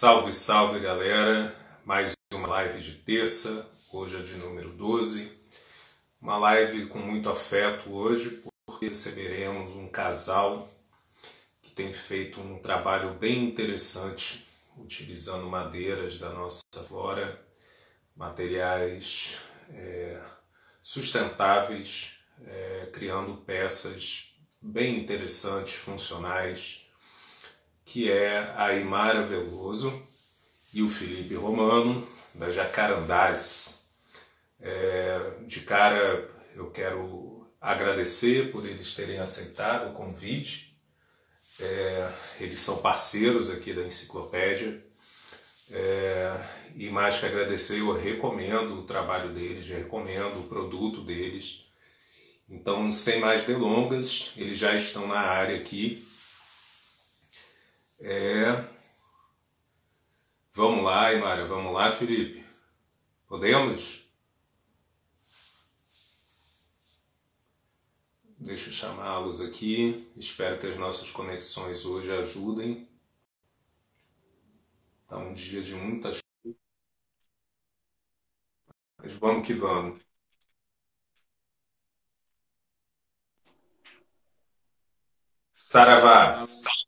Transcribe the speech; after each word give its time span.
Salve, 0.00 0.32
salve 0.32 0.78
galera! 0.78 1.52
Mais 1.84 2.12
uma 2.32 2.46
live 2.46 2.80
de 2.80 2.92
terça, 2.98 3.68
hoje 3.92 4.16
é 4.16 4.22
de 4.22 4.36
número 4.36 4.68
12. 4.68 5.28
Uma 6.22 6.38
live 6.38 6.86
com 6.86 7.00
muito 7.00 7.28
afeto 7.28 7.90
hoje, 7.92 8.40
porque 8.64 8.86
receberemos 8.86 9.74
um 9.74 9.88
casal 9.88 10.72
que 11.60 11.72
tem 11.72 11.92
feito 11.92 12.40
um 12.40 12.60
trabalho 12.60 13.14
bem 13.14 13.46
interessante 13.48 14.46
utilizando 14.76 15.48
madeiras 15.48 16.16
da 16.16 16.28
nossa 16.28 16.62
flora, 16.86 17.44
materiais 18.14 19.36
é, 19.68 20.22
sustentáveis, 20.80 22.20
é, 22.46 22.88
criando 22.92 23.36
peças 23.38 24.32
bem 24.62 25.00
interessantes, 25.00 25.74
funcionais 25.74 26.87
que 27.88 28.12
é 28.12 28.52
a 28.54 28.74
Imara 28.74 29.22
Veloso 29.22 30.02
e 30.74 30.82
o 30.82 30.90
Felipe 30.90 31.34
Romano, 31.34 32.06
da 32.34 32.50
Jacarandás. 32.50 33.88
É, 34.60 35.18
de 35.46 35.62
cara, 35.62 36.30
eu 36.54 36.70
quero 36.70 37.50
agradecer 37.58 38.52
por 38.52 38.66
eles 38.66 38.94
terem 38.94 39.18
aceitado 39.18 39.88
o 39.88 39.94
convite. 39.94 40.78
É, 41.58 42.12
eles 42.38 42.60
são 42.60 42.76
parceiros 42.76 43.50
aqui 43.50 43.72
da 43.72 43.82
enciclopédia. 43.82 44.84
É, 45.70 46.36
e 46.76 46.90
mais 46.90 47.18
que 47.18 47.24
agradecer, 47.24 47.80
eu 47.80 47.96
recomendo 47.96 48.80
o 48.80 48.86
trabalho 48.86 49.32
deles, 49.32 49.66
recomendo 49.66 50.40
o 50.40 50.46
produto 50.46 51.00
deles. 51.02 51.64
Então, 52.50 52.90
sem 52.90 53.18
mais 53.18 53.44
delongas, 53.44 54.34
eles 54.36 54.58
já 54.58 54.74
estão 54.74 55.06
na 55.06 55.20
área 55.20 55.56
aqui 55.56 56.06
é. 58.00 58.64
Vamos 60.52 60.84
lá, 60.84 61.12
Imária, 61.12 61.46
vamos 61.46 61.72
lá, 61.72 61.92
Felipe. 61.92 62.44
Podemos? 63.26 64.08
Deixa 68.38 68.70
eu 68.70 68.72
chamá-los 68.72 69.40
aqui. 69.40 70.10
Espero 70.16 70.58
que 70.58 70.66
as 70.66 70.76
nossas 70.76 71.10
conexões 71.10 71.84
hoje 71.84 72.12
ajudem. 72.12 72.88
Está 75.02 75.16
um 75.18 75.32
dia 75.32 75.62
de 75.62 75.74
muitas 75.74 76.20
mas 79.08 79.14
vamos 79.16 79.46
que 79.46 79.54
vamos. 79.54 80.02
Saravá. 85.52 86.46
Saravá, 86.46 86.87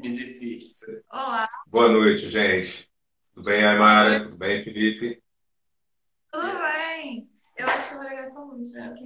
Mizifi. 0.00 0.66
Olá. 1.12 1.44
Boa 1.66 1.92
noite, 1.92 2.30
gente. 2.30 2.90
Tudo 3.34 3.44
bem, 3.44 3.62
Aymara? 3.62 4.20
Tudo 4.20 4.38
bem, 4.38 4.64
Felipe? 4.64 5.22
Tudo 6.32 6.58
bem. 6.58 7.28
Eu 7.58 7.66
acho 7.66 7.88
que 7.88 7.94
eu 7.94 7.98
vou 7.98 8.08
ligar 8.08 8.24
essa 8.24 8.40
luz. 8.40 8.74
É, 8.74 8.82
aqui. 8.84 9.04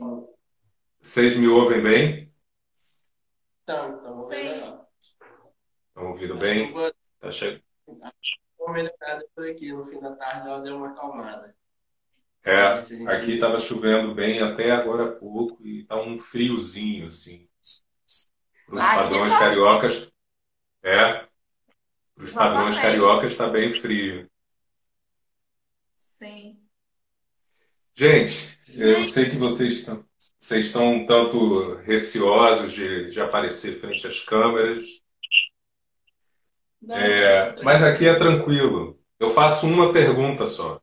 Vocês 1.01 1.37
me 1.37 1.49
ouvem 1.49 1.83
bem? 1.83 2.33
Então, 3.65 3.99
então, 3.99 4.29
ver 4.29 4.53
legal. 4.53 4.89
Estão 5.89 6.11
ouvindo 6.13 6.37
bem? 6.37 6.69
chuva 6.69 6.95
Tá 7.19 7.33
che... 7.33 7.61
deu 7.97 8.67
uma 8.67 8.73
melhorada 8.75 9.27
por 9.35 9.49
aqui. 9.49 9.73
No 9.73 9.85
fim 9.87 9.99
da 9.99 10.15
tarde 10.15 10.47
ela 10.47 10.61
deu 10.61 10.77
uma 10.77 10.93
acalmada. 10.93 11.57
É, 12.45 12.67
aqui 13.09 13.33
estava 13.33 13.59
chovendo 13.59 14.15
bem 14.15 14.41
até 14.41 14.71
agora 14.71 15.09
há 15.09 15.13
pouco 15.17 15.67
e 15.67 15.83
tá 15.83 16.01
um 16.01 16.17
friozinho, 16.21 17.09
assim. 17.09 17.49
Para 18.67 18.77
os 18.77 18.95
padrões 18.95 19.33
tá- 19.33 19.39
cariocas, 19.39 20.09
é. 20.83 21.13
Para 22.15 22.25
os 22.25 22.33
padrões 22.33 22.79
cariocas 22.79 23.33
está 23.33 23.49
bem 23.49 23.81
frio. 23.81 24.31
Sim. 25.97 26.59
Gente, 27.95 28.59
eu 28.75 29.05
sei 29.05 29.29
que 29.29 29.37
vocês 29.37 29.75
estão, 29.75 30.05
vocês 30.39 30.67
estão 30.67 30.95
um 30.95 31.07
tanto 31.07 31.59
receosos 31.83 32.73
de, 32.73 33.11
de 33.11 33.21
aparecer 33.21 33.73
frente 33.81 34.07
às 34.07 34.25
câmeras. 34.25 34.81
Não, 36.81 36.97
É, 36.97 37.55
não, 37.57 37.65
mas 37.65 37.83
aqui 37.83 38.09
é 38.09 38.19
tranquilo. 38.19 38.99
Eu 39.19 39.31
faço 39.31 39.67
uma 39.67 39.93
pergunta 39.93 40.47
só. 40.47 40.81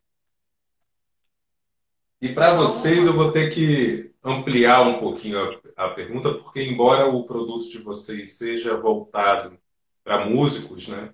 E 2.21 2.29
para 2.29 2.55
vocês 2.55 3.05
eu 3.07 3.13
vou 3.13 3.31
ter 3.31 3.49
que 3.53 4.08
ampliar 4.23 4.81
um 4.81 4.99
pouquinho 4.99 5.39
a, 5.75 5.85
a 5.85 5.89
pergunta, 5.89 6.33
porque 6.33 6.61
embora 6.61 7.07
o 7.07 7.25
produto 7.25 7.69
de 7.69 7.79
vocês 7.79 8.37
seja 8.37 8.77
voltado 8.77 9.57
para 10.03 10.25
músicos, 10.25 10.87
né? 10.87 11.13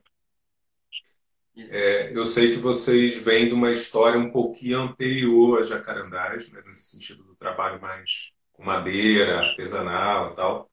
É, 1.57 2.11
eu 2.15 2.25
sei 2.25 2.53
que 2.53 2.61
vocês 2.61 3.23
vêm 3.23 3.47
de 3.47 3.53
uma 3.53 3.71
história 3.71 4.19
um 4.19 4.29
pouquinho 4.29 4.81
anterior 4.81 5.59
a 5.59 5.63
Jacarandás, 5.63 6.51
né? 6.51 6.61
Nesse 6.65 6.91
sentido 6.91 7.23
do 7.23 7.35
trabalho 7.35 7.79
mais 7.81 8.33
com 8.51 8.63
madeira, 8.63 9.39
artesanal 9.39 10.31
e 10.31 10.35
tal. 10.35 10.71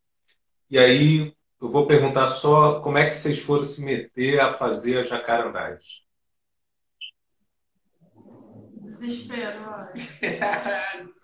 E 0.68 0.78
aí 0.78 1.36
eu 1.60 1.70
vou 1.70 1.86
perguntar 1.86 2.28
só 2.28 2.80
como 2.80 2.98
é 2.98 3.04
que 3.04 3.12
vocês 3.12 3.38
foram 3.38 3.62
se 3.62 3.84
meter 3.84 4.40
a 4.40 4.52
fazer 4.52 4.98
a 4.98 5.04
Jacarandás. 5.04 6.02
Desespero, 8.80 9.62
olha. 9.68 11.12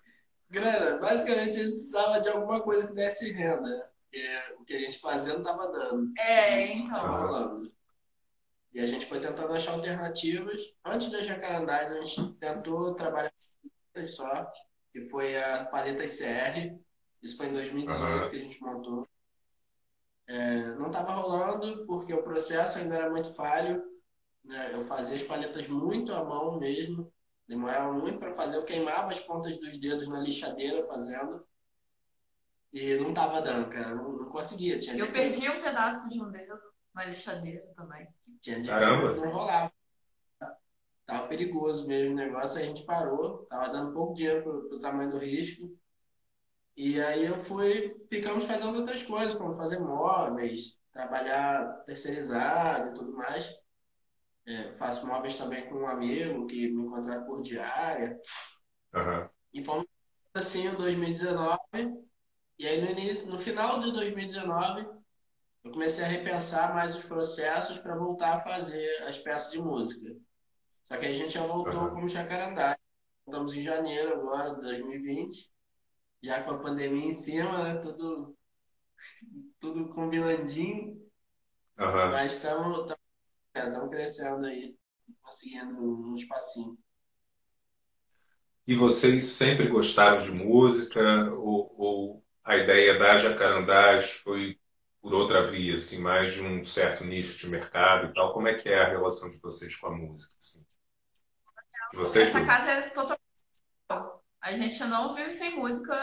Grana, 0.50 0.97
basicamente 0.98 1.50
a 1.50 1.62
gente 1.62 1.72
precisava 1.72 2.20
de 2.20 2.28
alguma 2.28 2.60
coisa 2.62 2.86
que 2.88 2.94
desse 2.94 3.32
renda. 3.32 3.91
Porque 4.03 4.26
o 4.59 4.64
que 4.64 4.75
a 4.75 4.78
gente 4.78 4.98
fazia 4.98 5.34
não 5.34 5.41
estava 5.41 5.70
dando. 5.70 6.12
É, 6.19 6.72
então. 6.72 7.06
rolando. 7.06 7.72
E 8.72 8.81
a 8.81 8.86
gente 8.86 9.06
foi 9.06 9.20
tentando 9.20 9.53
achar 9.53 9.72
alternativas. 9.72 10.75
Antes 10.84 11.10
da 11.10 11.22
Jacarandás, 11.22 11.91
a 11.92 12.00
gente 12.03 12.32
tentou 12.34 12.94
trabalhar 12.94 13.32
só, 14.04 14.50
que 14.92 15.09
foi 15.09 15.36
a 15.42 15.64
paleta 15.64 16.04
CR. 16.04 16.78
Isso 17.22 17.36
foi 17.36 17.47
em 17.47 17.53
2018 17.53 18.03
Aham. 18.03 18.30
que 18.30 18.36
a 18.36 18.41
gente 18.41 18.62
montou. 18.62 19.09
É, 20.26 20.66
não 20.76 20.86
estava 20.88 21.12
rolando 21.12 21.86
porque 21.86 22.12
o 22.12 22.22
processo 22.22 22.78
ainda 22.78 22.97
era 22.97 23.10
muito 23.10 23.34
falho. 23.34 23.82
né? 24.44 24.70
Eu 24.72 24.82
fazia 24.82 25.16
as 25.16 25.22
paletas 25.22 25.66
muito 25.69 26.12
à 26.12 26.22
mão 26.25 26.59
mesmo. 26.59 27.12
Demorava 27.48 27.92
muito 27.92 28.19
para 28.19 28.32
fazer. 28.32 28.59
Eu 28.59 28.64
queimava 28.64 29.10
as 29.10 29.20
pontas 29.20 29.59
dos 29.59 29.81
dedos 29.81 30.06
na 30.09 30.20
lixadeira 30.20 30.86
fazendo. 30.86 31.44
E 32.72 32.94
não 32.98 33.14
tava 33.14 33.41
dando, 33.41 33.70
cara. 33.70 33.94
Não, 33.94 34.12
não 34.12 34.28
conseguia. 34.28 34.78
Tinha 34.78 34.92
Eu 34.94 34.98
dia 34.98 35.06
que- 35.06 35.12
perdi 35.12 35.48
um 35.48 35.62
pedaço 35.62 36.09
de 36.10 36.20
um 36.22 36.31
dedo 36.31 36.59
na 36.94 37.06
lixadeira 37.06 37.66
também. 37.75 38.06
tinha 38.42 38.60
dia 38.60 38.72
Caramba. 38.72 39.14
que 39.14 39.20
não 39.20 39.31
rolava. 39.32 39.72
Tava 41.06 41.26
perigoso 41.26 41.86
mesmo 41.88 42.12
o 42.12 42.16
negócio, 42.16 42.60
a 42.60 42.64
gente 42.64 42.84
parou. 42.84 43.47
Tava 43.47 43.70
dando 43.72 43.94
pouco 43.94 44.12
dinheiro 44.15 44.42
pro, 44.42 44.69
pro 44.69 44.80
tamanho 44.80 45.10
do 45.10 45.19
risco. 45.19 45.75
E 46.76 47.00
aí 47.00 47.25
eu 47.25 47.42
fui, 47.42 47.97
ficamos 48.10 48.44
fazendo 48.44 48.76
outras 48.78 49.03
coisas, 49.03 49.34
como 49.34 49.56
fazer 49.56 49.78
móveis, 49.80 50.78
trabalhar 50.92 51.82
terceirizado 51.86 52.91
e 52.91 52.94
tudo 52.94 53.12
mais. 53.16 53.50
É, 54.48 54.72
faço 54.72 55.06
móveis 55.06 55.36
também 55.36 55.69
com 55.69 55.75
um 55.75 55.86
amigo 55.86 56.47
que 56.47 56.69
me 56.70 56.88
contrata 56.88 57.26
por 57.26 57.42
diária. 57.42 58.19
Aham. 58.94 59.28
E 59.53 59.62
fomos 59.62 59.86
assim 60.32 60.66
em 60.69 60.75
2019. 60.75 61.60
E 62.59 62.66
aí 62.66 62.81
no 62.81 62.91
início, 62.91 63.26
no 63.26 63.38
final 63.38 63.78
de 63.78 63.92
2019, 63.92 64.88
eu 65.64 65.70
comecei 65.70 66.03
a 66.03 66.09
repensar 66.09 66.75
mais 66.75 66.97
os 66.97 67.04
processos 67.04 67.76
para 67.78 67.94
voltar 67.94 68.36
a 68.36 68.41
fazer 68.41 69.03
as 69.03 69.19
peças 69.19 69.53
de 69.53 69.60
música. 69.60 70.16
Só 70.88 70.97
que 70.97 71.04
a 71.04 71.12
gente 71.12 71.34
já 71.34 71.47
voltou 71.47 71.72
Aham. 71.72 71.91
como 71.91 72.09
Jacarandá. 72.09 72.78
Estamos 73.26 73.53
em 73.53 73.62
janeiro 73.62 74.15
agora 74.15 74.54
de 74.54 74.62
2020, 74.62 75.50
já 76.22 76.42
com 76.42 76.53
a 76.53 76.59
pandemia 76.59 77.04
em 77.04 77.12
cima, 77.12 77.62
né? 77.62 77.80
Tudo, 77.82 78.34
tudo 79.60 79.91
combinandinho, 79.91 80.98
Aham. 81.78 82.12
mas 82.12 82.33
estamos 82.33 82.91
estamos 83.66 83.91
crescendo 83.91 84.47
aí, 84.47 84.77
conseguindo 85.22 85.81
um 85.81 86.15
espacinho. 86.15 86.78
E 88.66 88.75
vocês 88.75 89.25
sempre 89.25 89.69
gostaram 89.69 90.15
de 90.15 90.47
música 90.47 91.33
ou, 91.34 91.75
ou 91.77 92.25
a 92.45 92.57
ideia 92.57 92.99
da 92.99 93.16
Jacarandás 93.16 94.13
foi 94.13 94.59
por 95.01 95.15
outra 95.15 95.47
via, 95.47 95.77
assim, 95.77 96.01
mais 96.01 96.34
de 96.34 96.43
um 96.43 96.65
certo 96.65 97.05
nicho 97.05 97.49
de 97.49 97.57
mercado 97.57 98.10
e 98.10 98.13
tal? 98.13 98.33
Como 98.33 98.49
é 98.49 98.55
que 98.55 98.69
é 98.69 98.81
a 98.81 98.89
relação 98.89 99.31
de 99.31 99.39
vocês 99.39 99.75
com 99.77 99.87
a 99.87 99.97
música? 99.97 100.34
assim? 100.39 100.65
Vocês 101.95 102.28
Essa 102.28 102.45
casa 102.45 102.71
é 102.71 102.83
totalmente. 102.91 103.19
A 104.48 104.56
gente 104.56 104.83
não 104.84 105.15
vive 105.15 105.33
sem 105.33 105.56
música 105.56 105.95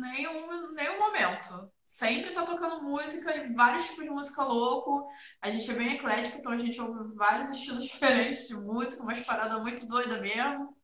nenhum, 0.00 0.72
nenhum 0.72 0.98
momento. 0.98 1.70
Sempre 1.84 2.32
tá 2.32 2.42
tocando 2.42 2.82
música 2.82 3.34
e 3.36 3.52
vários 3.52 3.88
tipos 3.88 4.04
de 4.04 4.10
música 4.10 4.42
louco. 4.44 5.08
A 5.40 5.50
gente 5.50 5.70
é 5.70 5.74
bem 5.74 5.94
eclético, 5.94 6.38
então 6.38 6.52
a 6.52 6.58
gente 6.58 6.80
ouve 6.80 7.14
vários 7.14 7.50
estilos 7.50 7.84
diferentes 7.90 8.48
de 8.48 8.54
música, 8.54 9.02
umas 9.02 9.20
paradas 9.20 9.60
muito 9.62 9.86
doidas 9.86 10.20
mesmo. 10.20 10.76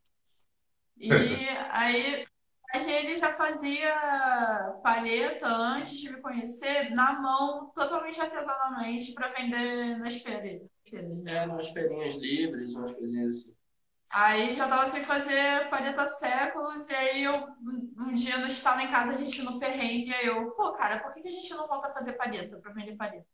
E 0.96 1.10
aí 1.70 2.26
verdade, 2.76 2.90
ele 2.90 3.16
já 3.16 3.32
fazia 3.32 4.78
palheta 4.82 5.46
antes 5.46 5.98
de 5.98 6.10
me 6.12 6.20
conhecer, 6.20 6.90
na 6.90 7.20
mão, 7.20 7.70
totalmente 7.74 8.20
artesanalmente, 8.20 9.12
para 9.12 9.32
vender 9.32 9.98
nas 9.98 10.16
feiras. 10.16 10.62
É, 10.92 11.46
umas 11.46 11.70
feirinhas 11.70 12.16
livres, 12.16 12.74
umas 12.74 12.94
coisinhas 12.94 13.30
assim. 13.30 13.55
Aí 14.08 14.54
já 14.54 14.68
tava 14.68 14.86
sem 14.86 15.02
fazer 15.04 15.68
palheta 15.68 16.02
há 16.02 16.06
séculos, 16.06 16.88
e 16.88 16.94
aí 16.94 17.24
eu, 17.24 17.34
um 17.98 18.14
dia 18.14 18.38
nós 18.38 18.52
estava 18.52 18.82
em 18.82 18.90
casa, 18.90 19.12
a 19.12 19.18
gente 19.18 19.42
no 19.42 19.58
perrengue, 19.58 20.10
e 20.10 20.14
aí 20.14 20.26
eu, 20.26 20.50
pô, 20.52 20.72
cara, 20.72 21.00
por 21.00 21.12
que 21.12 21.22
que 21.22 21.28
a 21.28 21.32
gente 21.32 21.52
não 21.54 21.66
volta 21.66 21.88
a 21.88 21.92
fazer 21.92 22.12
palheta, 22.12 22.58
pra 22.58 22.72
vender 22.72 22.96
palheta? 22.96 23.26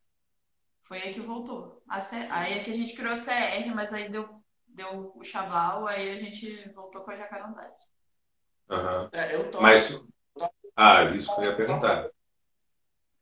Foi 0.84 1.00
aí 1.00 1.14
que 1.14 1.20
voltou. 1.20 1.82
C... 2.02 2.16
Aí 2.30 2.54
é 2.54 2.64
que 2.64 2.70
a 2.70 2.74
gente 2.74 2.94
criou 2.94 3.12
a 3.12 3.16
CR, 3.16 3.74
mas 3.74 3.92
aí 3.92 4.10
deu, 4.10 4.42
deu 4.66 5.12
o 5.14 5.24
chaval, 5.24 5.86
aí 5.86 6.10
a 6.10 6.19
gente 6.19 6.69
voltou 6.70 7.02
com 7.02 7.10
a 7.10 7.16
jacarandagem. 7.16 7.76
Aham. 8.70 9.08
É, 9.12 9.34
eu 9.34 9.50
toco. 9.50 9.62
Mas. 9.62 10.02
Ah, 10.74 11.04
isso 11.14 11.34
que 11.34 11.40
eu 11.42 11.44
ia 11.44 11.56
perguntar. 11.56 12.10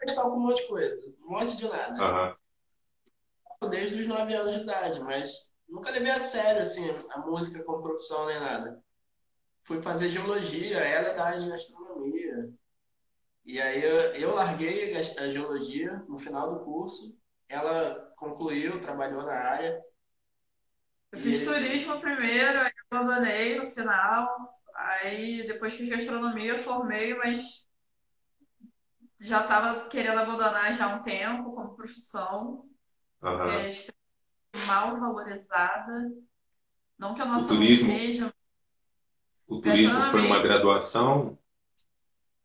Eu 0.01 0.15
toco 0.15 0.37
um 0.37 0.41
monte 0.41 0.63
de 0.63 0.69
coisa, 0.69 1.15
um 1.25 1.31
monte 1.31 1.57
de 1.57 1.69
nada. 1.69 2.03
Aham. 2.03 2.37
Desde 3.69 4.01
os 4.01 4.07
9 4.07 4.33
anos 4.33 4.55
de 4.55 4.61
idade, 4.63 5.01
mas 5.01 5.50
nunca 5.71 5.91
levei 5.91 6.11
a 6.11 6.19
sério, 6.19 6.63
assim, 6.63 6.89
a 7.11 7.19
música 7.21 7.63
como 7.65 7.83
profissão 7.83 8.27
nem 8.27 8.41
nada. 8.41 8.83
Fui 9.65 9.81
fazer 9.83 10.09
geologia, 10.11 10.79
ela 10.79 11.09
é 11.11 11.15
da 11.15 11.25
área 11.25 11.41
de 11.41 11.49
gastronomia. 11.49 12.51
E 13.45 13.61
aí 13.61 13.83
eu, 13.83 13.97
eu 14.15 14.35
larguei 14.35 14.95
a 14.97 15.31
geologia 15.31 16.05
no 16.09 16.19
final 16.19 16.55
do 16.55 16.65
curso. 16.65 17.17
Ela 17.49 18.13
concluiu, 18.17 18.81
trabalhou 18.81 19.25
na 19.25 19.33
área. 19.35 19.83
Eu 21.13 21.19
fiz 21.19 21.41
E- 21.41 21.45
turismo 21.45 22.01
primeiro, 22.01 22.61
aí 22.61 22.73
abandonei 22.91 23.59
no 23.59 23.69
final. 23.69 24.55
Aí 24.75 25.47
depois 25.47 25.75
fiz 25.75 25.89
gastronomia, 25.89 26.59
formei, 26.59 27.15
mas 27.15 27.67
já 29.19 29.43
estava 29.43 29.89
querendo 29.89 30.19
abandonar 30.19 30.73
já 30.73 30.87
há 30.87 30.97
um 30.97 31.03
tempo 31.03 31.53
como 31.55 31.75
profissão. 31.77 32.65
Aham. 33.23 33.51
É 34.53 34.65
mal 34.67 34.99
valorizada. 34.99 36.13
Não 36.99 37.15
que 37.15 37.23
a 37.23 37.25
nossa 37.25 37.47
O 37.47 37.57
turismo? 37.57 37.89
não 37.89 37.97
seja. 37.99 38.35
O 39.47 39.61
turismo 39.61 40.01
foi 40.11 40.27
uma 40.27 40.43
graduação, 40.43 41.39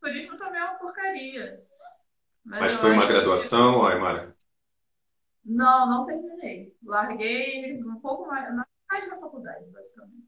turismo 0.06 0.36
também 0.36 0.60
é 0.60 0.64
uma 0.64 0.74
porcaria. 0.78 1.56
Mas 2.44 2.60
mas 2.62 2.72
foi 2.74 2.92
uma 2.92 2.98
acho 2.98 3.08
que- 3.08 3.12
graduação, 3.12 3.86
Aymara? 3.86 4.36
Não, 5.44 5.88
não 5.88 6.06
terminei. 6.06 6.76
Larguei 6.82 7.82
um 7.82 8.00
pouco 8.00 8.26
mais, 8.26 8.54
na 8.54 8.66
metade 8.90 9.10
da 9.10 9.18
faculdade, 9.20 9.64
basicamente. 9.70 10.26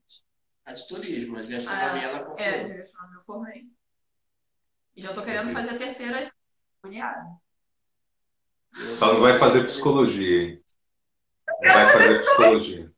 A 0.65 0.73
de 0.73 0.87
turismo, 0.89 1.37
a 1.39 1.43
de 1.43 1.49
gastronomia 1.49 2.03
ela 2.03 2.19
É, 2.19 2.25
concluiu. 2.59 2.69
de 2.69 2.79
gastronomia 2.79 3.17
eu 3.19 3.25
formei. 3.25 3.69
E 4.97 5.01
já 5.03 5.13
tô 5.13 5.23
querendo 5.23 5.51
fazer 5.53 5.71
a 5.71 5.79
terceira 5.79 6.25
já. 6.91 7.39
Só 8.97 9.15
não 9.15 9.21
vai 9.21 9.39
fazer 9.39 9.65
psicologia, 9.67 10.43
hein? 10.43 10.63
Não 11.61 11.75
vai 11.75 11.89
fazer 11.89 12.21
psicologia. 12.21 12.93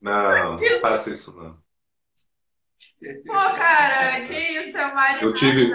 Não, 0.00 0.56
não 0.56 0.80
faça 0.80 1.10
isso 1.10 1.34
não. 1.36 1.56
Pô, 3.26 3.32
cara, 3.32 4.26
que 4.26 4.34
isso? 4.34 4.76
É 4.78 4.86
uma 4.86 5.22
Eu 5.22 5.34
tive-. 5.34 5.72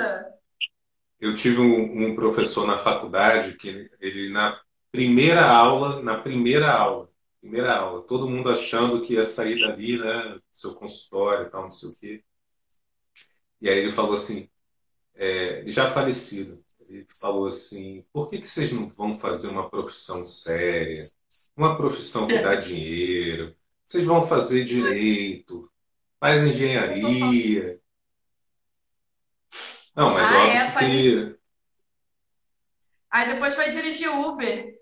Eu 1.20 1.36
tive 1.36 1.60
um, 1.60 2.12
um 2.12 2.16
professor 2.16 2.66
na 2.66 2.78
faculdade 2.78 3.58
que 3.58 3.90
ele, 4.00 4.32
na 4.32 4.60
primeira 4.90 5.46
aula, 5.46 6.02
na 6.02 6.18
primeira 6.18 6.72
aula, 6.72 7.10
primeira 7.42 7.76
aula, 7.76 8.02
todo 8.04 8.30
mundo 8.30 8.50
achando 8.50 9.02
que 9.02 9.16
ia 9.16 9.26
sair 9.26 9.60
dali, 9.60 9.98
né, 9.98 10.40
seu 10.54 10.74
consultório 10.76 11.48
e 11.48 11.50
tal, 11.50 11.64
não 11.64 11.72
sei 11.72 11.90
o 11.90 11.92
quê. 12.00 12.24
E 13.62 13.70
aí 13.70 13.80
ele 13.80 13.92
falou 13.92 14.14
assim, 14.14 14.50
é, 15.18 15.64
já 15.68 15.92
falecido, 15.92 16.64
ele 16.90 17.08
falou 17.22 17.46
assim, 17.48 18.04
por 18.12 18.30
que 18.30 18.40
que 18.40 18.48
vocês 18.48 18.72
não 18.72 18.90
vão 18.90 19.20
fazer 19.20 19.54
uma 19.54 19.70
profissão 19.70 20.26
séria, 20.26 20.94
uma 21.56 21.78
profissão 21.78 22.28
que 22.28 22.42
dá 22.42 22.56
dinheiro? 22.58 23.56
Vocês 23.86 24.06
vão 24.06 24.26
fazer 24.26 24.66
direito, 24.66 25.72
faz 26.20 26.44
engenharia. 26.46 27.80
Não, 29.96 30.14
mas 30.14 30.28
Ah, 30.28 30.38
óbvio 30.38 30.58
é, 30.58 30.72
faz- 30.72 30.88
que 30.88 31.40
Aí 33.12 33.34
depois 33.34 33.56
vai 33.56 33.70
dirigir 33.72 34.10
Uber. 34.10 34.80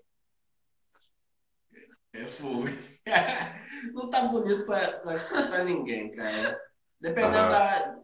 É 2.12 2.26
fogo. 2.28 2.64
Não 3.94 4.10
tá 4.10 4.22
bonito 4.28 4.66
pra, 4.66 4.92
pra, 4.98 5.18
pra 5.18 5.64
ninguém, 5.64 6.10
cara. 6.14 6.60
Dependendo 7.00 7.36
Aham. 7.36 7.50
da 7.50 7.98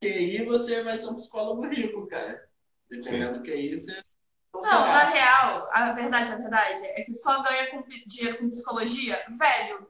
QI, 0.00 0.44
você 0.44 0.82
vai 0.82 0.96
ser 0.98 1.06
um 1.08 1.16
psicólogo 1.16 1.66
rico, 1.68 2.06
cara. 2.08 2.47
Dependendo 2.90 3.38
do 3.38 3.44
QI, 3.44 3.76
você 3.76 4.00
não 4.54 4.60
Não, 4.62 4.80
na 4.86 5.04
real, 5.04 5.68
a 5.72 5.92
verdade, 5.92 6.32
a 6.32 6.36
verdade 6.36 6.84
é 6.86 7.02
que 7.04 7.14
só 7.14 7.42
ganha 7.42 7.70
com 7.70 7.82
dinheiro 8.06 8.38
com 8.38 8.50
psicologia 8.50 9.24
velho. 9.30 9.88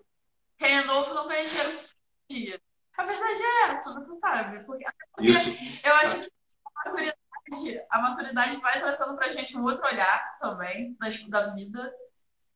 Quem 0.59 0.79
é 0.79 0.85
novo 0.85 1.15
não 1.15 1.29
ganha 1.29 1.47
dinheiro 1.49 1.73
com 1.77 1.83
psicologia. 1.83 2.61
A 2.97 3.05
verdade 3.05 3.43
é 3.43 3.71
essa, 3.71 3.95
você 3.95 4.19
sabe. 4.19 4.65
Porque, 4.65 4.85
porque 5.15 5.31
isso 5.31 5.51
eu 5.85 5.95
acho 5.95 6.21
que 6.21 6.31
a 6.67 6.85
maturidade, 6.85 7.81
a 7.91 8.01
maturidade 8.03 8.57
vai 8.57 8.81
trazendo 8.81 9.17
pra 9.17 9.29
gente 9.31 9.57
um 9.57 9.63
outro 9.65 9.87
olhar 9.87 10.37
também 10.41 10.97
das- 10.99 11.23
da 11.29 11.43
vida. 11.55 11.93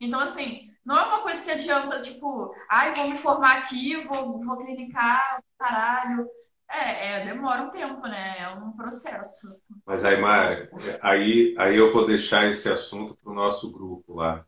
Então, 0.00 0.18
assim, 0.18 0.68
não 0.84 0.98
é 0.98 1.02
uma 1.04 1.22
coisa 1.22 1.44
que 1.44 1.50
adianta, 1.52 2.02
tipo, 2.02 2.52
ai, 2.68 2.92
vou 2.92 3.08
me 3.08 3.16
formar 3.16 3.58
aqui, 3.58 3.96
vou, 4.02 4.42
vou 4.44 4.56
clinicar, 4.56 5.40
caralho. 5.56 6.28
É, 6.72 7.20
é, 7.20 7.24
demora 7.26 7.62
um 7.62 7.70
tempo, 7.70 8.00
né? 8.06 8.36
É 8.38 8.48
um 8.48 8.72
processo. 8.72 9.60
Mas 9.84 10.04
aí, 10.04 10.18
Mara, 10.18 10.70
aí, 11.02 11.54
aí 11.58 11.76
eu 11.76 11.92
vou 11.92 12.06
deixar 12.06 12.48
esse 12.48 12.68
assunto 12.68 13.14
para 13.16 13.30
o 13.30 13.34
nosso 13.34 13.70
grupo 13.72 14.14
lá 14.14 14.44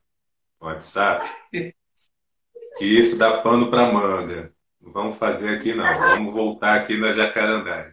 no 0.61 0.69
WhatsApp, 0.69 1.31
que 2.79 2.85
isso 2.85 3.19
dá 3.19 3.43
pano 3.43 3.71
para 3.71 3.93
manga. 3.93 4.53
Não 4.81 4.93
vamos 4.93 5.19
fazer 5.19 5.57
aqui 5.59 5.75
não, 5.75 5.85
vamos 5.99 6.33
voltar 6.33 6.81
aqui 6.81 6.97
na 6.99 7.13
Jacarandá. 7.13 7.93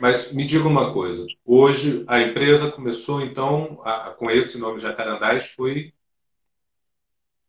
Mas 0.00 0.32
me 0.32 0.44
diga 0.44 0.66
uma 0.66 0.92
coisa, 0.92 1.24
hoje 1.44 2.04
a 2.08 2.20
empresa 2.20 2.70
começou 2.70 3.20
então 3.22 3.80
a- 3.84 4.10
com 4.18 4.30
esse 4.30 4.58
nome 4.58 4.80
Jacarandás 4.80 5.52
foi 5.52 5.94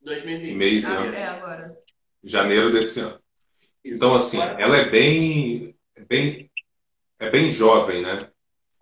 2020. 0.02 0.54
em 0.54 0.56
mês, 0.56 0.86
Ah, 0.86 1.06
é 1.06 1.26
agora. 1.26 1.76
janeiro 2.24 2.72
desse 2.72 3.00
ano. 3.00 3.20
Então 3.86 4.16
assim, 4.16 4.40
ela 4.40 4.78
é 4.78 4.90
bem, 4.90 5.78
é 5.96 6.04
bem, 6.04 6.52
é 7.20 7.30
bem 7.30 7.52
jovem, 7.52 8.02
né? 8.02 8.32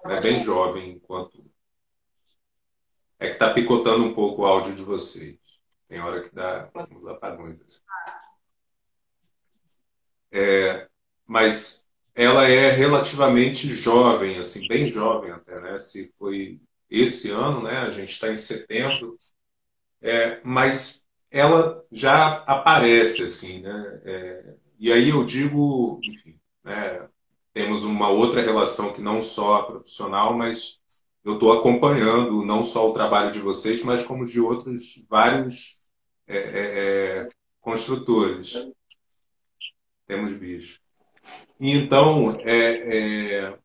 Ela 0.03 0.17
é 0.17 0.21
bem 0.21 0.41
jovem 0.41 0.91
enquanto. 0.91 1.43
É 3.19 3.29
que 3.29 3.37
tá 3.37 3.53
picotando 3.53 4.05
um 4.05 4.13
pouco 4.13 4.41
o 4.41 4.45
áudio 4.45 4.75
de 4.75 4.81
vocês. 4.81 5.37
Tem 5.89 5.99
hora 5.99 6.13
que 6.13 6.33
dá 6.33 6.69
uns 6.89 7.05
apagões. 7.05 7.59
assim. 7.61 7.81
É, 10.31 10.87
mas 11.27 11.85
ela 12.15 12.47
é 12.47 12.71
relativamente 12.71 13.67
jovem, 13.67 14.37
assim, 14.39 14.67
bem 14.67 14.85
jovem 14.85 15.31
até, 15.31 15.61
né? 15.61 15.77
Se 15.77 16.13
foi 16.17 16.61
esse 16.89 17.29
ano, 17.29 17.61
né? 17.63 17.79
A 17.79 17.89
gente 17.89 18.13
está 18.13 18.29
em 18.29 18.37
setembro. 18.37 19.15
É, 20.01 20.39
mas 20.43 21.05
ela 21.29 21.83
já 21.91 22.35
aparece, 22.43 23.23
assim, 23.23 23.61
né? 23.61 24.01
É, 24.05 24.55
e 24.79 24.91
aí 24.91 25.09
eu 25.09 25.23
digo, 25.23 25.99
enfim, 26.03 26.39
né? 26.63 27.07
Temos 27.53 27.83
uma 27.83 28.09
outra 28.09 28.41
relação 28.41 28.91
que 28.91 29.01
não 29.01 29.21
só 29.21 29.61
profissional, 29.61 30.35
mas 30.35 30.81
eu 31.23 31.35
estou 31.35 31.53
acompanhando 31.53 32.43
não 32.43 32.63
só 32.63 32.89
o 32.89 32.93
trabalho 32.93 33.31
de 33.31 33.39
vocês, 33.39 33.83
mas 33.83 34.05
como 34.05 34.25
de 34.25 34.41
outros 34.41 35.05
vários 35.07 35.91
é, 36.27 36.37
é, 36.37 36.45
é, 36.57 37.29
construtores. 37.61 38.67
Temos 40.07 40.35
bicho. 40.35 40.81
Então, 41.59 42.25
é, 42.39 43.45
é, 43.45 43.59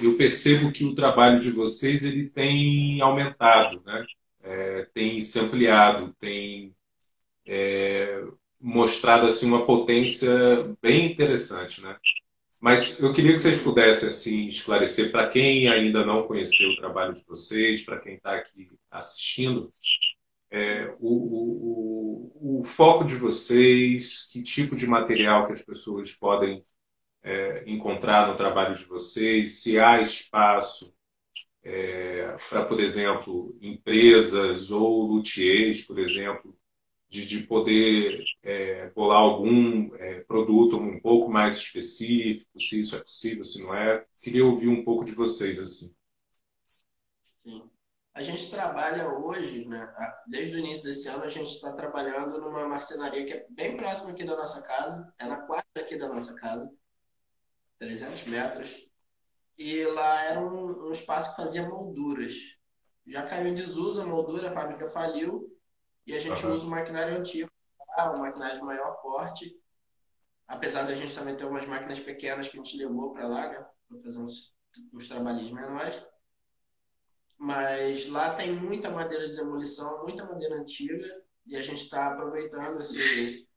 eu 0.00 0.16
percebo 0.16 0.72
que 0.72 0.84
o 0.84 0.94
trabalho 0.94 1.38
de 1.38 1.52
vocês 1.52 2.02
ele 2.04 2.28
tem 2.28 3.00
aumentado, 3.00 3.82
né? 3.84 4.04
É, 4.42 4.88
tem 4.94 5.20
se 5.20 5.38
ampliado, 5.38 6.14
tem 6.18 6.74
é, 7.46 8.24
mostrado 8.60 9.26
assim 9.26 9.46
uma 9.46 9.64
potência 9.64 10.30
bem 10.82 11.12
interessante, 11.12 11.82
né? 11.82 11.96
Mas 12.62 12.98
eu 12.98 13.12
queria 13.12 13.32
que 13.32 13.38
vocês 13.38 13.62
pudessem 13.62 14.08
assim 14.08 14.48
esclarecer 14.48 15.10
para 15.10 15.30
quem 15.30 15.68
ainda 15.68 16.00
não 16.00 16.24
conheceu 16.24 16.70
o 16.70 16.76
trabalho 16.76 17.14
de 17.14 17.24
vocês, 17.24 17.84
para 17.84 18.00
quem 18.00 18.14
está 18.14 18.34
aqui 18.34 18.68
assistindo, 18.90 19.68
é, 20.50 20.92
o, 20.98 22.30
o, 22.40 22.60
o, 22.60 22.64
foco 22.64 23.04
de 23.04 23.14
vocês, 23.14 24.26
que 24.32 24.42
tipo 24.42 24.76
de 24.76 24.88
material 24.88 25.46
que 25.46 25.52
as 25.52 25.62
pessoas 25.62 26.12
podem 26.16 26.58
é, 27.22 27.62
encontrar 27.66 28.26
no 28.26 28.36
trabalho 28.36 28.74
de 28.74 28.84
vocês, 28.84 29.62
se 29.62 29.78
há 29.78 29.92
espaço 29.92 30.96
é, 31.62 32.36
para, 32.48 32.64
por 32.64 32.80
exemplo, 32.80 33.56
empresas 33.60 34.72
ou 34.72 35.06
luthiers, 35.06 35.82
por 35.86 36.00
exemplo, 36.00 36.56
de, 37.10 37.26
de 37.26 37.42
poder 37.42 38.22
é, 38.44 38.92
algum 38.96 39.92
é, 39.96 40.20
produto 40.20 40.76
um 40.76 41.00
pouco 41.00 41.28
mais 41.28 41.56
específico, 41.56 42.48
se 42.56 42.82
isso 42.82 42.96
é 42.96 43.02
possível, 43.02 43.44
se 43.44 43.62
não 43.62 43.74
é. 43.74 44.06
Queria 44.22 44.44
ouvir 44.44 44.68
um 44.68 44.84
pouco 44.84 45.04
de 45.04 45.12
vocês 45.12 45.58
assim. 45.58 45.92
Sim. 46.62 47.68
A 48.14 48.22
gente 48.22 48.48
trabalha 48.48 49.08
hoje, 49.08 49.64
né, 49.64 49.92
desde 50.28 50.54
o 50.54 50.58
início 50.60 50.84
desse 50.84 51.08
ano, 51.08 51.24
a 51.24 51.28
gente 51.28 51.50
está 51.50 51.72
trabalhando 51.72 52.40
numa 52.40 52.68
marcenaria 52.68 53.26
que 53.26 53.32
é 53.32 53.46
bem 53.50 53.76
próxima 53.76 54.12
aqui 54.12 54.24
da 54.24 54.36
nossa 54.36 54.62
casa, 54.62 55.12
é 55.18 55.24
na 55.24 55.38
quadra 55.38 55.66
aqui 55.76 55.98
da 55.98 56.08
nossa 56.08 56.32
casa, 56.34 56.70
300 57.80 58.24
metros, 58.26 58.88
e 59.58 59.84
lá 59.84 60.22
era 60.22 60.40
um, 60.40 60.88
um 60.88 60.92
espaço 60.92 61.30
que 61.30 61.42
fazia 61.42 61.68
molduras. 61.68 62.34
Já 63.06 63.26
caiu 63.26 63.48
em 63.48 63.54
desuso 63.54 64.02
a 64.02 64.06
moldura, 64.06 64.50
a 64.50 64.54
fábrica 64.54 64.88
faliu, 64.88 65.50
e 66.06 66.14
a 66.14 66.18
gente 66.18 66.44
uhum. 66.44 66.54
usa 66.54 66.66
o 66.66 66.70
maquinário 66.70 67.18
antigo, 67.18 67.50
tá? 67.94 68.12
o 68.12 68.18
maquinário 68.18 68.58
de 68.58 68.64
maior 68.64 68.92
porte. 69.02 69.56
Apesar 70.46 70.82
da 70.82 70.94
gente 70.94 71.14
também 71.14 71.36
ter 71.36 71.44
umas 71.44 71.66
máquinas 71.66 72.00
pequenas 72.00 72.48
que 72.48 72.58
a 72.58 72.62
gente 72.62 72.76
levou 72.76 73.12
para 73.12 73.28
lá, 73.28 73.48
né? 73.48 73.66
Para 73.88 74.02
fazer 74.02 74.18
uns, 74.18 74.52
uns 74.92 75.08
trabalhinhos 75.08 75.52
menores. 75.52 76.04
Mas 77.38 78.08
lá 78.08 78.34
tem 78.34 78.52
muita 78.54 78.90
madeira 78.90 79.28
de 79.28 79.36
demolição, 79.36 80.02
muita 80.02 80.24
madeira 80.24 80.56
antiga, 80.56 81.22
e 81.46 81.56
a 81.56 81.62
gente 81.62 81.84
está 81.84 82.12
aproveitando 82.12 82.80
esse, 82.80 83.48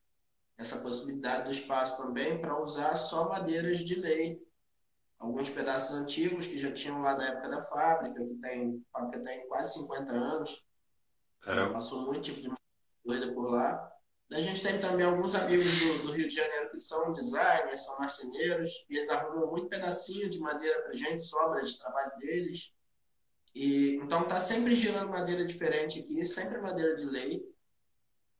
essa 0.58 0.82
possibilidade 0.82 1.46
do 1.46 1.52
espaço 1.52 2.02
também 2.02 2.40
para 2.40 2.62
usar 2.62 2.96
só 2.96 3.28
madeiras 3.28 3.80
de 3.80 3.96
lei. 3.96 4.42
Alguns 5.20 5.50
pedaços 5.50 5.96
antigos 5.96 6.48
que 6.48 6.60
já 6.60 6.72
tinham 6.74 7.02
lá 7.02 7.14
da 7.14 7.26
época 7.26 7.50
da 7.50 7.64
fábrica, 7.64 8.24
que 8.24 8.36
tem, 8.36 8.86
a 8.94 9.00
fábrica 9.00 9.24
tem 9.24 9.48
quase 9.48 9.74
50 9.74 10.12
anos, 10.12 10.64
Caramba. 11.44 11.74
Passou 11.74 12.06
muito 12.06 12.22
tipo 12.22 12.42
de 12.42 12.52
doida 13.04 13.34
por 13.34 13.52
lá. 13.52 13.92
A 14.32 14.40
gente 14.40 14.64
tem 14.64 14.80
também 14.80 15.06
alguns 15.06 15.36
amigos 15.36 15.80
do, 15.82 16.08
do, 16.08 16.14
Rio 16.14 16.28
de 16.28 16.36
Janeiro 16.36 16.72
que 16.72 16.80
são 16.80 17.14
designers, 17.14 17.86
são 17.86 18.00
marceneiros, 18.00 18.72
e 18.90 18.98
eles 18.98 19.10
arrumam 19.10 19.52
muito 19.52 19.68
pedacinho 19.68 20.30
de 20.30 20.40
madeira 20.40 20.82
pra 20.82 20.94
gente, 20.94 21.24
sobra 21.24 21.64
de 21.64 21.78
trabalho 21.78 22.18
deles. 22.18 22.72
E, 23.54 23.98
então 23.98 24.28
tá 24.28 24.40
sempre 24.40 24.76
girando 24.76 25.12
madeira 25.12 25.46
diferente 25.46 26.00
aqui, 26.00 26.26
sempre 26.26 26.60
madeira 26.60 26.96
de 26.96 27.06
lei. 27.06 27.44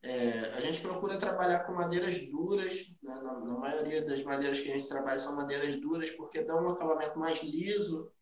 É, 0.02 0.52
a 0.54 0.60
gente 0.60 0.80
procura 0.80 1.16
trabalhar 1.16 1.60
com 1.60 1.72
madeiras 1.72 2.18
duras, 2.28 2.74
né? 3.02 3.14
na, 3.22 3.40
na, 3.40 3.58
maioria 3.58 4.04
das 4.04 4.22
madeiras 4.24 4.60
que 4.60 4.70
a 4.70 4.76
gente 4.76 4.88
trabalha 4.88 5.18
são 5.18 5.36
madeiras 5.36 5.80
duras 5.80 6.10
porque 6.10 6.42
dão 6.42 6.64
um 6.64 6.70
acabamento 6.70 7.18
mais 7.18 7.42
liso, 7.42 8.12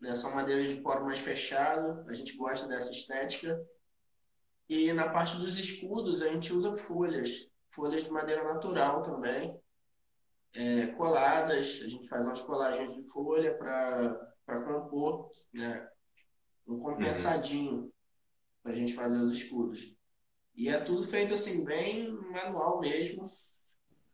né? 0.00 0.14
são 0.14 0.34
madeiras 0.34 0.68
de 0.68 0.82
poro 0.82 1.04
mais 1.04 1.20
fechado, 1.20 2.04
a 2.06 2.12
gente 2.12 2.36
gosta 2.36 2.66
dessa 2.66 2.90
estética. 2.90 3.64
E 4.68 4.92
na 4.92 5.08
parte 5.08 5.36
dos 5.36 5.58
escudos 5.58 6.22
a 6.22 6.28
gente 6.28 6.52
usa 6.52 6.76
folhas, 6.76 7.50
folhas 7.70 8.04
de 8.04 8.10
madeira 8.10 8.42
natural 8.44 9.02
também, 9.02 9.60
é, 10.54 10.86
coladas, 10.88 11.80
a 11.82 11.88
gente 11.88 12.08
faz 12.08 12.22
umas 12.22 12.42
colagens 12.42 12.94
de 12.94 13.08
folha 13.10 13.54
para 13.54 14.60
compor, 14.62 15.30
né? 15.52 15.88
Um 16.66 16.78
compensadinho 16.78 17.72
uhum. 17.72 17.92
para 18.62 18.72
a 18.72 18.74
gente 18.74 18.94
fazer 18.94 19.16
os 19.16 19.38
escudos. 19.38 19.94
E 20.54 20.68
é 20.68 20.78
tudo 20.78 21.04
feito 21.04 21.34
assim, 21.34 21.64
bem 21.64 22.12
manual 22.12 22.80
mesmo. 22.80 23.32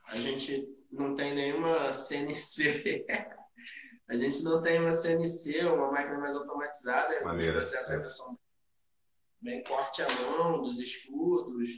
A 0.06 0.16
gente 0.16 0.66
não 0.90 1.14
tem 1.14 1.34
nenhuma 1.34 1.92
CNC. 1.92 3.04
a 4.08 4.16
gente 4.16 4.42
não 4.42 4.62
tem 4.62 4.80
uma 4.80 4.92
CNC, 4.92 5.64
uma 5.64 5.90
máquina 5.90 6.18
mais 6.18 6.34
automatizada. 6.36 7.20
Maneira. 7.22 7.58
Processo 7.58 7.92
é 7.92 7.98
bem 9.40 9.62
corte 9.62 10.02
à 10.02 10.06
mão 10.08 10.62
dos 10.62 10.78
escudos, 10.78 11.70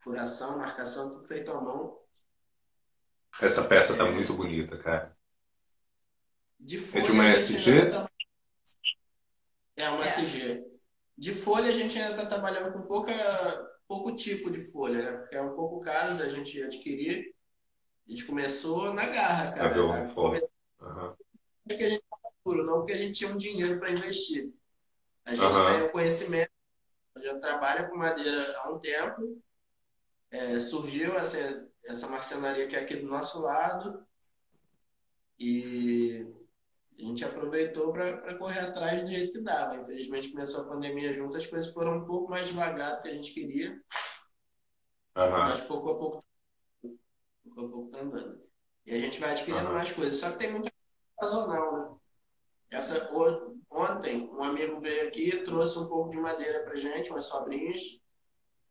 furação, 0.00 0.58
marcação, 0.58 1.14
tudo 1.14 1.26
feito 1.26 1.50
à 1.50 1.60
mão. 1.60 1.98
Essa 3.40 3.66
peça 3.66 3.96
tá 3.96 4.06
é, 4.06 4.10
muito 4.10 4.34
bonita, 4.34 4.76
cara. 4.78 5.16
De 6.58 6.78
folha, 6.78 7.02
é 7.02 7.04
de 7.04 7.12
uma 7.12 7.28
SG? 7.30 7.70
É 9.76 9.88
uma 9.88 10.04
é. 10.04 10.06
SG. 10.06 10.64
De 11.16 11.32
folha 11.32 11.68
a 11.70 11.72
gente 11.72 11.98
ainda 11.98 12.22
está 12.22 12.26
trabalhando 12.26 12.72
com 12.72 12.82
pouca, 12.82 13.12
pouco 13.86 14.16
tipo 14.16 14.50
de 14.50 14.64
folha, 14.70 15.02
né? 15.02 15.18
Porque 15.18 15.36
é 15.36 15.42
um 15.42 15.54
pouco 15.54 15.80
caro 15.80 16.18
da 16.18 16.28
gente 16.28 16.62
adquirir. 16.62 17.34
A 18.06 18.10
gente 18.10 18.24
começou 18.24 18.92
na 18.92 19.06
garra, 19.06 19.44
cara. 19.52 19.68
Cabelo 19.68 19.92
né? 19.92 20.08
forte. 20.12 20.48
Uhum. 20.80 21.14
Porque 21.66 21.84
a 21.84 21.88
gente 21.88 22.04
não 22.44 22.78
porque 22.78 22.92
a 22.92 22.96
gente 22.96 23.18
tinha 23.18 23.30
um 23.30 23.36
dinheiro 23.36 23.78
para 23.78 23.92
investir. 23.92 24.52
A 25.24 25.34
gente 25.34 25.44
uhum. 25.44 25.66
tem 25.66 25.82
o 25.82 25.92
conhecimento 25.92 26.49
já 27.18 27.38
trabalha 27.38 27.88
com 27.88 27.96
madeira 27.96 28.58
há 28.58 28.70
um 28.70 28.78
tempo. 28.78 29.42
É, 30.30 30.60
surgiu 30.60 31.18
essa, 31.18 31.68
essa 31.84 32.08
marcenaria 32.08 32.68
que 32.68 32.76
é 32.76 32.80
aqui 32.80 32.96
do 32.96 33.06
nosso 33.06 33.42
lado 33.42 34.06
e 35.38 36.24
a 36.98 37.02
gente 37.02 37.24
aproveitou 37.24 37.92
para 37.92 38.36
correr 38.36 38.60
atrás 38.60 39.02
do 39.02 39.08
jeito 39.08 39.32
que 39.32 39.40
dava. 39.40 39.76
Infelizmente 39.76 40.30
começou 40.30 40.62
a 40.62 40.68
pandemia 40.68 41.12
junto, 41.12 41.36
as 41.36 41.46
coisas 41.46 41.72
foram 41.72 41.98
um 41.98 42.04
pouco 42.04 42.30
mais 42.30 42.48
devagar 42.48 42.96
do 42.96 43.02
que 43.02 43.08
a 43.08 43.14
gente 43.14 43.32
queria. 43.32 43.72
Uhum. 45.16 45.30
Mas 45.30 45.60
pouco 45.62 45.90
a 45.90 45.98
pouco, 45.98 46.24
pouco 46.82 47.60
a 47.60 47.68
pouco 47.68 47.90
tá 47.90 48.00
andando. 48.00 48.40
E 48.86 48.92
a 48.92 49.00
gente 49.00 49.18
vai 49.18 49.32
adquirindo 49.32 49.66
uhum. 49.66 49.74
mais 49.74 49.92
coisas. 49.92 50.16
Só 50.20 50.30
que 50.30 50.38
tem 50.38 50.52
muita 50.52 50.70
coisa 50.70 51.34
sazonal, 51.34 51.72
né? 51.72 51.99
Essa, 52.70 53.10
ontem, 53.68 54.30
um 54.32 54.44
amigo 54.44 54.80
veio 54.80 55.08
aqui 55.08 55.42
trouxe 55.44 55.78
um 55.78 55.88
pouco 55.88 56.10
de 56.10 56.18
madeira 56.18 56.62
pra 56.62 56.76
gente, 56.76 57.10
umas 57.10 57.24
sobrinhas. 57.24 57.82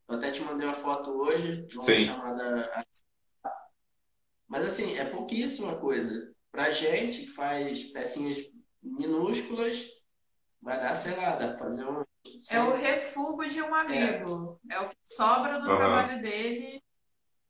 Eu 0.08 0.16
até 0.16 0.32
te 0.32 0.42
mandei 0.42 0.66
uma 0.66 0.74
foto 0.74 1.12
hoje, 1.12 1.64
de 1.68 1.76
uma 1.76 1.82
Sim. 1.84 2.06
chamada. 2.06 2.86
Mas 4.48 4.66
assim, 4.66 4.98
é 4.98 5.06
pouquíssima 5.06 5.78
coisa. 5.80 6.34
Pra 6.52 6.72
gente 6.72 7.26
que 7.26 7.34
faz 7.34 7.84
pecinhas 7.92 8.38
minúsculas, 8.82 9.88
vai 10.62 10.80
dar, 10.80 10.96
sei 10.96 11.16
lá, 11.16 11.36
dá 11.36 11.50
pra 11.50 11.58
fazer 11.58 11.86
um. 11.86 12.04
É 12.50 12.60
o 12.60 12.76
refúgio 12.76 13.50
de 13.50 13.62
um 13.62 13.76
amigo. 13.76 14.60
É, 14.70 14.76
é 14.76 14.80
o 14.80 14.90
que 14.90 14.98
sobra 15.04 15.60
do 15.60 15.70
uhum. 15.70 15.78
trabalho 15.78 16.22
dele 16.22 16.82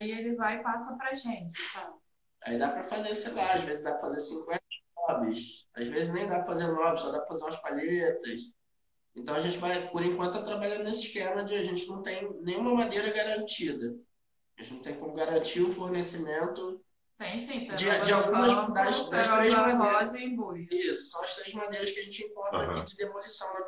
e 0.01 0.11
ele 0.11 0.35
vai 0.35 0.57
e 0.57 0.63
passa 0.63 0.95
pra 0.97 1.13
gente, 1.13 1.59
sabe? 1.61 1.93
Aí 2.43 2.57
dá 2.57 2.69
pra 2.69 2.83
fazer, 2.83 3.15
sei 3.15 3.33
lá, 3.33 3.53
às 3.53 3.63
vezes 3.63 3.83
dá 3.83 3.91
pra 3.91 4.01
fazer 4.01 4.21
50 4.21 4.68
nobres. 5.13 5.67
Às 5.73 5.87
vezes 5.87 6.13
nem 6.13 6.27
dá 6.27 6.35
para 6.35 6.45
fazer 6.45 6.67
nobres, 6.67 7.01
só 7.01 7.11
dá 7.11 7.19
para 7.19 7.27
fazer 7.27 7.43
umas 7.43 7.61
palhetas. 7.61 8.41
Então 9.15 9.35
a 9.35 9.39
gente 9.39 9.57
vai, 9.57 9.89
por 9.89 10.03
enquanto, 10.03 10.33
tá 10.33 10.43
trabalhando 10.43 10.83
nesse 10.83 11.07
esquema 11.07 11.43
de 11.43 11.55
a 11.55 11.63
gente 11.63 11.87
não 11.87 12.01
tem 12.01 12.31
nenhuma 12.41 12.73
madeira 12.73 13.11
garantida. 13.11 13.95
A 14.57 14.63
gente 14.63 14.75
não 14.75 14.81
tem 14.81 14.95
como 14.95 15.13
garantir 15.13 15.61
o 15.61 15.73
fornecimento 15.73 16.81
tem 17.19 17.37
sim, 17.37 17.67
de, 17.75 17.75
de 17.75 18.13
algumas 18.13 18.53
campo, 18.53 18.71
das, 18.71 19.09
das 19.09 19.27
três 19.27 19.53
madeiras. 19.53 20.13
Isso, 20.71 21.09
são 21.09 21.21
as 21.21 21.35
três 21.35 21.53
madeiras 21.53 21.91
que 21.91 21.99
a 21.99 22.03
gente 22.03 22.23
encontra 22.23 22.59
uhum. 22.59 22.77
aqui 22.77 22.91
de 22.91 22.95
demolição 22.95 23.53
na 23.53 23.65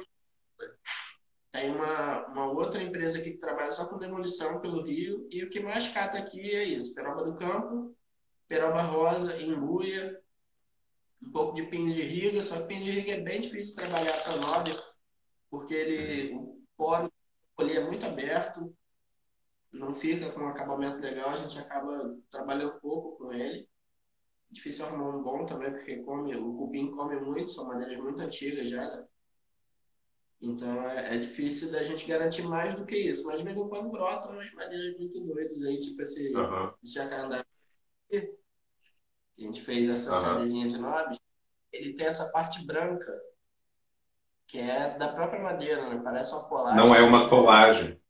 Tem 1.51 1.69
uma, 1.69 2.27
uma 2.27 2.45
outra 2.49 2.81
empresa 2.81 3.19
aqui 3.19 3.31
que 3.31 3.39
trabalha 3.39 3.71
só 3.71 3.85
com 3.87 3.97
demolição 3.97 4.61
pelo 4.61 4.83
Rio, 4.83 5.27
e 5.29 5.43
o 5.43 5.49
que 5.49 5.59
mais 5.59 5.89
cata 5.89 6.17
aqui 6.17 6.39
é 6.55 6.63
isso: 6.63 6.95
Peroba 6.95 7.25
do 7.25 7.35
Campo, 7.35 7.93
Peroba 8.47 8.83
Rosa, 8.83 9.35
Embuia, 9.41 10.17
um 11.21 11.31
pouco 11.31 11.53
de 11.53 11.63
pinho 11.63 11.91
de 11.91 12.01
riga, 12.01 12.41
só 12.43 12.61
que 12.61 12.67
pinho 12.67 12.85
de 12.85 12.91
riga 12.91 13.11
é 13.13 13.21
bem 13.21 13.41
difícil 13.41 13.75
de 13.75 13.81
trabalhar 13.81 14.23
para 14.23 14.37
nobre, 14.37 14.75
porque 15.49 15.73
ele, 15.73 16.35
o 16.35 16.61
poro 16.75 17.11
ali 17.57 17.77
é 17.77 17.85
muito 17.85 18.05
aberto, 18.05 18.75
não 19.73 19.93
fica 19.93 20.31
com 20.31 20.41
um 20.41 20.49
acabamento 20.49 20.97
legal, 20.97 21.29
a 21.29 21.35
gente 21.35 21.57
acaba 21.57 22.17
trabalhando 22.29 22.79
pouco 22.79 23.17
com 23.17 23.33
ele. 23.33 23.67
Difícil 24.49 24.85
arrumar 24.85 25.15
um 25.15 25.23
bom 25.23 25.45
também, 25.45 25.71
porque 25.71 25.97
come, 25.97 26.35
o 26.35 26.57
cupim 26.57 26.91
come 26.91 27.15
muito, 27.15 27.51
são 27.51 27.65
madeiras 27.65 27.97
muito 27.97 28.19
antigas 28.19 28.69
já. 28.69 28.83
Né? 28.83 29.07
Então 30.41 30.89
é, 30.89 31.15
é, 31.15 31.17
difícil 31.19 31.71
da 31.71 31.83
gente 31.83 32.05
garantir 32.05 32.41
mais 32.43 32.75
do 32.75 32.85
que 32.85 32.97
isso. 32.97 33.25
Mas 33.27 33.37
de 33.37 33.45
vez 33.45 33.55
em 33.55 33.69
quando 33.69 33.91
brotam 33.91 34.31
umas 34.31 34.51
madeiras 34.53 34.97
muito 34.97 35.21
doidas 35.21 35.61
aí, 35.63 35.79
tipo 35.79 36.01
esse, 36.01 36.35
uhum. 36.35 36.73
esse 36.83 36.99
a 39.37 39.41
gente 39.41 39.61
fez 39.61 39.89
essa 39.89 40.11
uhum. 40.11 40.19
sériezinha 40.19 40.69
de 40.69 40.77
nobres, 40.77 41.19
ele 41.71 41.93
tem 41.93 42.07
essa 42.07 42.31
parte 42.31 42.65
branca, 42.65 43.11
que 44.47 44.59
é 44.59 44.97
da 44.97 45.13
própria 45.13 45.41
madeira, 45.41 45.89
né? 45.89 46.01
Parece 46.03 46.33
uma 46.33 46.43
colagem. 46.43 46.77
Não 46.77 46.95
é 46.95 47.01
uma 47.01 47.29
colagem. 47.29 48.01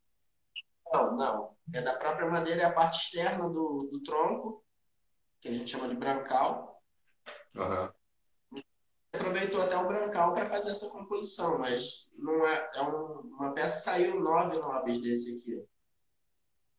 Não, 0.92 1.16
não. 1.16 1.56
É 1.72 1.80
da 1.80 1.94
própria 1.94 2.28
madeira, 2.28 2.62
é 2.62 2.64
a 2.64 2.72
parte 2.72 3.04
externa 3.04 3.48
do, 3.48 3.88
do 3.90 4.02
tronco, 4.02 4.64
que 5.40 5.48
a 5.48 5.52
gente 5.52 5.70
chama 5.70 5.88
de 5.88 5.94
brancal. 5.94 6.82
Uhum. 7.54 8.62
Aproveitou 9.12 9.62
até 9.62 9.76
o 9.76 9.86
brancal 9.86 10.32
para 10.32 10.46
fazer 10.46 10.72
essa 10.72 10.90
composição, 10.90 11.58
mas 11.58 12.08
não 12.16 12.46
é, 12.46 12.70
é 12.74 12.82
um, 12.82 13.20
uma 13.38 13.52
peça 13.52 13.78
saiu 13.78 14.18
nove 14.18 14.58
nobres 14.58 15.00
desse 15.02 15.36
aqui. 15.36 15.64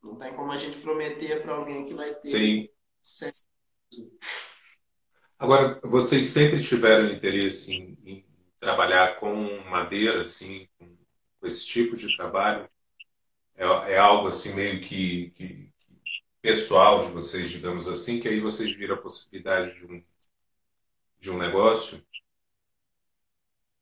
Não 0.02 0.16
tem 0.16 0.34
como 0.36 0.52
a 0.52 0.56
gente 0.56 0.80
prometer 0.80 1.42
para 1.42 1.54
alguém 1.54 1.86
que 1.86 1.94
vai 1.94 2.14
ter 2.16 2.28
Sim. 2.28 2.68
Agora, 5.38 5.80
vocês 5.82 6.26
sempre 6.26 6.62
tiveram 6.62 7.10
interesse 7.10 7.74
em, 7.74 7.98
em 8.04 8.24
trabalhar 8.58 9.18
com 9.20 9.60
madeira, 9.68 10.22
assim, 10.22 10.68
com, 10.78 10.96
esse 11.42 11.66
tipo 11.66 11.92
de 11.92 12.16
trabalho? 12.16 12.68
é, 13.56 13.92
é 13.92 13.98
algo 13.98 14.26
assim 14.26 14.54
meio 14.54 14.80
que, 14.82 15.30
que, 15.30 15.70
pessoal 16.40 17.04
de 17.04 17.12
vocês, 17.12 17.50
digamos 17.50 17.88
assim, 17.88 18.20
que 18.20 18.28
aí 18.28 18.40
vocês 18.40 18.74
viram 18.76 18.96
a 18.96 19.00
possibilidade 19.00 19.74
de 19.74 19.86
um, 19.86 20.04
de 21.20 21.30
um 21.30 21.38
negócio? 21.38 22.04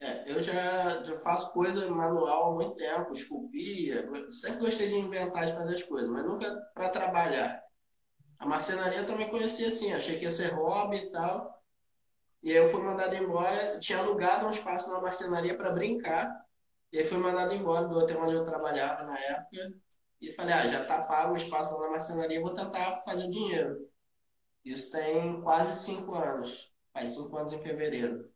É, 0.00 0.30
eu 0.30 0.40
já, 0.40 1.02
já 1.04 1.16
faço 1.18 1.52
coisa 1.52 1.88
manual 1.88 2.52
há 2.52 2.54
muito 2.54 2.76
tempo, 2.76 3.12
esculpia, 3.12 4.08
sempre 4.32 4.60
gostei 4.60 4.88
de 4.88 4.96
inventar, 4.96 5.46
de 5.46 5.54
fazer 5.54 5.76
as 5.76 5.82
coisas, 5.84 6.10
mas 6.10 6.24
nunca 6.24 6.52
para 6.74 6.90
trabalhar. 6.90 7.61
A 8.42 8.46
marcenaria 8.46 8.98
eu 8.98 9.06
também 9.06 9.30
conhecia 9.30 9.68
assim, 9.68 9.92
achei 9.92 10.18
que 10.18 10.24
ia 10.24 10.30
ser 10.32 10.52
hobby 10.52 10.96
e 10.96 11.10
tal. 11.12 11.62
E 12.42 12.50
aí 12.50 12.56
eu 12.56 12.68
fui 12.68 12.82
mandado 12.82 13.14
embora, 13.14 13.78
tinha 13.78 13.98
alugado 13.98 14.46
um 14.46 14.50
espaço 14.50 14.92
na 14.92 15.00
marcenaria 15.00 15.56
para 15.56 15.70
brincar, 15.70 16.28
e 16.90 16.98
aí 16.98 17.04
fui 17.04 17.18
mandado 17.18 17.54
embora 17.54 17.86
do 17.86 17.96
hotel 17.96 18.20
onde 18.20 18.34
eu 18.34 18.44
trabalhava 18.44 19.04
na 19.04 19.16
época, 19.16 19.72
e 20.20 20.32
falei, 20.32 20.54
ah, 20.54 20.66
já 20.66 20.84
tá 20.84 21.02
pago 21.02 21.34
o 21.34 21.36
espaço 21.36 21.78
na 21.78 21.88
marcenaria, 21.90 22.40
vou 22.40 22.52
tentar 22.52 22.96
fazer 23.04 23.28
dinheiro. 23.30 23.88
Isso 24.64 24.90
tem 24.90 25.40
quase 25.40 25.72
cinco 25.80 26.12
anos, 26.16 26.74
faz 26.92 27.10
cinco 27.10 27.36
anos 27.36 27.52
em 27.52 27.62
fevereiro. 27.62 28.28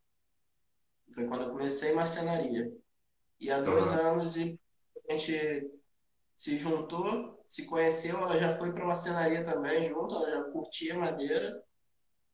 Foi 1.15 1.27
quando 1.27 1.43
eu 1.43 1.51
comecei 1.51 1.93
marcenaria. 1.95 2.73
E 3.41 3.51
há 3.51 3.61
dois 3.61 3.91
uhum. 3.91 4.07
anos 4.07 4.37
e 4.37 4.57
a 5.09 5.13
gente 5.13 5.69
se 6.39 6.59
juntou, 6.59 7.45
se 7.49 7.67
conheceu, 7.67 8.19
ela 8.19 8.39
já 8.39 8.57
foi 8.59 8.73
para 8.73 8.85
marcenaria 8.85 9.45
também 9.45 9.89
junto, 9.89 10.15
ela 10.15 10.31
já 10.31 10.43
curtia 10.51 10.99
madeira. 10.99 11.63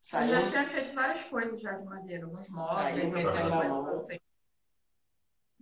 Saiu... 0.01 0.35
Já 0.35 0.51
tinha 0.51 0.69
feito 0.69 0.95
várias 0.95 1.23
coisas 1.25 1.61
já 1.61 1.73
de 1.73 1.85
madeira, 1.85 2.25
alguns 2.25 2.51
móveis, 2.51 3.15
outras 3.15 3.51
coisas 3.51 3.89
assim. 3.89 4.19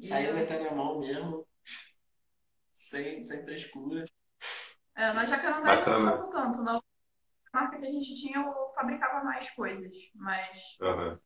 Saiu 0.01 0.35
metendo 0.35 0.69
a 0.69 0.75
mão 0.75 0.99
mesmo, 0.99 1.47
sem, 2.75 3.23
sem 3.23 3.45
frescura. 3.45 4.05
É, 4.97 5.13
na 5.13 5.25
Jacarandá 5.25 5.75
eu 5.75 5.99
não 5.99 6.05
faço 6.07 6.31
tanto. 6.31 6.63
Na 6.63 6.81
marca 7.53 7.79
que 7.79 7.87
a 7.87 7.91
gente 7.91 8.15
tinha, 8.15 8.39
eu 8.39 8.73
fabricava 8.75 9.25
mais 9.25 9.51
coisas, 9.51 9.91
mas... 10.15 10.79
Uhum. 10.81 11.19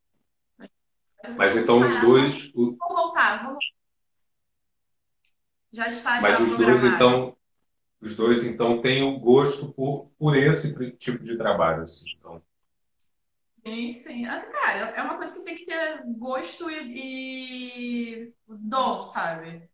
Mas 1.37 1.57
então 1.57 1.81
os 1.81 2.01
dois. 2.01 2.53
Vou 2.53 2.77
voltar, 2.77 3.47
vou 3.47 3.57
Já 5.75 5.89
está 5.89 6.21
Mas 6.21 6.39
já 6.39 6.47
os 6.47 6.57
dois, 6.57 6.85
então. 6.85 7.37
Os 8.01 8.17
dois, 8.17 8.45
então, 8.45 8.81
têm 8.81 9.03
o 9.03 9.19
gosto 9.19 9.73
por, 9.73 10.09
por 10.17 10.37
esse 10.37 10.73
tipo 10.93 11.25
de 11.25 11.37
trabalho. 11.37 11.83
Assim, 11.83 12.13
então. 12.17 12.41
Sim, 13.67 13.93
sim. 13.93 14.25
Ah, 14.27 14.41
cara, 14.41 14.91
é 14.91 15.03
uma 15.03 15.17
coisa 15.17 15.35
que 15.35 15.45
tem 15.45 15.57
que 15.57 15.65
ter 15.65 16.03
gosto 16.17 16.71
e, 16.71 18.29
e 18.29 18.33
dom, 18.47 19.03
sabe? 19.03 19.69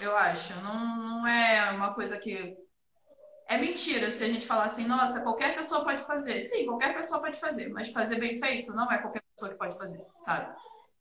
Eu 0.00 0.16
acho. 0.16 0.54
Não, 0.60 0.96
não 0.96 1.26
é 1.26 1.70
uma 1.70 1.94
coisa 1.94 2.18
que. 2.18 2.56
É 3.46 3.56
mentira 3.56 4.10
se 4.10 4.24
a 4.24 4.26
gente 4.26 4.44
falar 4.46 4.64
assim, 4.64 4.86
nossa, 4.86 5.22
qualquer 5.22 5.54
pessoa 5.54 5.84
pode 5.84 6.02
fazer. 6.02 6.46
Sim, 6.46 6.66
qualquer 6.66 6.94
pessoa 6.94 7.20
pode 7.20 7.38
fazer, 7.38 7.68
mas 7.68 7.90
fazer 7.90 8.16
bem 8.16 8.40
feito 8.40 8.72
não 8.72 8.90
é 8.90 8.98
qualquer 8.98 9.22
pessoa 9.34 9.52
que 9.52 9.58
pode 9.58 9.78
fazer, 9.78 10.04
sabe? 10.18 10.52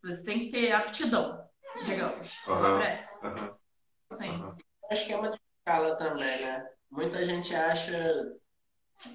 Você 0.03 0.23
tem 0.23 0.39
que 0.39 0.51
ter 0.51 0.71
aptidão, 0.71 1.43
digamos. 1.83 2.37
Uhum. 2.47 3.29
Uhum. 3.29 3.66
Sim. 4.11 4.29
Uhum. 4.29 4.55
Acho 4.89 5.05
que 5.05 5.13
é 5.13 5.17
uma 5.17 5.37
escala 5.59 5.95
também, 5.97 6.41
né? 6.41 6.69
Muita 6.89 7.23
gente 7.23 7.53
acha. 7.55 8.37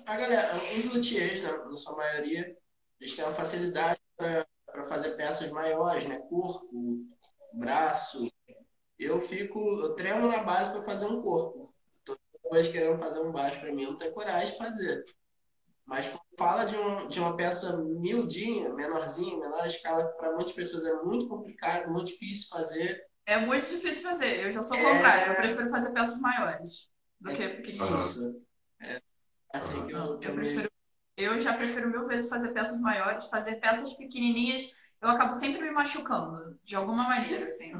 A 0.06 0.16
galera, 0.16 0.54
os 0.54 0.84
luthiers, 0.92 1.42
né, 1.42 1.50
na 1.50 1.76
sua 1.76 1.96
maioria, 1.96 2.56
eles 3.00 3.16
têm 3.16 3.24
uma 3.24 3.34
facilidade 3.34 3.98
para 4.16 4.84
fazer 4.84 5.16
peças 5.16 5.50
maiores, 5.50 6.06
né? 6.06 6.18
Corpo, 6.28 7.06
braço. 7.52 8.30
Eu 8.98 9.20
fico, 9.20 9.58
eu 9.80 9.94
tremo 9.94 10.28
na 10.28 10.42
base 10.42 10.70
para 10.70 10.82
fazer 10.82 11.06
um 11.06 11.20
corpo. 11.20 11.74
Toda 12.04 12.20
vez 12.52 12.68
querendo 12.68 12.98
fazer 12.98 13.20
um 13.20 13.32
baixo 13.32 13.60
para 13.60 13.72
mim, 13.72 13.82
eu 13.84 13.92
não 13.92 13.98
tenho 13.98 14.12
coragem 14.12 14.52
de 14.52 14.58
fazer. 14.58 15.04
Mas 15.84 16.16
fala 16.38 16.64
de, 16.64 16.76
um, 16.76 17.08
de 17.08 17.18
uma 17.18 17.36
peça 17.36 17.76
miudinha, 17.76 18.72
menorzinha, 18.72 19.36
menor 19.36 19.66
escala, 19.66 20.04
para 20.04 20.32
muitas 20.32 20.52
pessoas 20.52 20.84
é 20.84 20.94
muito 21.02 21.28
complicado, 21.28 21.90
muito 21.90 22.06
difícil 22.06 22.48
fazer. 22.48 23.04
É 23.26 23.38
muito 23.38 23.68
difícil 23.68 24.10
fazer. 24.10 24.44
Eu 24.44 24.52
já 24.52 24.62
sou 24.62 24.76
o 24.76 24.80
é... 24.80 24.92
contrário. 24.92 25.32
Eu 25.32 25.36
prefiro 25.36 25.70
fazer 25.70 25.90
peças 25.92 26.20
maiores 26.20 26.90
do 27.20 27.30
é 27.30 27.36
que 27.36 27.56
pequenininhas. 27.62 28.18
É. 28.80 29.02
Achei 29.52 29.82
que 29.84 29.92
eu, 29.92 30.20
eu, 30.20 30.34
prefiro, 30.34 30.70
eu 31.16 31.40
já 31.40 31.54
prefiro 31.54 31.90
mil 31.90 32.06
vezes 32.06 32.28
fazer 32.28 32.48
peças 32.52 32.80
maiores. 32.80 33.26
Fazer 33.26 33.56
peças 33.56 33.92
pequenininhas, 33.94 34.72
eu 35.00 35.08
acabo 35.08 35.32
sempre 35.32 35.62
me 35.62 35.70
machucando, 35.70 36.58
de 36.64 36.74
alguma 36.74 37.04
maneira, 37.04 37.44
assim. 37.44 37.72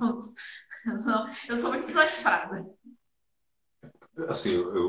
Eu 1.49 1.57
sou 1.57 1.71
muito 1.71 1.87
desastrada. 1.87 2.65
Assim, 4.29 4.55
eu, 4.55 4.77
eu 4.77 4.89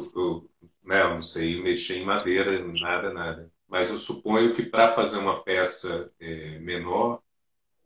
né? 0.84 1.02
Eu 1.02 1.16
não 1.16 1.22
sei 1.22 1.62
mexer 1.62 1.98
em 1.98 2.06
madeira, 2.06 2.66
nada, 2.80 3.13
nada. 3.13 3.52
Mas 3.68 3.89
eu 3.89 3.98
suponho 3.98 4.54
que 4.54 4.63
para 4.63 4.94
fazer 4.94 5.18
uma 5.18 5.44
peça 5.44 6.12
é, 6.20 6.60
menor, 6.60 7.23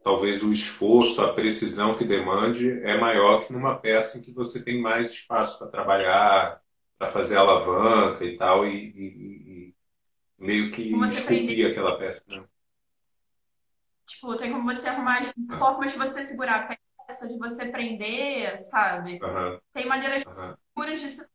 talvez 0.08 0.42
o 0.42 0.54
esforço, 0.54 1.22
a 1.22 1.34
precisão 1.34 1.94
que 1.94 2.06
demande 2.06 2.82
é 2.84 2.98
maior 2.98 3.46
que 3.46 3.52
numa 3.52 3.76
peça 3.76 4.18
em 4.18 4.22
que 4.22 4.32
você 4.32 4.64
tem 4.64 4.82
mais 4.82 5.12
espaço 5.12 5.60
para 5.60 5.68
trabalhar, 5.68 6.62
para 6.98 7.08
fazer 7.10 7.36
alavanca 7.36 8.24
e 8.24 8.38
tal, 8.38 8.66
e, 8.66 8.88
e, 8.88 9.04
e 9.68 9.76
meio 10.40 10.72
que 10.72 10.84
esculpir 10.84 11.70
aquela 11.70 11.98
peça. 11.98 12.24
Né? 12.26 12.48
Tipo, 14.06 14.38
tem 14.38 14.54
como 14.54 14.74
você 14.74 14.88
arrumar 14.88 15.34
formas 15.60 15.92
de 15.92 15.98
você 15.98 16.26
segurar 16.26 16.62
a 16.62 16.78
peça, 17.06 17.28
de 17.28 17.38
você 17.38 17.66
prender, 17.66 18.62
sabe? 18.62 19.20
Uhum. 19.22 19.60
Tem 19.74 19.86
maneiras 19.86 20.24
uhum. 20.26 20.94
de 20.94 20.98
se 21.00 21.28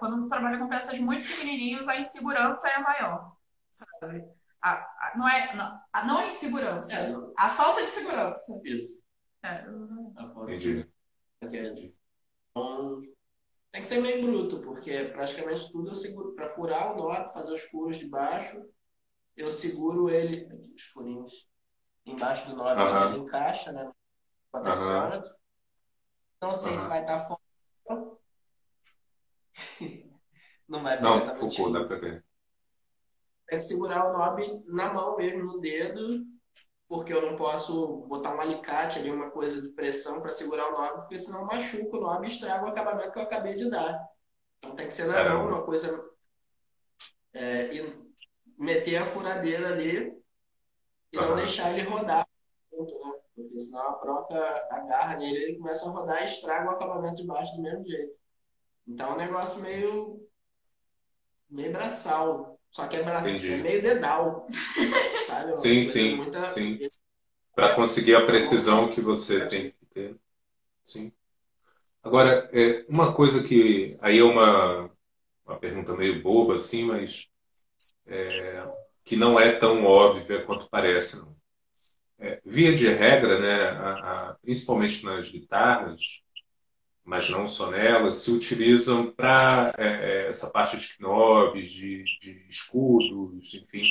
quando 0.00 0.16
você 0.16 0.28
trabalha 0.28 0.58
com 0.58 0.68
peças 0.68 0.98
muito 0.98 1.28
pequenininhas, 1.28 1.86
a 1.86 2.00
insegurança 2.00 2.68
é 2.68 2.80
maior, 2.80 3.36
sabe? 3.70 4.24
A, 4.66 4.72
a, 4.72 5.12
não 5.16 5.28
é 5.28 5.54
não, 5.54 5.80
a 5.92 6.04
não 6.04 6.26
insegurança, 6.26 6.92
é. 6.92 7.14
a 7.36 7.48
falta 7.48 7.84
de 7.84 7.90
segurança. 7.92 8.60
Isso. 8.64 9.00
É. 9.40 9.64
A 10.16 10.28
falta 10.28 10.56
de 10.56 10.90
Então, 12.50 13.00
tem 13.70 13.80
que 13.80 13.86
ser 13.86 14.00
meio 14.00 14.26
bruto, 14.26 14.60
porque 14.62 15.04
praticamente 15.12 15.70
tudo 15.70 15.90
eu 15.90 15.94
seguro. 15.94 16.34
Para 16.34 16.48
furar 16.48 16.92
o 16.92 16.96
nó, 16.96 17.28
fazer 17.28 17.52
os 17.52 17.62
furos 17.62 17.96
de 17.96 18.08
baixo, 18.08 18.60
eu 19.36 19.48
seguro 19.50 20.10
ele, 20.10 20.46
aqui, 20.46 20.74
os 20.74 20.82
furinhos, 20.82 21.48
embaixo 22.04 22.50
do 22.50 22.56
nó, 22.56 22.74
uhum. 22.74 23.14
ele 23.14 23.18
encaixa, 23.22 23.70
né? 23.70 23.84
Uhum. 24.52 25.22
Não 26.42 26.52
sei 26.52 26.72
uhum. 26.72 26.78
se 26.80 26.88
vai 26.88 27.02
estar 27.02 27.20
fora 27.20 27.40
não 30.68 30.82
vai 30.82 31.00
Não, 31.00 31.36
focou, 31.36 31.72
dá 31.72 31.84
pra 31.84 31.98
ver. 31.98 32.25
Tem 33.48 33.58
que 33.58 33.64
segurar 33.64 34.08
o 34.08 34.12
knob 34.12 34.64
na 34.66 34.92
mão 34.92 35.16
mesmo, 35.16 35.44
no 35.44 35.60
dedo, 35.60 36.24
porque 36.88 37.12
eu 37.12 37.22
não 37.22 37.36
posso 37.36 37.98
botar 38.08 38.34
um 38.34 38.40
alicate 38.40 38.98
ali, 38.98 39.10
uma 39.10 39.30
coisa 39.30 39.60
de 39.62 39.68
pressão 39.68 40.20
para 40.20 40.32
segurar 40.32 40.68
o 40.68 40.72
knob, 40.72 41.00
porque 41.02 41.18
senão 41.18 41.46
machuca 41.46 41.96
o 41.96 42.00
knob 42.00 42.24
e 42.24 42.28
estraga 42.28 42.64
o 42.64 42.68
acabamento 42.68 43.12
que 43.12 43.18
eu 43.18 43.22
acabei 43.22 43.54
de 43.54 43.70
dar. 43.70 44.04
Então 44.58 44.74
tem 44.74 44.86
que 44.86 44.92
ser 44.92 45.06
na 45.06 45.28
mão, 45.28 45.48
uma 45.48 45.62
coisa. 45.64 46.04
É, 47.32 47.74
e 47.74 48.06
meter 48.58 48.96
a 48.96 49.06
furadeira 49.06 49.74
ali 49.74 50.16
e 51.12 51.18
uhum. 51.18 51.28
não 51.28 51.36
deixar 51.36 51.72
ele 51.72 51.88
rodar. 51.88 52.26
Né? 52.72 52.86
Porque 53.34 53.60
senão 53.60 53.90
a 53.90 53.92
própria 53.94 54.66
agarra 54.70 55.16
nele, 55.16 55.36
ele 55.36 55.58
começa 55.58 55.88
a 55.88 55.92
rodar 55.92 56.22
e 56.22 56.24
estraga 56.24 56.70
o 56.70 56.74
acabamento 56.74 57.16
de 57.16 57.26
baixo 57.26 57.54
do 57.54 57.62
mesmo 57.62 57.86
jeito. 57.86 58.16
Então 58.86 59.10
é 59.10 59.12
um 59.12 59.18
negócio 59.18 59.60
meio. 59.60 60.26
meio 61.50 61.72
braçal. 61.72 62.55
Só 62.76 62.86
que 62.86 62.96
é, 62.96 63.00
é 63.00 63.56
meio 63.56 63.80
dedal. 63.80 64.46
sabe? 65.26 65.56
Sim, 65.56 65.80
sim. 65.80 66.16
Muita... 66.16 66.50
sim. 66.50 66.78
Para 67.54 67.74
conseguir 67.74 68.14
a 68.14 68.26
precisão 68.26 68.90
que 68.90 69.00
você 69.00 69.46
tem 69.46 69.70
que 69.70 69.86
ter. 69.86 70.16
Sim. 70.84 71.10
Agora, 72.02 72.50
é, 72.52 72.84
uma 72.86 73.14
coisa 73.14 73.42
que. 73.42 73.96
Aí 74.02 74.18
é 74.18 74.22
uma, 74.22 74.90
uma 75.46 75.56
pergunta 75.58 75.96
meio 75.96 76.22
boba, 76.22 76.56
assim, 76.56 76.84
mas. 76.84 77.26
É, 78.06 78.62
que 79.02 79.16
não 79.16 79.40
é 79.40 79.58
tão 79.58 79.82
óbvia 79.82 80.44
quanto 80.44 80.68
parece, 80.68 81.16
não. 81.16 81.34
É, 82.18 82.42
via 82.44 82.76
de 82.76 82.88
regra, 82.88 83.40
né, 83.40 83.70
a, 83.70 83.92
a, 84.30 84.34
principalmente 84.42 85.02
nas 85.02 85.30
guitarras, 85.30 86.22
mas 87.06 87.30
não 87.30 87.46
só 87.46 87.70
nelas, 87.70 88.16
se 88.18 88.32
utilizam 88.32 89.12
para 89.12 89.70
é, 89.78 89.86
é, 89.86 90.28
essa 90.28 90.50
parte 90.50 90.76
de 90.76 90.98
knobs, 90.98 91.70
de, 91.70 92.02
de, 92.02 92.44
escudos, 92.48 93.54
enfim. 93.54 93.82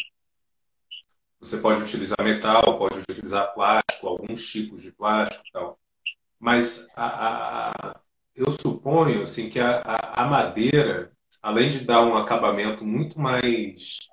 Você 1.40 1.58
pode 1.60 1.82
utilizar 1.82 2.22
metal, 2.22 2.78
pode 2.78 3.02
utilizar 3.10 3.54
plástico, 3.54 4.08
alguns 4.08 4.46
tipos 4.46 4.84
de 4.84 4.92
plástico 4.92 5.48
e 5.48 5.52
tal. 5.54 5.80
Mas 6.38 6.90
a, 6.94 7.62
a, 7.62 8.00
eu 8.36 8.52
suponho 8.52 9.22
assim, 9.22 9.50
que 9.50 9.62
a, 9.62 9.70
a, 9.86 10.26
madeira, 10.26 11.14
além 11.42 11.70
de 11.70 11.86
dar 11.86 12.02
um 12.02 12.18
acabamento 12.18 12.84
muito 12.84 13.18
mais, 13.18 14.10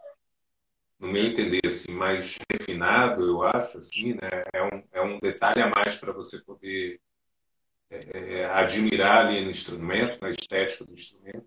no 1.01 1.09
meu 1.09 1.27
entender, 1.27 1.63
assim, 1.67 1.91
mais 1.91 2.39
refinado, 2.49 3.29
eu 3.29 3.43
acho, 3.43 3.79
assim, 3.79 4.15
né? 4.15 4.45
é, 4.53 4.63
um, 4.63 4.83
é 4.93 5.03
um 5.03 5.19
detalhe 5.19 5.61
a 5.61 5.69
mais 5.69 5.99
para 5.99 6.13
você 6.13 6.39
poder 6.45 7.01
é, 7.93 8.45
admirar 8.47 9.27
ali 9.27 9.45
no 9.45 9.51
instrumento, 9.51 10.19
na 10.21 10.31
estética 10.31 10.85
do 10.85 10.93
instrumento. 10.93 11.47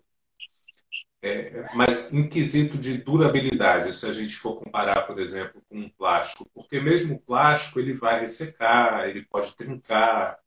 É, 1.22 1.66
mas 1.74 2.12
em 2.12 2.28
quesito 2.28 2.78
de 2.78 2.98
durabilidade, 2.98 3.92
se 3.92 4.06
a 4.06 4.12
gente 4.12 4.36
for 4.36 4.56
comparar, 4.56 5.02
por 5.06 5.18
exemplo, 5.18 5.62
com 5.68 5.78
um 5.78 5.88
plástico, 5.88 6.48
porque 6.54 6.80
mesmo 6.80 7.16
o 7.16 7.20
plástico 7.20 7.80
ele 7.80 7.94
vai 7.94 8.20
ressecar, 8.20 9.08
ele 9.08 9.24
pode 9.24 9.56
trincar, 9.56 10.38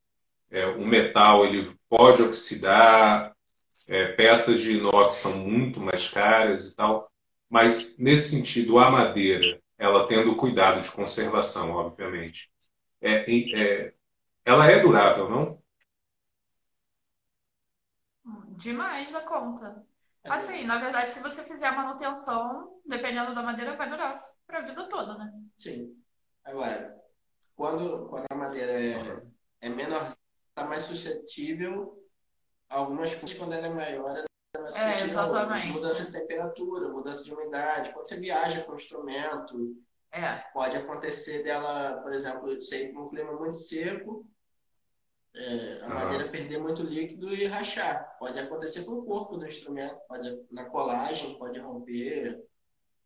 é, 0.49 0.65
o 0.65 0.85
metal 0.85 1.45
ele 1.45 1.75
pode 1.89 2.23
oxidar, 2.23 3.35
é, 3.89 4.13
peças 4.13 4.61
de 4.61 4.77
inox 4.77 5.15
são 5.15 5.37
muito 5.37 5.79
mais 5.79 6.07
caras 6.07 6.71
e 6.71 6.75
tal, 6.75 7.11
mas 7.49 7.97
nesse 7.97 8.37
sentido 8.37 8.79
a 8.79 8.89
madeira, 8.89 9.59
ela 9.77 10.07
tendo 10.07 10.35
cuidado 10.35 10.81
de 10.81 10.91
conservação, 10.91 11.71
obviamente, 11.71 12.49
é, 13.01 13.25
é, 13.61 13.93
ela 14.45 14.69
é 14.69 14.79
durável, 14.79 15.29
não? 15.29 15.58
Demais 18.59 19.11
da 19.11 19.21
conta. 19.21 19.85
É 20.23 20.29
assim, 20.29 20.65
na 20.65 20.77
verdade, 20.77 21.11
se 21.11 21.23
você 21.23 21.43
fizer 21.43 21.67
a 21.67 21.71
manutenção, 21.71 22.81
dependendo 22.85 23.33
da 23.33 23.41
madeira, 23.41 23.77
vai 23.77 23.89
durar 23.89 24.23
para 24.45 24.59
a 24.59 24.61
vida 24.61 24.87
toda, 24.89 25.17
né? 25.17 25.33
Sim. 25.57 25.95
Agora, 26.43 27.01
quando, 27.55 28.07
quando 28.09 28.25
a 28.29 28.35
madeira 28.35 28.71
é, 28.71 29.21
é 29.61 29.69
menor, 29.69 30.09
está 30.49 30.65
mais 30.65 30.83
suscetível 30.83 32.03
a 32.69 32.75
algumas 32.75 33.15
coisas, 33.15 33.37
quando 33.37 33.53
ela 33.53 33.67
é 33.67 33.73
maior, 33.73 34.09
ela 34.09 34.25
é 34.55 34.59
mais 34.59 34.75
é, 34.75 35.03
exatamente. 35.05 35.67
Mudança 35.67 36.05
de 36.05 36.11
temperatura, 36.11 36.89
mudança 36.89 37.23
de 37.23 37.33
umidade. 37.33 37.91
Quando 37.91 38.07
você 38.07 38.19
viaja 38.19 38.63
com 38.63 38.73
o 38.73 38.75
instrumento, 38.75 39.77
é. 40.11 40.35
pode 40.53 40.75
acontecer 40.75 41.43
dela, 41.43 42.01
por 42.01 42.13
exemplo, 42.13 42.61
ser 42.61 42.95
um 42.97 43.07
clima 43.07 43.33
muito 43.33 43.55
seco, 43.55 44.27
é, 45.35 45.79
a 45.81 45.87
uhum. 45.87 45.93
madeira 45.93 46.29
perder 46.29 46.59
muito 46.59 46.83
líquido 46.83 47.33
e 47.33 47.45
rachar. 47.45 48.15
Pode 48.17 48.39
acontecer 48.39 48.85
com 48.85 48.93
o 48.93 49.05
corpo 49.05 49.37
do 49.37 49.45
instrumento, 49.45 49.99
pode 50.07 50.45
na 50.51 50.65
colagem, 50.65 51.37
pode 51.37 51.59
romper. 51.59 52.43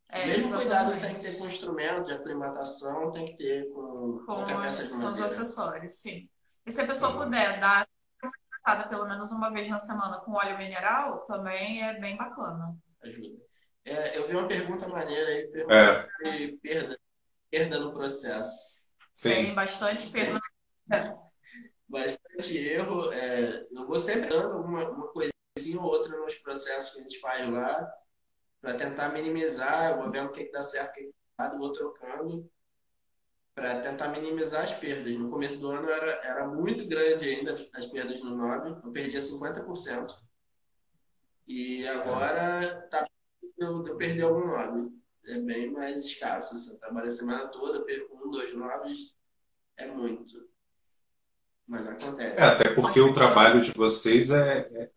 É, 0.10 0.28
Mesmo 0.28 0.56
cuidado 0.56 1.00
tem 1.00 1.16
que 1.16 1.22
ter 1.22 1.38
com 1.38 1.44
o 1.44 1.48
instrumento 1.48 2.04
de 2.04 2.14
aclimatação, 2.14 3.12
tem 3.12 3.26
que 3.26 3.38
ter 3.38 3.70
com, 3.74 4.20
com 4.20 4.26
qualquer 4.26 4.62
peça 4.62 4.84
de 4.84 4.94
madeira. 4.94 5.12
Com 5.12 5.12
os 5.12 5.22
acessórios, 5.22 5.96
sim. 5.96 6.30
E 6.66 6.72
se 6.72 6.82
a 6.82 6.88
pessoa 6.88 7.12
uhum. 7.12 7.24
puder 7.24 7.60
dar 7.60 7.88
tratada 8.64 8.88
pelo 8.88 9.08
menos 9.08 9.32
uma 9.32 9.50
vez 9.52 9.70
na 9.70 9.80
semana 9.80 10.20
com 10.20 10.34
óleo 10.34 10.58
mineral, 10.58 11.26
também 11.26 11.84
é 11.84 12.00
bem 12.00 12.16
bacana. 12.16 12.76
Ajuda. 13.02 13.44
É, 13.86 14.18
eu 14.18 14.28
vi 14.28 14.34
uma 14.34 14.48
pergunta 14.48 14.88
maneira 14.88 15.30
aí, 15.30 15.48
pergunta 15.48 16.10
é. 16.24 16.48
perda, 16.62 17.00
perda 17.52 17.80
no 17.80 17.92
processo. 17.92 18.74
Sim. 19.14 19.30
Tem 19.30 19.56
bastante 19.56 20.10
perda. 20.10 20.40
Bastante 21.94 22.58
erro. 22.58 23.14
É, 23.14 23.68
eu 23.72 23.86
vou 23.86 23.98
sempre 23.98 24.28
dando 24.28 24.58
uma, 24.58 24.90
uma 24.90 25.08
coisinha 25.10 25.80
ou 25.80 25.86
outra 25.86 26.18
nos 26.18 26.36
processos 26.40 26.94
que 26.94 27.00
a 27.00 27.04
gente 27.04 27.20
faz 27.20 27.50
lá, 27.50 27.94
para 28.60 28.78
tentar 28.78 29.10
minimizar, 29.10 29.92
eu 29.92 29.98
vou 30.02 30.12
vendo 30.12 30.30
o 30.30 30.32
que, 30.32 30.46
que 30.46 30.52
dá 30.52 30.62
certo, 30.62 30.92
o 30.92 30.94
que, 30.96 31.14
dá 31.38 31.46
errado, 31.46 31.60
vou 31.60 31.72
trocando, 31.72 32.50
para 33.54 33.82
tentar 33.82 34.08
minimizar 34.10 34.64
as 34.64 34.74
perdas. 34.74 35.14
No 35.16 35.30
começo 35.30 35.60
do 35.60 35.70
ano 35.70 35.90
era, 35.90 36.12
era 36.26 36.48
muito 36.48 36.88
grande 36.88 37.26
ainda 37.26 37.56
as 37.74 37.86
perdas 37.88 38.20
no 38.22 38.36
Nobre, 38.36 38.72
eu 38.84 38.92
perdia 38.92 39.20
50%. 39.20 40.18
E 41.46 41.86
agora 41.88 42.88
tá, 42.90 43.06
eu, 43.58 43.86
eu 43.86 43.98
perdi 43.98 44.22
algum 44.22 44.48
Nobre. 44.48 44.92
É 45.26 45.40
bem 45.40 45.72
mais 45.72 46.06
escasso. 46.06 46.56
Assim, 46.56 46.72
eu 46.72 46.78
trabalho 46.78 47.08
a 47.08 47.12
semana 47.12 47.48
toda, 47.48 47.86
perco 47.86 48.18
um, 48.18 48.30
dois 48.30 48.54
nobres, 48.54 49.16
é 49.78 49.88
muito. 49.88 50.53
Mas 51.68 51.88
acontece. 51.88 52.42
É, 52.42 52.44
até 52.44 52.74
porque 52.74 53.00
o 53.00 53.14
trabalho 53.14 53.62
de 53.62 53.72
vocês 53.72 54.32
é, 54.32 54.60
é... 54.60 54.92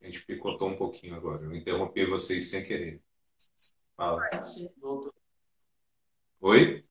A 0.00 0.06
gente 0.06 0.24
picotou 0.24 0.68
um 0.68 0.76
pouquinho 0.76 1.14
agora. 1.14 1.42
Eu 1.42 1.54
interrompi 1.54 2.06
vocês 2.06 2.48
sem 2.48 2.64
querer. 2.64 3.02
Fala. 3.96 4.22
Voltou. 4.80 5.14
Oi? 6.40 6.84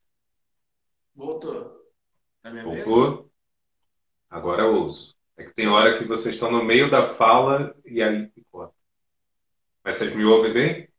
Voltou. 1.16 1.92
Tá 2.42 2.52
Voltou? 2.64 3.32
Agora 4.30 4.62
eu 4.62 4.76
ouço. 4.76 5.18
É 5.36 5.44
que 5.44 5.54
tem 5.54 5.68
hora 5.68 5.98
que 5.98 6.06
vocês 6.06 6.36
estão 6.36 6.52
no 6.52 6.64
meio 6.64 6.92
da 6.92 7.08
fala 7.08 7.76
e 7.86 8.02
aí 8.02 8.28
picota. 8.28 8.76
Mas 9.84 9.96
vocês 9.96 10.16
me 10.16 10.24
ouvem 10.24 10.54
bem? 10.54 10.90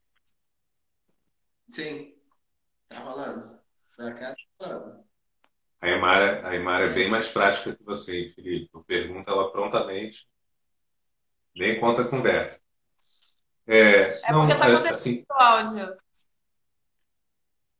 Sim. 1.68 2.14
Tá 2.88 2.98
rolando. 3.00 3.60
Pra 3.96 4.14
cá 4.14 4.34
tá 4.58 4.66
rolando. 4.66 4.99
A 5.80 5.88
Imara, 5.88 6.46
a 6.46 6.54
é 6.54 6.92
bem 6.92 7.08
mais 7.08 7.28
prática 7.28 7.74
que 7.74 7.82
você, 7.82 8.28
Felipe. 8.28 8.68
Eu 8.72 8.84
pergunto 8.84 9.22
ela 9.26 9.50
prontamente. 9.50 10.28
Nem 11.56 11.80
conta 11.80 12.02
a 12.02 12.08
conversa. 12.08 12.60
É, 13.66 14.20
é 14.28 14.32
não, 14.32 14.46
porque 14.46 14.58
tá 14.58 14.68
é, 14.68 14.90
assim, 14.90 15.24
o 15.28 15.32
áudio. 15.32 15.96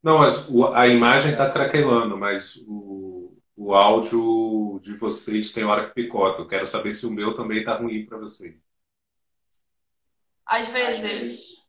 Não, 0.02 0.18
mas 0.18 0.48
o, 0.48 0.72
a 0.72 0.88
imagem 0.88 1.32
está 1.32 1.50
craquelando, 1.50 2.16
mas 2.16 2.56
o, 2.66 3.36
o 3.54 3.74
áudio 3.74 4.80
de 4.82 4.94
vocês 4.94 5.52
tem 5.52 5.64
hora 5.64 5.88
que 5.88 5.94
picota. 5.94 6.40
Eu 6.40 6.48
quero 6.48 6.66
saber 6.66 6.92
se 6.92 7.04
o 7.04 7.10
meu 7.10 7.34
também 7.34 7.58
está 7.58 7.76
ruim 7.76 8.06
para 8.06 8.16
você. 8.16 8.58
Às 10.46 10.68
vezes. 10.68 11.60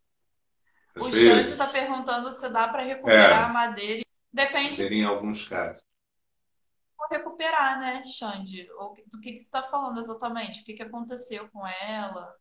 Às 0.96 1.04
o 1.04 1.12
Xande 1.12 1.50
está 1.50 1.67
perguntando 1.67 2.32
se 2.32 2.48
dá 2.50 2.70
para 2.70 2.84
recuperar 2.84 3.41
é, 3.41 3.44
a 3.44 3.50
madeira. 3.50 4.04
Depende. 4.32 4.82
Em 4.82 5.04
alguns 5.04 5.48
casos 5.48 5.90
recuperar, 7.10 7.80
né, 7.80 8.04
Xande? 8.04 8.68
Do 9.08 9.20
que, 9.20 9.32
que 9.32 9.40
você 9.40 9.46
está 9.46 9.64
falando 9.64 10.00
exatamente? 10.00 10.62
O 10.62 10.66
que, 10.66 10.74
que 10.74 10.84
aconteceu 10.84 11.50
com 11.50 11.66
ela? 11.66 12.36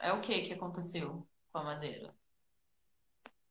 É 0.00 0.12
o 0.12 0.20
que 0.20 0.42
que 0.42 0.52
aconteceu 0.52 1.26
com 1.52 1.58
a 1.58 1.64
madeira? 1.64 2.14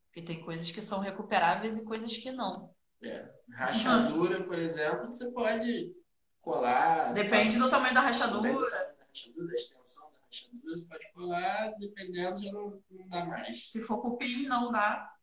Porque 0.06 0.22
tem 0.22 0.44
coisas 0.44 0.70
que 0.70 0.82
são 0.82 1.00
recuperáveis 1.00 1.78
e 1.78 1.86
coisas 1.86 2.18
que 2.18 2.32
não. 2.32 2.74
É. 3.02 3.28
Rachadura, 3.54 4.44
por 4.44 4.60
exemplo, 4.60 5.08
você 5.08 5.32
pode 5.32 5.96
colar. 6.42 7.14
Depende 7.14 7.58
do 7.58 7.70
tamanho 7.70 7.94
da 7.94 8.02
rachadura. 8.02 8.52
Da 8.52 9.06
rachadura, 9.08 9.48
da 9.48 9.54
extensão 9.54 10.12
da 10.12 10.18
rachadura, 10.26 10.78
você 10.78 10.86
pode 10.86 11.14
colar, 11.14 11.74
dependendo, 11.80 12.44
já 12.44 12.52
não, 12.52 12.84
não 12.92 13.08
dá 13.08 13.26
mais. 13.26 13.72
Se 13.72 13.82
for 13.82 14.02
cupim, 14.02 14.46
não 14.46 14.72
dá. 14.72 15.16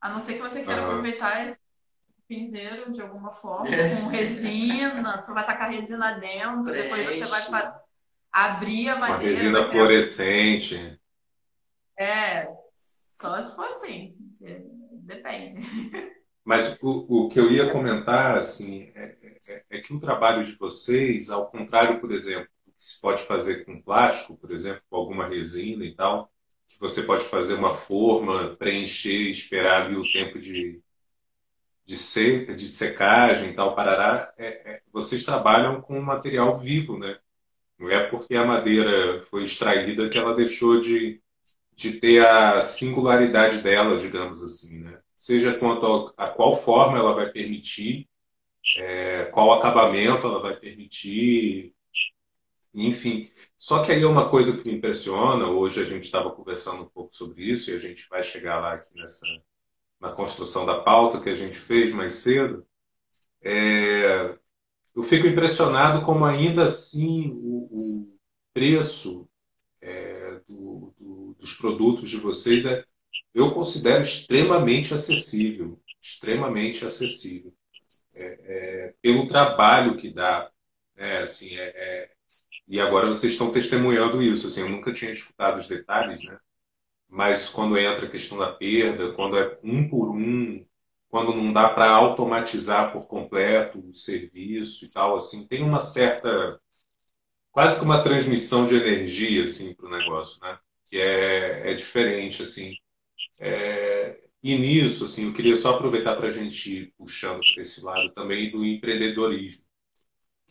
A 0.00 0.08
não 0.08 0.18
ser 0.18 0.34
que 0.34 0.40
você 0.40 0.64
queira 0.64 0.82
aproveitar 0.82 1.46
esse 1.46 1.59
pinzeiro 2.30 2.92
de 2.92 3.02
alguma 3.02 3.32
forma, 3.32 3.74
é. 3.74 3.96
com 3.96 4.06
resina, 4.06 5.18
tu 5.18 5.34
vai 5.34 5.44
tacar 5.44 5.68
resina 5.68 6.12
dentro, 6.12 6.72
depois 6.72 7.18
você 7.18 7.48
vai 7.48 7.72
abrir 8.30 8.88
a 8.88 8.96
madeira. 8.96 9.32
Uma 9.32 9.40
resina 9.40 9.70
fluorescente. 9.72 11.00
É, 11.98 12.48
só 12.76 13.44
se 13.44 13.56
for 13.56 13.66
assim, 13.66 14.14
depende. 14.92 15.60
Mas 16.44 16.78
o, 16.80 17.26
o 17.26 17.28
que 17.28 17.40
eu 17.40 17.50
ia 17.50 17.72
comentar, 17.72 18.38
assim, 18.38 18.92
é, 18.94 19.16
é, 19.50 19.64
é, 19.68 19.80
que 19.80 19.92
o 19.92 20.00
trabalho 20.00 20.44
de 20.44 20.52
vocês, 20.52 21.30
ao 21.30 21.50
contrário, 21.50 22.00
por 22.00 22.12
exemplo, 22.12 22.48
do 22.64 22.72
que 22.72 22.84
se 22.84 23.00
pode 23.00 23.22
fazer 23.24 23.64
com 23.64 23.82
plástico, 23.82 24.36
por 24.36 24.52
exemplo, 24.52 24.82
com 24.88 24.96
alguma 24.96 25.26
resina 25.26 25.84
e 25.84 25.94
tal, 25.96 26.32
que 26.68 26.78
você 26.78 27.02
pode 27.02 27.24
fazer 27.24 27.54
uma 27.54 27.74
forma, 27.74 28.56
preencher, 28.56 29.28
esperar 29.30 29.82
ali 29.82 29.96
o 29.96 30.04
tempo 30.04 30.38
de, 30.38 30.80
de, 31.90 31.96
seca, 31.96 32.54
de 32.54 32.68
secagem 32.68 33.50
e 33.50 33.52
tal, 33.52 33.74
parará, 33.74 34.32
é, 34.38 34.46
é, 34.46 34.82
vocês 34.92 35.24
trabalham 35.24 35.80
com 35.80 36.00
material 36.00 36.56
vivo, 36.56 36.96
né? 36.96 37.18
Não 37.76 37.90
é 37.90 38.06
porque 38.06 38.36
a 38.36 38.46
madeira 38.46 39.20
foi 39.22 39.42
extraída 39.42 40.08
que 40.08 40.16
ela 40.16 40.32
deixou 40.32 40.80
de, 40.80 41.20
de 41.74 41.94
ter 41.94 42.24
a 42.24 42.60
singularidade 42.62 43.58
dela, 43.58 43.98
digamos 43.98 44.40
assim, 44.40 44.78
né? 44.78 45.00
Seja 45.16 45.52
quanto 45.58 46.14
a, 46.16 46.28
a 46.28 46.32
qual 46.32 46.54
forma 46.56 46.96
ela 46.96 47.12
vai 47.12 47.28
permitir, 47.30 48.08
é, 48.78 49.24
qual 49.24 49.52
acabamento 49.54 50.28
ela 50.28 50.40
vai 50.40 50.54
permitir, 50.54 51.74
enfim. 52.72 53.28
Só 53.58 53.82
que 53.82 53.90
aí 53.90 54.02
é 54.02 54.06
uma 54.06 54.30
coisa 54.30 54.56
que 54.56 54.68
me 54.70 54.76
impressiona, 54.76 55.48
hoje 55.48 55.82
a 55.82 55.84
gente 55.84 56.04
estava 56.04 56.30
conversando 56.30 56.82
um 56.84 56.88
pouco 56.88 57.16
sobre 57.16 57.42
isso 57.42 57.72
e 57.72 57.74
a 57.74 57.80
gente 57.80 58.08
vai 58.08 58.22
chegar 58.22 58.60
lá 58.60 58.74
aqui 58.74 58.94
nessa, 58.94 59.26
na 60.00 60.08
construção 60.08 60.64
da 60.64 60.80
pauta 60.80 61.20
que 61.20 61.28
a 61.28 61.36
gente 61.36 61.58
fez 61.58 61.92
mais 61.92 62.14
cedo, 62.14 62.66
é, 63.42 64.34
eu 64.94 65.02
fico 65.02 65.26
impressionado 65.26 66.04
como 66.04 66.24
ainda 66.24 66.64
assim 66.64 67.30
o, 67.32 67.68
o 67.70 68.18
preço 68.52 69.28
é, 69.80 70.40
do, 70.48 70.94
do, 70.98 71.36
dos 71.38 71.54
produtos 71.54 72.08
de 72.08 72.16
vocês 72.16 72.64
é, 72.64 72.84
eu 73.34 73.52
considero 73.52 74.02
extremamente 74.02 74.94
acessível, 74.94 75.80
extremamente 76.00 76.84
acessível, 76.84 77.52
é, 78.16 78.26
é 78.26 78.94
pelo 79.02 79.26
trabalho 79.26 79.96
que 79.96 80.12
dá, 80.12 80.50
né, 80.96 81.18
assim, 81.18 81.56
é, 81.56 81.72
é, 81.74 82.10
e 82.68 82.80
agora 82.80 83.08
vocês 83.08 83.32
estão 83.32 83.52
testemunhando 83.52 84.22
isso, 84.22 84.46
assim, 84.46 84.62
eu 84.62 84.68
nunca 84.68 84.92
tinha 84.92 85.10
escutado 85.10 85.58
os 85.58 85.68
detalhes, 85.68 86.22
né? 86.24 86.38
Mas 87.10 87.48
quando 87.48 87.76
entra 87.76 88.06
a 88.06 88.10
questão 88.10 88.38
da 88.38 88.52
perda, 88.52 89.12
quando 89.12 89.36
é 89.36 89.58
um 89.64 89.88
por 89.88 90.10
um, 90.10 90.64
quando 91.08 91.34
não 91.34 91.52
dá 91.52 91.68
para 91.70 91.90
automatizar 91.90 92.92
por 92.92 93.06
completo 93.06 93.80
o 93.80 93.92
serviço 93.92 94.84
e 94.84 94.92
tal, 94.92 95.16
assim, 95.16 95.44
tem 95.46 95.64
uma 95.64 95.80
certa, 95.80 96.60
quase 97.50 97.78
que 97.78 97.84
uma 97.84 98.02
transmissão 98.02 98.66
de 98.66 98.76
energia, 98.76 99.44
assim, 99.44 99.74
para 99.74 99.86
o 99.86 99.90
negócio, 99.90 100.40
né? 100.42 100.58
Que 100.88 100.98
é, 100.98 101.72
é 101.72 101.74
diferente, 101.74 102.42
assim. 102.42 102.76
É, 103.42 104.20
e 104.42 104.56
nisso, 104.56 105.04
assim, 105.04 105.26
eu 105.26 105.34
queria 105.34 105.56
só 105.56 105.74
aproveitar 105.74 106.16
para 106.16 106.28
a 106.28 106.30
gente 106.30 106.82
ir 106.82 106.94
puxando 106.96 107.40
para 107.52 107.62
esse 107.62 107.84
lado 107.84 108.10
também 108.14 108.46
do 108.46 108.64
empreendedorismo. 108.64 109.64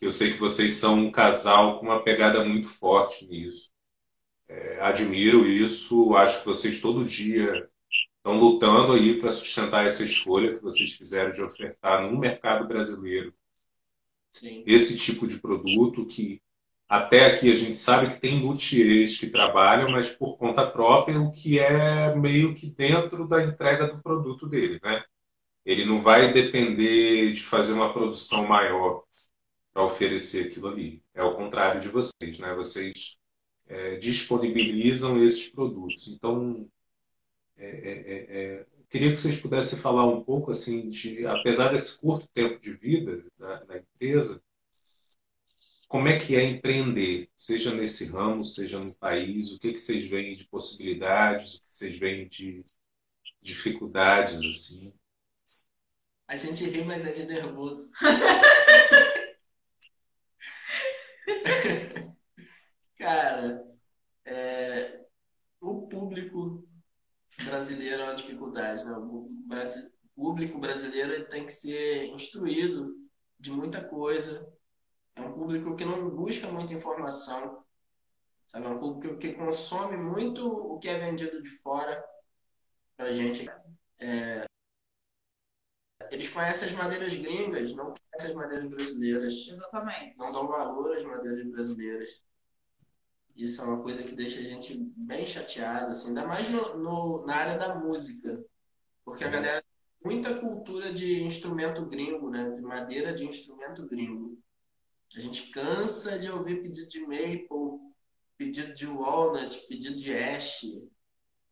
Eu 0.02 0.12
sei 0.12 0.34
que 0.34 0.39
vocês 0.39 0.76
são 0.76 0.95
um 0.95 1.12
casal 1.12 1.80
com 1.80 1.86
uma 1.86 2.04
pegada 2.04 2.43
muito 2.45 2.67
forte 2.67 3.26
nisso. 3.28 3.69
É, 4.50 4.82
admiro 4.82 5.46
isso, 5.46 6.16
acho 6.16 6.40
que 6.40 6.48
vocês 6.48 6.82
todo 6.82 7.06
dia 7.06 7.70
estão 8.18 8.40
lutando 8.40 8.94
aí 8.94 9.20
para 9.20 9.30
sustentar 9.30 9.86
essa 9.86 10.04
escolha 10.04 10.56
que 10.56 10.64
vocês 10.64 10.92
fizeram 10.94 11.32
de 11.32 11.42
ofertar 11.42 12.02
no 12.02 12.18
mercado 12.18 12.68
brasileiro 12.68 13.32
Sim. 14.34 14.64
esse 14.66 14.98
tipo 14.98 15.28
de 15.28 15.38
produto 15.38 16.04
que 16.06 16.42
até 16.88 17.28
aqui 17.28 17.52
a 17.52 17.56
gente 17.56 17.76
sabe 17.76 18.12
que 18.12 18.20
tem 18.20 18.42
luthiers 18.42 19.20
que 19.20 19.28
trabalham, 19.28 19.92
mas 19.92 20.12
por 20.12 20.36
conta 20.38 20.66
própria, 20.66 21.22
o 21.22 21.32
que 21.32 21.60
é 21.60 22.16
meio 22.16 22.56
que 22.56 22.68
dentro 22.68 23.28
da 23.28 23.44
entrega 23.44 23.88
do 23.88 24.02
produto 24.02 24.48
dele, 24.48 24.80
né? 24.84 25.04
Ele 25.64 25.86
não 25.86 26.02
vai 26.02 26.34
depender 26.34 27.32
de 27.34 27.44
fazer 27.44 27.74
uma 27.74 27.94
produção 27.94 28.48
maior 28.48 29.04
para 29.72 29.84
oferecer 29.84 30.48
aquilo 30.48 30.70
ali. 30.70 31.04
É 31.14 31.24
o 31.24 31.36
contrário 31.36 31.80
de 31.80 31.90
vocês, 31.90 32.40
né? 32.40 32.56
Vocês 32.56 33.16
é, 33.69 33.95
disponibilizam 33.97 35.23
esses 35.23 35.47
produtos. 35.49 36.08
Então, 36.10 36.51
é, 37.55 37.67
é, 37.67 37.91
é, 37.91 38.25
é, 38.38 38.65
queria 38.89 39.12
que 39.12 39.17
vocês 39.17 39.39
pudessem 39.39 39.77
falar 39.77 40.08
um 40.08 40.23
pouco, 40.23 40.51
assim, 40.51 40.89
de, 40.89 41.25
apesar 41.25 41.69
desse 41.69 41.97
curto 41.99 42.27
tempo 42.27 42.60
de 42.60 42.73
vida 42.73 43.23
da, 43.38 43.63
da 43.63 43.77
empresa, 43.77 44.41
como 45.88 46.08
é 46.08 46.19
que 46.19 46.36
é 46.36 46.43
empreender, 46.43 47.29
seja 47.38 47.73
nesse 47.73 48.05
ramo, 48.05 48.39
seja 48.39 48.77
no 48.77 48.99
país, 48.99 49.51
o 49.51 49.60
que, 49.60 49.73
que 49.73 49.79
vocês 49.79 50.05
veem 50.08 50.36
de 50.36 50.45
possibilidades, 50.45 51.58
o 51.58 51.67
que 51.67 51.77
vocês 51.77 51.97
veem 51.97 52.27
de 52.27 52.62
dificuldades, 53.41 54.39
assim? 54.43 54.93
A 56.27 56.38
gente 56.38 56.63
ri, 56.65 56.84
mas 56.84 57.05
é 57.05 57.13
de 57.13 57.25
nervoso. 57.25 57.89
Cara, 62.99 63.65
é, 64.25 64.99
o 65.60 65.88
público 65.88 66.67
brasileiro 67.50 68.02
é 68.02 68.06
uma 68.06 68.16
dificuldade, 68.16 68.86
né? 68.86 68.96
O 68.98 69.30
público 70.16 70.60
brasileiro 70.60 71.28
tem 71.30 71.46
que 71.46 71.52
ser 71.52 72.06
instruído 72.08 72.96
de 73.40 73.52
muita 73.52 73.84
coisa. 73.84 74.48
É 75.16 75.22
um 75.22 75.34
público 75.34 75.76
que 75.76 75.86
não 75.86 76.10
busca 76.10 76.48
muita 76.48 76.74
informação. 76.74 77.64
Sabe? 78.52 78.66
É 78.66 78.70
um 78.70 78.80
público 78.80 79.18
que 79.18 79.34
consome 79.34 79.98
muito 79.98 80.46
o 80.46 80.80
que 80.80 80.90
é 80.90 81.00
vendido 81.00 81.42
de 81.42 81.50
fora 81.62 82.04
pra 82.98 83.12
gente. 83.12 83.50
É... 84.00 84.46
Eles 86.12 86.30
conhecem 86.30 86.70
as 86.70 86.76
madeiras 86.76 87.14
gringas, 87.16 87.74
não 87.76 87.94
conhecem 87.94 88.32
as 88.32 88.36
madeiras 88.36 88.70
brasileiras. 88.70 89.34
Exatamente. 89.48 90.18
Não 90.18 90.32
dão 90.32 90.48
valor 90.48 90.98
às 90.98 91.04
madeiras 91.04 91.48
brasileiras. 91.52 92.10
Isso 93.39 93.62
é 93.62 93.65
uma 93.65 93.82
coisa 93.82 94.04
que 94.04 94.13
deixa 94.13 94.41
a 94.41 94.43
gente 94.43 94.75
bem 94.97 95.25
chateado, 95.25 95.91
assim, 95.91 96.10
ainda 96.10 96.28
mais 96.28 96.49
no, 96.49 96.78
no, 96.78 97.25
na 97.25 97.36
área 97.38 97.58
da 97.58 97.73
música. 97.73 98.43
Porque 99.06 99.23
a 99.23 99.28
uhum. 99.28 99.34
galera 99.34 99.63
tem 99.63 100.12
muita 100.12 100.36
cultura 100.36 100.93
de 100.93 101.23
instrumento 101.23 101.86
gringo, 101.86 102.30
né? 102.30 102.49
De 102.52 102.62
madeira 102.62 103.13
de 103.13 103.25
instrumento 103.25 103.88
gringo. 103.88 104.38
A 105.15 105.21
gente 105.21 105.49
cansa 105.52 106.19
de 106.19 106.30
ouvir 106.30 106.62
pedido 106.62 106.88
de 106.89 106.99
maple, 106.99 107.80
pedido 108.38 108.73
de 108.75 108.86
walnut, 108.86 109.58
pedido 109.67 109.97
de 109.97 110.13
ash. 110.13 110.65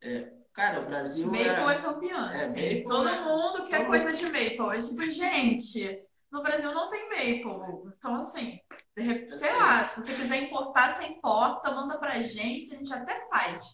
É, 0.02 0.32
cara, 0.54 0.82
o 0.82 0.86
Brasil 0.86 1.26
maple 1.28 1.48
é, 1.48 1.76
é 1.78 1.82
campeão. 1.82 2.30
É, 2.32 2.44
assim. 2.44 2.84
Todo 2.84 3.08
é... 3.08 3.24
mundo 3.24 3.68
quer 3.70 3.78
Todo... 3.78 3.88
coisa 3.88 4.14
de 4.14 4.26
maple. 4.26 4.78
É 4.78 4.82
tipo, 4.82 5.02
gente, 5.04 6.04
no 6.30 6.44
Brasil 6.44 6.74
não 6.74 6.90
tem 6.90 7.10
maple. 7.10 7.94
Então, 7.98 8.16
assim, 8.16 8.60
sei 9.30 9.56
lá, 9.56 9.84
se 9.84 10.02
você 10.02 10.14
quiser 10.14 10.44
importar, 10.44 10.94
você 10.94 11.06
importa, 11.06 11.72
manda 11.72 11.98
pra 11.98 12.20
gente, 12.22 12.74
a 12.74 12.78
gente 12.78 12.94
até 12.94 13.28
faz. 13.28 13.66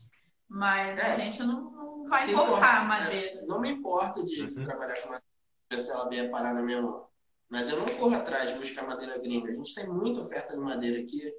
Mas 0.50 1.00
é. 1.00 1.02
a 1.02 1.12
gente 1.14 1.42
não, 1.44 1.72
não 1.72 2.04
vai 2.06 2.24
se 2.24 2.32
importar 2.32 2.82
a 2.82 2.84
madeira. 2.84 3.42
Não 3.46 3.60
me 3.60 3.72
importa 3.72 4.24
de 4.24 4.42
uhum. 4.42 4.66
trabalhar 4.66 5.02
com 5.02 5.10
madeira 5.10 5.84
se 5.84 5.90
ela 5.90 6.10
vier 6.10 6.30
parar 6.30 6.54
na 6.54 6.62
minha 6.62 6.82
mão. 6.82 7.08
Mas 7.50 7.70
eu 7.70 7.80
não 7.80 7.86
corro 7.86 8.16
atrás 8.16 8.52
de 8.52 8.60
buscar 8.60 8.86
madeira 8.86 9.18
gringa. 9.18 9.52
A 9.52 9.56
gente 9.56 9.74
tem 9.74 9.88
muita 9.88 10.22
oferta 10.22 10.54
de 10.54 10.60
madeira 10.60 11.02
aqui. 11.02 11.32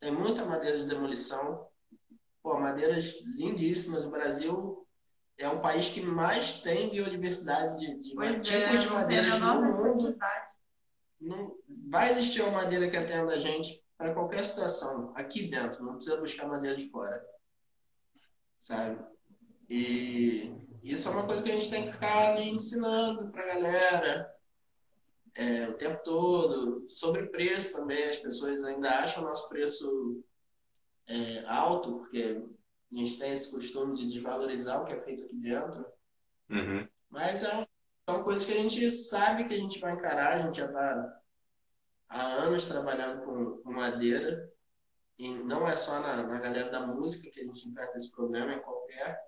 Tem 0.00 0.10
muita 0.10 0.44
madeira 0.44 0.78
de 0.78 0.86
demolição. 0.86 1.66
Pô, 2.42 2.58
madeiras 2.58 3.20
lindíssimas. 3.36 4.06
O 4.06 4.10
Brasil 4.10 4.86
é 5.36 5.48
um 5.48 5.60
país 5.60 5.88
que 5.88 6.00
mais 6.00 6.60
tem 6.60 6.90
biodiversidade 6.90 7.78
de, 7.78 8.02
de 8.02 8.14
pois 8.14 8.42
tipos 8.42 8.62
é, 8.62 8.76
de 8.78 8.88
madeiras 8.88 9.38
no 9.40 9.62
mundo 9.62 10.16
não 11.20 11.56
vai 11.88 12.10
existir 12.10 12.42
uma 12.42 12.62
madeira 12.62 12.90
que 12.90 12.96
atenda 12.96 13.32
a 13.32 13.38
gente 13.38 13.82
para 13.96 14.14
qualquer 14.14 14.44
situação 14.44 15.12
aqui 15.16 15.48
dentro, 15.48 15.84
não 15.84 15.94
precisa 15.94 16.16
buscar 16.16 16.46
madeira 16.46 16.76
de 16.76 16.88
fora. 16.88 17.24
Sabe? 18.62 18.98
E 19.68 20.52
isso 20.82 21.08
é 21.08 21.10
uma 21.10 21.26
coisa 21.26 21.42
que 21.42 21.50
a 21.50 21.58
gente 21.58 21.70
tem 21.70 21.86
que 21.86 21.92
ficar 21.92 22.32
ali 22.32 22.50
ensinando 22.50 23.30
para 23.30 23.42
a 23.42 23.54
galera 23.54 24.34
é, 25.34 25.68
o 25.68 25.74
tempo 25.74 26.02
todo. 26.04 26.88
Sobre 26.88 27.26
preço 27.26 27.72
também, 27.72 28.04
as 28.04 28.16
pessoas 28.16 28.62
ainda 28.62 29.00
acham 29.00 29.22
o 29.22 29.26
nosso 29.26 29.48
preço 29.48 30.24
é, 31.06 31.44
alto, 31.46 31.98
porque 31.98 32.42
a 32.92 32.96
gente 32.96 33.18
tem 33.18 33.32
esse 33.32 33.50
costume 33.50 33.96
de 33.96 34.08
desvalorizar 34.14 34.82
o 34.82 34.86
que 34.86 34.92
é 34.92 35.00
feito 35.00 35.24
aqui 35.24 35.36
dentro. 35.36 35.84
Uhum. 36.50 36.88
Mas 37.10 37.44
é 37.44 37.67
são 38.08 38.22
coisas 38.22 38.46
que 38.46 38.52
a 38.54 38.56
gente 38.56 38.90
sabe 38.90 39.46
que 39.46 39.52
a 39.52 39.58
gente 39.58 39.78
vai 39.80 39.92
encarar, 39.92 40.38
a 40.38 40.46
gente 40.46 40.56
já 40.56 40.64
está 40.64 41.20
há 42.08 42.22
anos 42.22 42.64
trabalhando 42.64 43.22
com, 43.22 43.58
com, 43.58 43.70
madeira, 43.70 44.50
e 45.18 45.28
não 45.28 45.68
é 45.68 45.74
só 45.74 46.00
na, 46.00 46.26
na 46.26 46.40
galera 46.40 46.70
da 46.70 46.86
música 46.86 47.30
que 47.30 47.38
a 47.38 47.44
gente 47.44 47.68
enfrenta 47.68 47.98
esse 47.98 48.10
problema, 48.10 48.54
em 48.54 48.62
qualquer. 48.62 49.20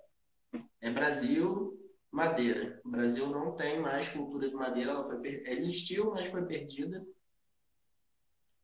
É 0.81 0.91
Brasil, 0.91 1.79
madeira. 2.11 2.81
O 2.83 2.89
Brasil 2.89 3.27
não 3.27 3.55
tem 3.55 3.79
mais 3.79 4.09
cultura 4.09 4.49
de 4.49 4.55
madeira, 4.55 4.93
ela 4.93 5.05
foi 5.05 5.21
existiu, 5.45 6.13
mas 6.13 6.29
foi 6.29 6.47
perdida. 6.47 7.05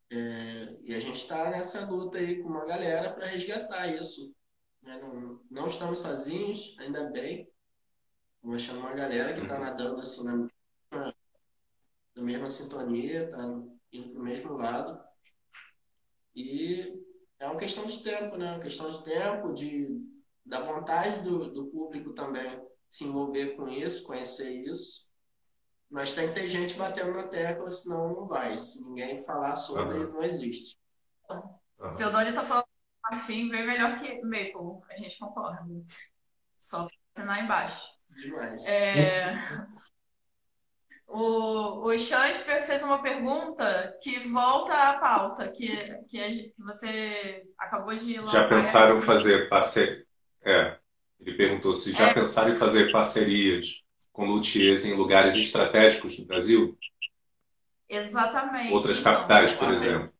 É, 0.09 0.77
e 0.83 0.95
a 0.95 0.99
gente 0.99 1.17
está 1.17 1.51
nessa 1.51 1.85
luta 1.85 2.17
aí 2.17 2.43
com 2.43 2.49
uma 2.49 2.65
galera 2.65 3.13
para 3.13 3.27
resgatar 3.27 3.89
isso. 3.89 4.35
Né? 4.81 4.99
Não, 4.99 5.43
não 5.51 5.69
estamos 5.69 5.99
sozinhos, 5.99 6.75
ainda 6.79 7.05
bem. 7.11 7.47
Vou 8.47 8.57
chamar 8.61 8.91
uma 8.91 8.95
galera 8.95 9.35
que 9.35 9.41
está 9.41 9.57
uhum. 9.57 9.61
nadando 9.61 10.01
assim 10.01 10.25
na 10.25 10.37
mesma, 10.37 11.15
na 12.15 12.23
mesma 12.23 12.49
sintonia, 12.49 13.29
tá 13.29 13.43
indo 13.93 14.11
para 14.13 14.21
o 14.21 14.23
mesmo 14.23 14.57
lado. 14.57 15.05
E 16.33 17.05
é 17.41 17.47
uma 17.47 17.59
questão 17.59 17.85
de 17.87 18.05
tempo, 18.05 18.37
né? 18.37 18.53
Uma 18.53 18.63
questão 18.63 18.89
de 18.89 19.03
tempo, 19.03 19.53
de, 19.53 19.89
da 20.45 20.61
vontade 20.61 21.23
do, 21.23 21.53
do 21.53 21.67
público 21.67 22.15
também 22.15 22.65
se 22.89 23.03
envolver 23.03 23.57
com 23.57 23.69
isso, 23.69 24.05
conhecer 24.05 24.65
isso. 24.65 25.05
Mas 25.91 26.15
tem 26.15 26.29
que 26.29 26.35
ter 26.35 26.47
gente 26.47 26.79
batendo 26.79 27.15
na 27.15 27.27
tecla, 27.27 27.69
senão 27.73 28.15
não 28.15 28.27
vai. 28.29 28.57
Se 28.57 28.81
ninguém 28.81 29.25
falar 29.25 29.57
sobre, 29.57 29.99
uhum. 29.99 30.13
não 30.13 30.23
existe. 30.23 30.79
Uhum. 31.29 31.91
Se 31.91 32.05
o 32.05 32.11
Doni 32.13 32.33
tá 32.33 32.45
falando 32.45 32.67
enfim, 33.13 33.49
bem 33.49 33.67
melhor 33.67 33.99
que 34.01 34.23
Maple, 34.23 34.85
a 34.89 34.99
gente 34.99 35.19
concorda. 35.19 35.65
Só 36.57 36.87
assinar 37.13 37.43
embaixo. 37.43 37.96
Demais. 38.17 38.67
É... 38.67 39.39
O, 41.09 41.87
o 41.87 41.99
fez 41.99 42.83
uma 42.83 43.01
pergunta 43.01 43.97
que 44.03 44.19
volta 44.29 44.73
à 44.73 44.99
pauta, 44.99 45.49
que, 45.49 45.77
que 46.09 46.53
você 46.59 47.45
acabou 47.57 47.95
de 47.95 48.19
lançar. 48.19 48.43
Já 48.43 48.49
pensaram 48.49 48.99
em 48.99 49.03
fazer 49.03 49.49
parceria? 49.49 50.05
É, 50.45 50.77
ele 51.21 51.37
perguntou 51.37 51.73
se 51.73 51.93
já 51.93 52.09
é... 52.09 52.15
pensaram 52.15 52.53
em 52.53 52.57
fazer 52.57 52.91
parcerias 52.91 53.85
com 54.13 54.27
luthiers 54.27 54.85
em 54.85 54.95
lugares 54.95 55.35
estratégicos 55.35 56.17
do 56.17 56.27
Brasil? 56.27 56.77
Exatamente. 57.89 58.73
Outras 58.73 58.99
capitais, 59.01 59.55
por 59.55 59.73
exemplo. 59.73 60.13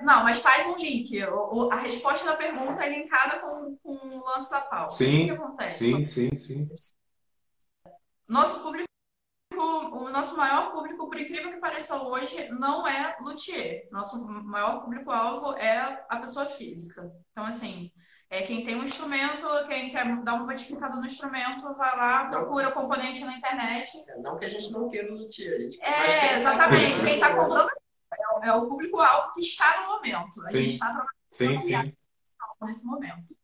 Não, 0.00 0.24
mas 0.24 0.38
faz 0.38 0.66
um 0.66 0.76
link. 0.76 1.22
O, 1.24 1.70
a 1.70 1.76
resposta 1.76 2.24
da 2.24 2.36
pergunta 2.36 2.84
é 2.84 2.88
linkada 2.88 3.38
com, 3.40 3.76
com 3.82 4.15
o 4.15 4.15
lance 4.36 4.50
da 4.50 4.60
pauta. 4.60 4.94
Sim, 4.94 5.22
o 5.24 5.26
que 5.26 5.30
acontece? 5.42 5.78
sim, 5.78 6.02
sim, 6.02 6.36
sim. 6.36 6.68
Nosso 8.28 8.62
público, 8.62 8.86
o 9.54 10.10
nosso 10.10 10.36
maior 10.36 10.72
público, 10.72 11.08
por 11.08 11.18
incrível 11.20 11.52
que 11.52 11.58
pareça 11.60 11.96
hoje, 12.02 12.48
não 12.50 12.86
é 12.86 13.16
luthier. 13.20 13.88
Nosso 13.90 14.24
maior 14.26 14.80
público-alvo 14.82 15.56
é 15.56 16.04
a 16.08 16.18
pessoa 16.18 16.46
física. 16.46 17.10
Então, 17.32 17.44
assim, 17.44 17.90
É 18.28 18.42
quem 18.42 18.64
tem 18.64 18.74
um 18.76 18.82
instrumento, 18.82 19.46
quem 19.68 19.90
quer 19.92 20.04
dar 20.24 20.34
uma 20.34 20.46
modificada 20.46 20.96
no 20.96 21.06
instrumento, 21.06 21.62
vai 21.76 21.96
lá, 21.96 22.24
procura 22.28 22.70
o 22.70 22.72
componente 22.72 23.24
na 23.24 23.36
internet. 23.38 23.88
É, 24.08 24.18
não 24.20 24.36
que 24.36 24.44
a 24.46 24.50
gente 24.50 24.70
não 24.72 24.88
queira 24.88 25.12
lutir, 25.14 25.52
a 25.54 25.58
gente 25.60 25.80
É, 25.80 26.38
exatamente. 26.40 27.00
Quem 27.04 27.14
está 27.14 27.34
comprando 27.36 27.70
é 28.42 28.52
o 28.52 28.66
público-alvo 28.68 29.32
que 29.34 29.40
está 29.40 29.80
no 29.82 29.88
momento. 29.94 30.42
A 30.44 30.48
Sim. 30.48 30.58
gente 30.58 30.72
está 30.72 30.86
trabalhando 30.86 31.10
Sim, 31.30 31.56
sim. 31.58 31.96
nesse 32.62 32.84
momento. 32.84 33.36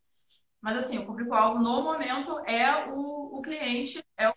Mas 0.62 0.78
assim, 0.78 0.98
o 0.98 1.06
público-alvo 1.06 1.60
no 1.62 1.82
momento 1.82 2.38
é 2.46 2.86
o, 2.90 3.38
o 3.38 3.42
cliente, 3.42 4.02
é, 4.16 4.28
o, 4.28 4.34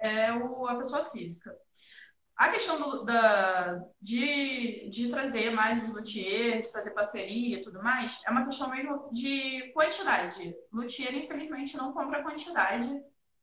é 0.00 0.32
o, 0.32 0.66
a 0.68 0.76
pessoa 0.76 1.04
física. 1.06 1.54
A 2.36 2.48
questão 2.50 2.80
do- 2.80 3.04
da, 3.04 3.78
de, 4.00 4.88
de 4.90 5.10
trazer 5.10 5.50
mais 5.50 5.82
os 5.82 5.94
luthiers, 5.94 6.66
de 6.66 6.72
fazer 6.72 6.92
parceria 6.92 7.58
e 7.58 7.62
tudo 7.62 7.82
mais, 7.82 8.22
é 8.26 8.30
uma 8.30 8.46
questão 8.46 8.70
mesmo 8.70 9.10
de 9.12 9.70
quantidade. 9.74 10.54
Luthier, 10.72 11.14
infelizmente, 11.14 11.76
não 11.76 11.92
compra 11.92 12.22
quantidade, 12.22 12.90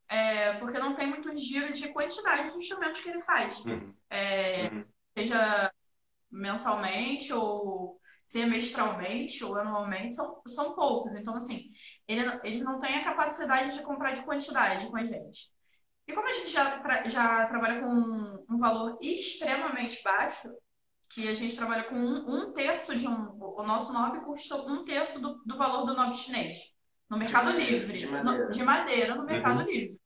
é, 0.10 0.54
porque 0.54 0.80
não 0.80 0.96
tem 0.96 1.08
muito 1.08 1.36
giro 1.38 1.72
de 1.74 1.90
quantidade 1.90 2.52
de 2.52 2.58
instrumentos 2.58 3.02
que 3.02 3.10
ele 3.10 3.22
faz. 3.22 3.64
Uhum, 3.66 3.94
É, 4.10 4.70
uhum. 4.72 4.86
seja 5.18 5.72
mensalmente 6.32 7.34
ou 7.34 8.00
semestralmente 8.28 9.44
ou 9.44 9.56
anualmente, 9.58 10.14
são, 10.14 10.42
são 10.48 10.76
poucos. 10.76 11.16
Então, 11.16 11.36
assim, 11.36 11.72
ele, 12.08 12.22
eles 12.44 12.62
não 12.62 12.80
têm 12.80 12.98
a 12.98 13.04
capacidade 13.06 13.74
de 13.76 13.82
comprar 13.84 14.12
de 14.14 14.22
quantidade 14.24 14.88
com 14.88 14.98
a 14.98 15.04
gente. 15.04 15.50
E 16.08 16.14
como 16.14 16.28
a 16.28 16.34
gente 16.34 16.50
já, 16.50 16.82
já 17.08 17.48
trabalha 17.48 17.82
com 17.82 17.88
um, 17.88 18.46
um 18.50 18.58
valor 18.60 18.98
extremamente 19.02 20.02
baixo, 20.04 20.50
que 21.10 21.28
a 21.28 21.34
gente 21.34 21.56
trabalha 21.56 21.86
com 21.86 21.96
um, 21.96 22.36
um 22.50 22.54
terço 22.54 22.96
de 22.98 23.08
um. 23.08 23.38
O 23.42 23.64
nosso 23.64 23.94
nobre 23.94 24.20
custa 24.22 24.56
um 24.58 24.84
terço 24.84 25.22
do, 25.22 25.42
do 25.46 25.58
valor 25.58 25.86
do 25.86 25.96
nobre 25.96 26.18
chinês. 26.18 26.58
No 27.10 27.18
Mercado 27.18 27.46
madeira, 27.46 27.72
Livre. 27.72 27.98
de 27.98 28.06
no- 28.08 28.24
madeira. 28.24 28.52
de 28.52 28.64
madeira 28.64 29.16
no 29.16 29.26
Mercado 29.26 29.60
Uhum. 29.62 29.66
Livre. 29.66 30.00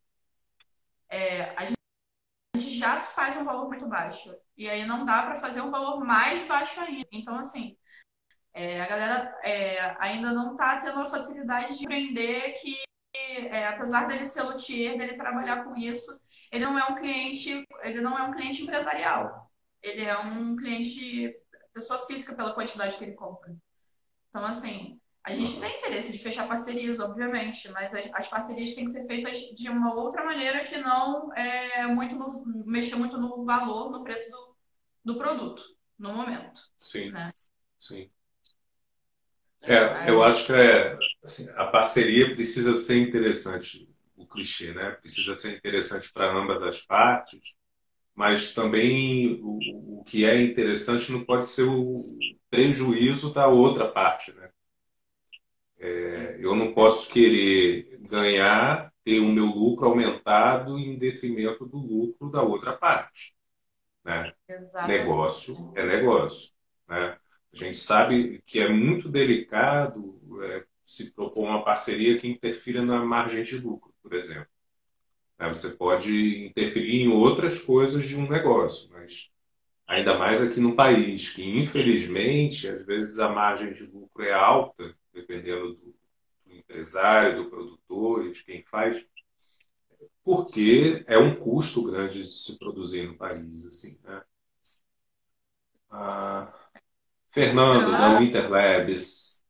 É, 1.09 1.53
a 1.57 1.65
gente 1.65 1.75
a 2.55 2.59
gente 2.59 2.77
já 2.77 2.99
faz 2.99 3.37
um 3.37 3.45
valor 3.45 3.67
muito 3.67 3.87
baixo. 3.87 4.35
E 4.57 4.69
aí 4.69 4.85
não 4.85 5.05
dá 5.05 5.23
para 5.23 5.35
fazer 5.39 5.61
um 5.61 5.71
valor 5.71 6.03
mais 6.05 6.45
baixo 6.47 6.79
ainda. 6.81 7.07
Então, 7.11 7.35
assim, 7.37 7.77
é, 8.53 8.81
a 8.81 8.87
galera 8.87 9.39
é, 9.43 9.95
ainda 9.99 10.31
não 10.31 10.53
está 10.53 10.79
tendo 10.79 10.99
a 10.99 11.07
facilidade 11.07 11.77
de 11.77 11.85
entender 11.85 12.53
que, 12.61 12.77
é, 13.13 13.67
apesar 13.67 14.07
dele 14.07 14.25
ser 14.25 14.43
luthier, 14.43 14.97
dele 14.97 15.15
trabalhar 15.15 15.63
com 15.63 15.75
isso, 15.77 16.19
ele 16.51 16.65
não 16.65 16.77
é 16.77 16.85
um 16.85 16.95
cliente, 16.95 17.65
ele 17.83 18.01
não 18.01 18.17
é 18.17 18.23
um 18.23 18.31
cliente 18.33 18.63
empresarial. 18.63 19.49
Ele 19.81 20.03
é 20.03 20.17
um 20.17 20.55
cliente, 20.55 21.33
pessoa 21.73 22.05
física 22.05 22.35
pela 22.35 22.53
quantidade 22.53 22.97
que 22.97 23.03
ele 23.03 23.13
compra. 23.13 23.55
Então, 24.29 24.45
assim, 24.45 24.99
a 25.23 25.33
gente 25.33 25.59
tem 25.59 25.77
interesse 25.77 26.11
de 26.11 26.19
fechar 26.19 26.47
parcerias, 26.47 26.99
obviamente, 26.99 27.69
mas 27.69 27.93
as, 27.93 28.09
as 28.13 28.27
parcerias 28.27 28.73
têm 28.73 28.85
que 28.85 28.91
ser 28.91 29.05
feitas 29.05 29.37
de 29.37 29.69
uma 29.69 29.93
outra 29.93 30.23
maneira 30.23 30.63
que 30.65 30.77
não 30.77 31.33
é 31.35 31.85
muito 31.87 32.15
no- 32.15 32.65
mexer 32.65 32.95
muito 32.95 33.17
no 33.17 33.45
valor, 33.45 33.91
no 33.91 34.03
preço 34.03 34.29
do, 34.31 34.55
do 35.05 35.17
produto, 35.17 35.61
no 35.97 36.13
momento, 36.13 36.61
Sim, 36.75 37.11
né? 37.11 37.31
sim. 37.79 38.09
É, 39.63 40.09
eu 40.09 40.23
acho 40.23 40.47
que 40.47 40.53
é, 40.53 40.97
assim, 41.23 41.47
a 41.55 41.65
parceria 41.67 42.33
precisa 42.33 42.73
ser 42.75 42.97
interessante, 42.97 43.87
o 44.17 44.25
clichê, 44.25 44.73
né? 44.73 44.91
Precisa 44.91 45.35
ser 45.35 45.55
interessante 45.55 46.11
para 46.13 46.35
ambas 46.35 46.61
as 46.61 46.81
partes, 46.81 47.39
mas 48.15 48.53
também 48.53 49.39
o, 49.43 49.99
o 49.99 50.03
que 50.03 50.25
é 50.25 50.41
interessante 50.41 51.11
não 51.11 51.23
pode 51.23 51.47
ser 51.47 51.63
o 51.63 51.95
prejuízo 52.49 53.33
da 53.33 53.47
outra 53.47 53.87
parte, 53.87 54.35
né? 54.35 54.49
É, 55.79 56.37
eu 56.39 56.55
não 56.55 56.73
posso 56.73 57.11
querer 57.11 57.99
ganhar, 58.11 58.93
ter 59.03 59.19
o 59.19 59.27
meu 59.27 59.45
lucro 59.45 59.87
aumentado 59.87 60.77
em 60.77 60.97
detrimento 60.97 61.65
do 61.65 61.77
lucro 61.77 62.29
da 62.29 62.43
outra 62.43 62.73
parte, 62.73 63.33
né? 64.03 64.33
Exatamente. 64.47 64.99
negócio 64.99 65.73
é 65.75 65.85
negócio. 65.85 66.55
Né? 66.87 67.17
A 67.53 67.57
gente 67.57 67.77
sabe 67.77 68.41
que 68.45 68.59
é 68.59 68.69
muito 68.69 69.09
delicado 69.09 70.19
é, 70.43 70.63
se 70.85 71.11
propor 71.11 71.43
uma 71.43 71.63
parceria 71.63 72.15
que 72.15 72.27
interfira 72.27 72.83
na 72.83 73.03
margem 73.03 73.43
de 73.43 73.57
lucro, 73.57 73.93
por 74.01 74.13
exemplo. 74.13 74.47
Né? 75.37 75.47
Você 75.49 75.71
pode 75.71 76.45
interferir 76.45 77.01
em 77.01 77.09
outras 77.09 77.59
coisas 77.59 78.07
de 78.07 78.15
um 78.15 78.29
negócio, 78.29 78.89
mas 78.93 79.29
ainda 79.85 80.17
mais 80.17 80.41
aqui 80.41 80.59
no 80.59 80.75
país, 80.75 81.33
que 81.33 81.43
infelizmente 81.43 82.67
às 82.67 82.85
vezes 82.85 83.19
a 83.19 83.29
margem 83.29 83.73
de 83.73 83.83
lucro 83.83 84.23
é 84.23 84.31
alta, 84.31 84.95
dependendo 85.13 85.73
do, 85.73 85.95
do 86.45 86.55
empresário, 86.55 87.43
do 87.43 87.49
produtor 87.49 88.25
e 88.25 88.31
de 88.31 88.43
quem 88.45 88.63
faz, 88.63 89.05
porque 90.23 91.03
é 91.07 91.17
um 91.17 91.35
custo 91.35 91.83
grande 91.83 92.23
de 92.23 92.33
se 92.33 92.57
produzir 92.57 93.07
no 93.07 93.17
país, 93.17 93.67
assim, 93.67 93.99
né? 94.03 94.23
Ah, 95.89 96.53
Fernando, 97.31 97.91
da 97.91 98.19
Winterlabs, 98.19 99.41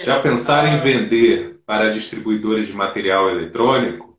já 0.00 0.20
pensaram 0.22 0.68
em 0.68 0.82
vender 0.82 1.60
para 1.64 1.92
distribuidores 1.92 2.66
de 2.66 2.74
material 2.74 3.30
eletrônico? 3.30 4.18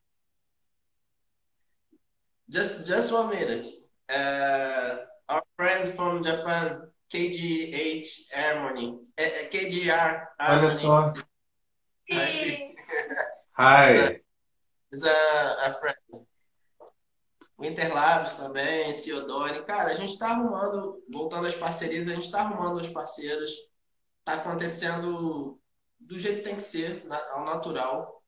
Just, 2.50 2.86
just 2.86 3.12
one 3.12 3.36
minute. 3.36 3.68
Uh, 4.10 5.06
our 5.28 5.44
friend 5.56 5.94
from 5.96 6.24
Japan, 6.24 6.82
KGH 7.12 8.30
Harmony, 8.32 9.00
uh, 9.18 9.24
uh, 9.24 9.50
KGR 9.50 10.28
Olha 10.40 10.70
Harmony, 10.70 10.72
só. 10.72 11.14
E 12.10 12.76
Hi. 13.58 14.22
is 14.92 15.04
a, 15.04 15.68
a 15.68 15.74
friend. 15.80 16.03
Winterlabs 17.64 18.36
também, 18.36 18.94
Ciodone. 18.94 19.64
Cara, 19.66 19.92
a 19.92 19.94
gente 19.94 20.14
está 20.14 20.30
arrumando, 20.30 21.04
voltando 21.12 21.48
às 21.48 21.56
parcerias, 21.56 22.08
a 22.08 22.14
gente 22.14 22.26
está 22.26 22.42
arrumando 22.42 22.80
os 22.80 22.90
parceiros. 22.90 23.52
Está 24.20 24.34
acontecendo 24.36 25.60
do 26.00 26.20
jeito 26.20 26.38
que 26.38 26.44
tem 26.44 26.56
que 26.56 26.64
ser, 26.64 27.06
ao 27.32 27.46
natural. 27.46 28.24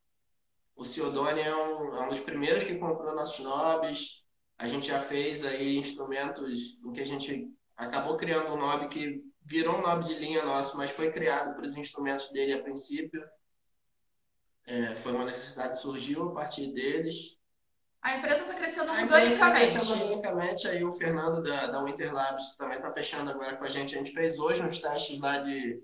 O 0.76 0.84
Ciodone 0.84 1.42
é 1.42 1.56
um, 1.56 1.96
é 1.96 2.06
um 2.06 2.10
dos 2.10 2.20
primeiros 2.20 2.64
que 2.64 2.76
comprou 2.78 3.16
nossos 3.16 3.44
nobres. 3.44 4.24
A 4.58 4.68
gente 4.68 4.88
já 4.88 5.00
fez 5.00 5.46
aí 5.46 5.78
instrumentos, 5.78 6.82
o 6.84 6.92
que 6.92 7.02
a 7.02 7.06
gente 7.06 7.50
acabou 7.76 8.18
criando 8.18 8.54
um 8.54 8.58
nobre 8.58 8.88
que 8.88 9.22
virou 9.46 9.78
um 9.78 9.82
nobre 9.82 10.06
de 10.06 10.16
linha 10.16 10.44
nosso, 10.44 10.78
mas 10.78 10.92
foi 10.92 11.12
criado 11.12 11.56
para 11.56 11.66
os 11.66 11.78
instrumentos 11.78 12.30
dele 12.32 12.54
a 12.54 12.64
princípio. 12.64 13.24
É, 14.66 14.96
foi 14.96 15.12
uma 15.12 15.26
necessidade 15.26 15.74
que 15.74 15.80
surgiu 15.80 16.30
a 16.30 16.34
partir 16.34 16.74
deles. 16.74 17.38
A 18.06 18.18
empresa 18.18 18.42
está 18.44 18.54
crescendo 18.54 18.92
A 18.92 19.02
empresa 19.02 19.26
está 19.34 19.48
organicamente. 19.48 19.78
crescendo 19.80 20.04
organicamente. 20.04 20.68
Aí 20.68 20.84
o 20.84 20.94
Fernando 20.94 21.42
da, 21.42 21.66
da 21.66 21.84
Winterlabs 21.84 22.56
também 22.56 22.78
está 22.78 22.94
fechando 22.94 23.32
agora 23.32 23.58
com 23.58 23.64
a 23.64 23.70
gente. 23.70 23.96
A 23.96 23.98
gente 23.98 24.12
fez 24.12 24.38
hoje 24.38 24.62
uns 24.62 24.78
testes 24.78 25.20
lá 25.20 25.40
de 25.40 25.82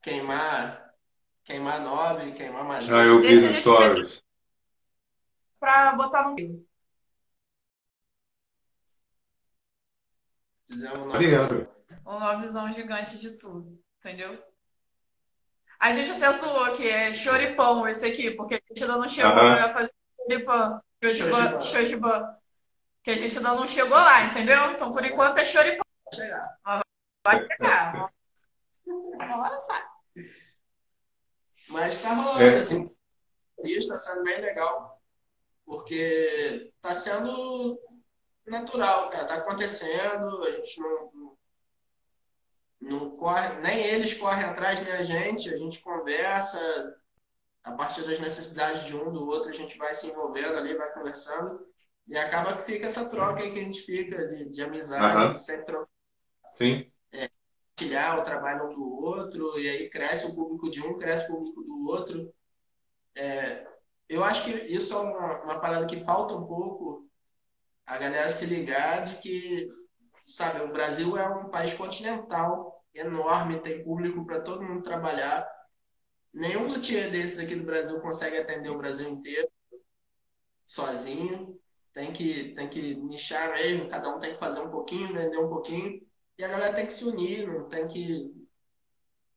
queimar, 0.00 0.90
queimar 1.44 1.82
nobre, 1.82 2.32
queimar 2.32 2.62
Já 2.80 2.94
madeira. 2.96 3.04
eu 3.04 3.22
gente 3.22 3.60
Stories. 3.60 4.22
Para 5.58 5.92
botar 5.96 6.30
no. 6.30 6.66
Fizemos 10.72 10.98
um 10.98 11.66
uma 12.06 12.40
visão 12.40 12.72
gigante 12.72 13.18
de 13.18 13.32
tudo, 13.36 13.78
entendeu? 13.98 14.42
A 15.78 15.92
gente 15.92 16.10
até 16.10 16.32
zoou 16.32 16.72
que 16.72 16.88
é 16.88 17.12
choripão 17.12 17.86
esse 17.86 18.06
aqui, 18.06 18.30
porque 18.30 18.54
a 18.54 18.60
gente 18.66 18.82
ainda 18.82 18.96
não 18.96 19.08
chegou 19.10 19.30
Aham. 19.30 19.56
a 19.62 19.72
fazer 19.74 19.92
choripão. 20.16 20.80
Choripan, 21.02 21.60
Choripan. 21.60 21.60
choripan. 21.64 22.36
Que 23.02 23.10
a 23.12 23.14
gente 23.16 23.36
ainda 23.38 23.54
não 23.54 23.66
chegou 23.66 23.96
lá, 23.96 24.24
entendeu? 24.24 24.72
Então, 24.72 24.92
por 24.92 25.04
enquanto, 25.04 25.38
é 25.38 25.44
choripão. 25.44 25.84
chegar. 26.14 26.58
Vai 27.24 27.46
chegar. 27.46 28.10
Uma 28.86 29.38
hora 29.42 29.60
sai. 29.60 29.84
Mas 31.68 31.94
está 31.94 32.12
rolando, 32.14 32.42
É. 32.42 32.56
assim. 32.58 32.94
Isso 33.64 33.92
está 33.92 33.96
sendo 33.96 34.24
bem 34.24 34.40
legal. 34.40 35.00
Porque 35.64 36.72
está 36.74 36.92
sendo 36.92 37.78
natural, 38.46 39.08
cara. 39.10 39.22
Está 39.22 39.34
acontecendo. 39.36 40.42
A 40.44 40.50
gente 40.50 40.80
não, 40.80 41.10
não, 41.14 41.38
não 42.80 43.16
corre, 43.16 43.48
nem 43.60 43.78
eles 43.86 44.12
correm 44.14 44.44
atrás 44.44 44.82
nem 44.82 44.92
a 44.92 45.02
gente. 45.02 45.48
A 45.48 45.56
gente 45.56 45.80
conversa. 45.80 46.99
A 47.62 47.72
partir 47.72 48.02
das 48.06 48.18
necessidades 48.18 48.84
de 48.84 48.96
um 48.96 49.12
do 49.12 49.26
outro, 49.26 49.50
a 49.50 49.52
gente 49.52 49.76
vai 49.76 49.92
se 49.92 50.08
envolvendo 50.08 50.56
ali, 50.56 50.76
vai 50.76 50.92
conversando. 50.92 51.60
E 52.08 52.16
acaba 52.16 52.56
que 52.56 52.64
fica 52.64 52.86
essa 52.86 53.08
troca 53.08 53.40
aí 53.40 53.52
que 53.52 53.58
a 53.58 53.62
gente 53.62 53.82
fica 53.82 54.26
de, 54.28 54.48
de 54.50 54.62
amizade, 54.62 55.16
Aham. 55.16 55.34
sempre 55.34 55.76
Sim. 56.52 56.90
compartilhar 57.80 58.18
o 58.18 58.24
trabalho 58.24 58.70
um 58.70 58.74
do 58.74 59.04
outro, 59.04 59.58
e 59.58 59.68
aí 59.68 59.90
cresce 59.90 60.30
o 60.30 60.34
público 60.34 60.70
de 60.70 60.82
um, 60.82 60.98
cresce 60.98 61.30
o 61.30 61.36
público 61.36 61.62
do 61.62 61.86
outro. 61.88 62.34
É, 63.14 63.66
eu 64.08 64.22
acho 64.22 64.44
que 64.44 64.50
isso 64.50 64.94
é 64.94 64.98
uma, 64.98 65.42
uma 65.42 65.60
parada 65.60 65.86
que 65.86 66.04
falta 66.04 66.34
um 66.34 66.46
pouco 66.46 67.08
a 67.86 67.96
galera 67.98 68.28
se 68.28 68.46
ligar 68.46 69.04
de 69.04 69.16
que, 69.16 69.68
sabe, 70.26 70.60
o 70.60 70.72
Brasil 70.72 71.16
é 71.16 71.28
um 71.28 71.48
país 71.48 71.74
continental, 71.74 72.84
enorme, 72.94 73.60
tem 73.60 73.82
público 73.82 74.24
para 74.24 74.40
todo 74.40 74.62
mundo 74.62 74.82
trabalhar, 74.82 75.48
Nenhum 76.32 76.68
luthier 76.68 77.10
desses 77.10 77.38
aqui 77.38 77.56
do 77.56 77.64
Brasil 77.64 78.00
consegue 78.00 78.38
atender 78.38 78.70
o 78.70 78.78
Brasil 78.78 79.08
inteiro 79.08 79.50
sozinho. 80.66 81.58
Tem 81.92 82.12
que, 82.12 82.54
tem 82.54 82.70
que 82.70 82.94
nichar 82.94 83.52
mesmo, 83.52 83.90
cada 83.90 84.14
um 84.14 84.20
tem 84.20 84.34
que 84.34 84.38
fazer 84.38 84.60
um 84.60 84.70
pouquinho, 84.70 85.12
vender 85.12 85.38
um 85.38 85.48
pouquinho. 85.48 86.00
E 86.38 86.44
a 86.44 86.48
galera 86.48 86.74
tem 86.74 86.86
que 86.86 86.92
se 86.92 87.04
unir, 87.04 87.48
não 87.48 87.68
tem 87.68 87.88
que 87.88 88.32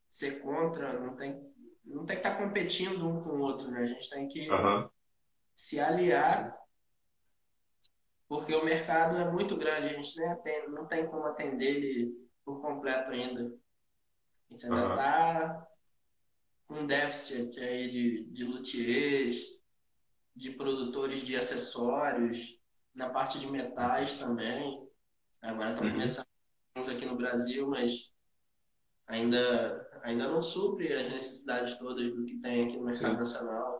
ser 0.08 0.40
contra, 0.40 0.92
não 1.00 1.16
tem, 1.16 1.52
não 1.84 2.06
tem 2.06 2.16
que 2.16 2.26
estar 2.26 2.38
competindo 2.38 3.08
um 3.08 3.22
com 3.22 3.30
o 3.30 3.40
outro, 3.40 3.68
né? 3.70 3.80
A 3.82 3.86
gente 3.86 4.08
tem 4.08 4.28
que 4.28 4.48
Aham. 4.48 4.88
se 5.56 5.80
aliar, 5.80 6.56
porque 8.28 8.54
o 8.54 8.64
mercado 8.64 9.16
é 9.16 9.30
muito 9.30 9.56
grande, 9.56 9.88
a 9.88 9.92
gente 10.00 10.16
nem 10.18 10.28
atende, 10.28 10.68
não 10.68 10.86
tem 10.86 11.06
como 11.08 11.26
atender 11.26 11.76
ele 11.76 12.14
por 12.44 12.62
completo 12.62 13.10
ainda. 13.10 13.42
A 13.42 14.52
gente 14.52 14.66
ainda 14.66 14.78
Aham. 14.78 14.90
está 14.90 15.66
com 16.66 16.80
um 16.80 16.86
déficit 16.86 17.58
aí 17.60 17.90
de, 17.90 18.24
de 18.24 18.44
luthiers, 18.44 19.60
de 20.34 20.50
produtores 20.50 21.20
de 21.22 21.36
acessórios, 21.36 22.58
na 22.94 23.10
parte 23.10 23.38
de 23.38 23.46
metais 23.50 24.18
também. 24.18 24.86
Agora 25.42 25.70
estão 25.70 25.84
Uhum. 25.86 25.92
começando 25.92 26.26
uns 26.76 26.88
aqui 26.88 27.04
no 27.06 27.16
Brasil, 27.16 27.68
mas 27.68 28.10
ainda, 29.06 30.00
ainda 30.02 30.28
não 30.28 30.40
supre 30.42 30.92
as 30.92 31.12
necessidades 31.12 31.76
todas 31.76 32.12
do 32.14 32.24
que 32.24 32.38
tem 32.38 32.64
aqui 32.66 32.76
no 32.76 32.84
mercado 32.84 33.12
Sim. 33.12 33.18
nacional. 33.18 33.78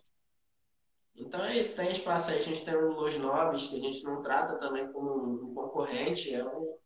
Então 1.16 1.42
é 1.44 1.56
isso, 1.56 1.76
tem 1.76 1.90
espaço 1.92 2.30
aí. 2.30 2.38
A 2.38 2.42
gente 2.42 2.64
tem 2.64 2.74
o 2.74 2.92
Los 2.92 3.16
Nobres, 3.16 3.68
que 3.68 3.76
a 3.76 3.80
gente 3.80 4.02
não 4.04 4.20
trata 4.22 4.58
também 4.58 4.90
como 4.92 5.50
um 5.50 5.54
concorrente, 5.54 6.34
é 6.34 6.44
um, 6.44 6.76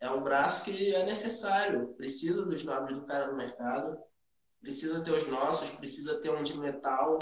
é 0.00 0.10
um 0.10 0.22
braço 0.22 0.64
que 0.64 0.94
é 0.94 1.04
necessário. 1.04 1.88
Precisa 1.94 2.44
dos 2.44 2.64
nobres 2.64 2.96
do 2.98 3.04
cara 3.06 3.30
no 3.30 3.36
mercado, 3.36 3.98
precisa 4.60 5.02
ter 5.02 5.12
os 5.12 5.26
nossos, 5.26 5.70
precisa 5.70 6.20
ter 6.20 6.30
um 6.30 6.42
de 6.42 6.56
metal, 6.58 7.18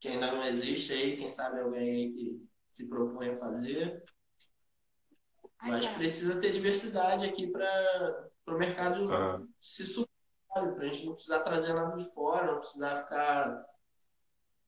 que 0.00 0.08
ainda 0.08 0.32
não 0.32 0.44
existe 0.44 0.92
aí, 0.92 1.16
quem 1.16 1.30
sabe 1.30 1.60
alguém 1.60 1.90
aí 1.90 2.12
que 2.12 2.46
se 2.70 2.88
propõe 2.88 3.30
a 3.30 3.38
fazer. 3.38 4.02
Mas 5.62 5.86
Ai, 5.86 5.94
precisa 5.94 6.40
ter 6.40 6.52
diversidade 6.52 7.24
aqui 7.24 7.46
para 7.46 8.28
o 8.48 8.58
mercado 8.58 9.08
Aham. 9.12 9.48
se 9.60 9.86
superar, 9.86 10.74
para 10.74 10.84
a 10.84 10.86
gente 10.86 11.06
não 11.06 11.12
precisar 11.14 11.40
trazer 11.40 11.72
nada 11.72 11.96
de 11.96 12.12
fora, 12.12 12.52
não 12.52 12.58
precisar 12.58 13.04
ficar 13.04 13.64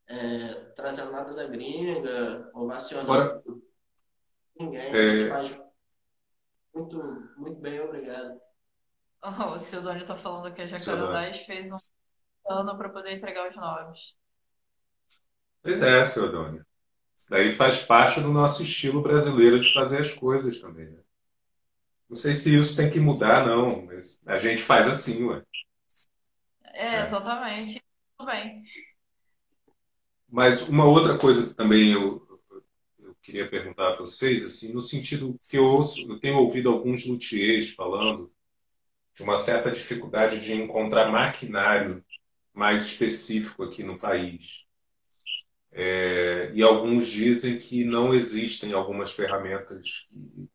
é, 0.06 0.54
trazendo 0.76 1.10
nada 1.10 1.34
da 1.34 1.46
gringa, 1.46 2.50
ovacionando 2.54 3.12
Agora, 3.12 3.42
ninguém. 4.58 4.80
A 4.80 4.96
é, 4.96 5.18
gente 5.18 5.30
faz 5.30 5.60
muito, 6.74 7.02
muito 7.36 7.60
bem, 7.60 7.80
obrigado. 7.80 8.40
O 9.22 9.58
Sildônio 9.58 10.04
tá 10.04 10.16
falando 10.16 10.54
que 10.54 10.62
a. 10.62 10.66
Jacarandás 10.66 11.40
fez 11.46 11.72
um 11.72 11.78
plano 12.44 12.76
para 12.78 12.88
poder 12.90 13.12
entregar 13.16 13.48
os 13.50 13.56
nomes. 13.56 14.14
Pois 15.62 15.82
é, 15.82 16.04
seu 16.04 16.26
Adônio. 16.26 16.64
Isso 17.16 17.30
daí 17.30 17.52
faz 17.52 17.82
parte 17.82 18.20
do 18.20 18.32
nosso 18.32 18.62
estilo 18.62 19.02
brasileiro 19.02 19.60
de 19.60 19.72
fazer 19.72 20.00
as 20.02 20.12
coisas 20.12 20.60
também, 20.60 20.90
né? 20.90 21.00
Não 22.08 22.16
sei 22.16 22.34
se 22.34 22.54
isso 22.56 22.76
tem 22.76 22.90
que 22.90 23.00
mudar, 23.00 23.46
não, 23.46 23.86
mas 23.86 24.20
a 24.26 24.38
gente 24.38 24.62
faz 24.62 24.86
assim, 24.88 25.24
ué. 25.24 25.42
É, 26.62 26.96
É. 26.96 27.06
exatamente. 27.06 27.82
Tudo 28.16 28.26
bem. 28.30 28.62
Mas 30.28 30.68
uma 30.68 30.84
outra 30.84 31.16
coisa 31.18 31.54
também 31.54 31.92
eu, 31.92 32.22
eu 32.98 33.14
queria 33.22 33.48
perguntar 33.48 33.92
para 33.92 34.00
vocês, 34.00 34.44
assim, 34.44 34.72
no 34.72 34.80
sentido 34.82 35.36
que 35.40 35.56
eu, 35.56 35.64
ouço, 35.64 36.10
eu 36.10 36.18
tenho 36.20 36.38
ouvido 36.38 36.68
alguns 36.68 37.06
luthiers 37.06 37.70
falando 37.74 38.30
de 39.14 39.22
uma 39.22 39.38
certa 39.38 39.70
dificuldade 39.70 40.40
de 40.40 40.54
encontrar 40.54 41.10
maquinário 41.12 42.03
mais 42.54 42.84
específico 42.84 43.64
aqui 43.64 43.82
no 43.82 43.92
país. 44.00 44.64
É, 45.72 46.52
e 46.54 46.62
alguns 46.62 47.08
dizem 47.08 47.58
que 47.58 47.84
não 47.84 48.14
existem 48.14 48.72
algumas 48.72 49.10
ferramentas 49.10 50.06
que, 50.08 50.48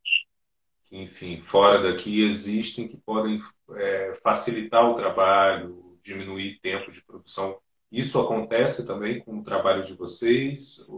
que, 0.85 0.97
enfim, 0.97 1.41
fora 1.41 1.83
daqui 1.83 2.23
existem 2.23 2.87
que 2.87 2.97
podem 2.97 3.41
é, 3.75 4.13
facilitar 4.23 4.89
o 4.89 4.95
trabalho, 4.95 5.99
diminuir 6.01 6.59
tempo 6.61 6.89
de 6.89 7.03
produção. 7.03 7.59
Isso 7.91 8.19
acontece 8.19 8.87
também 8.87 9.19
com 9.19 9.39
o 9.39 9.43
trabalho 9.43 9.83
de 9.83 9.93
vocês? 9.93 10.89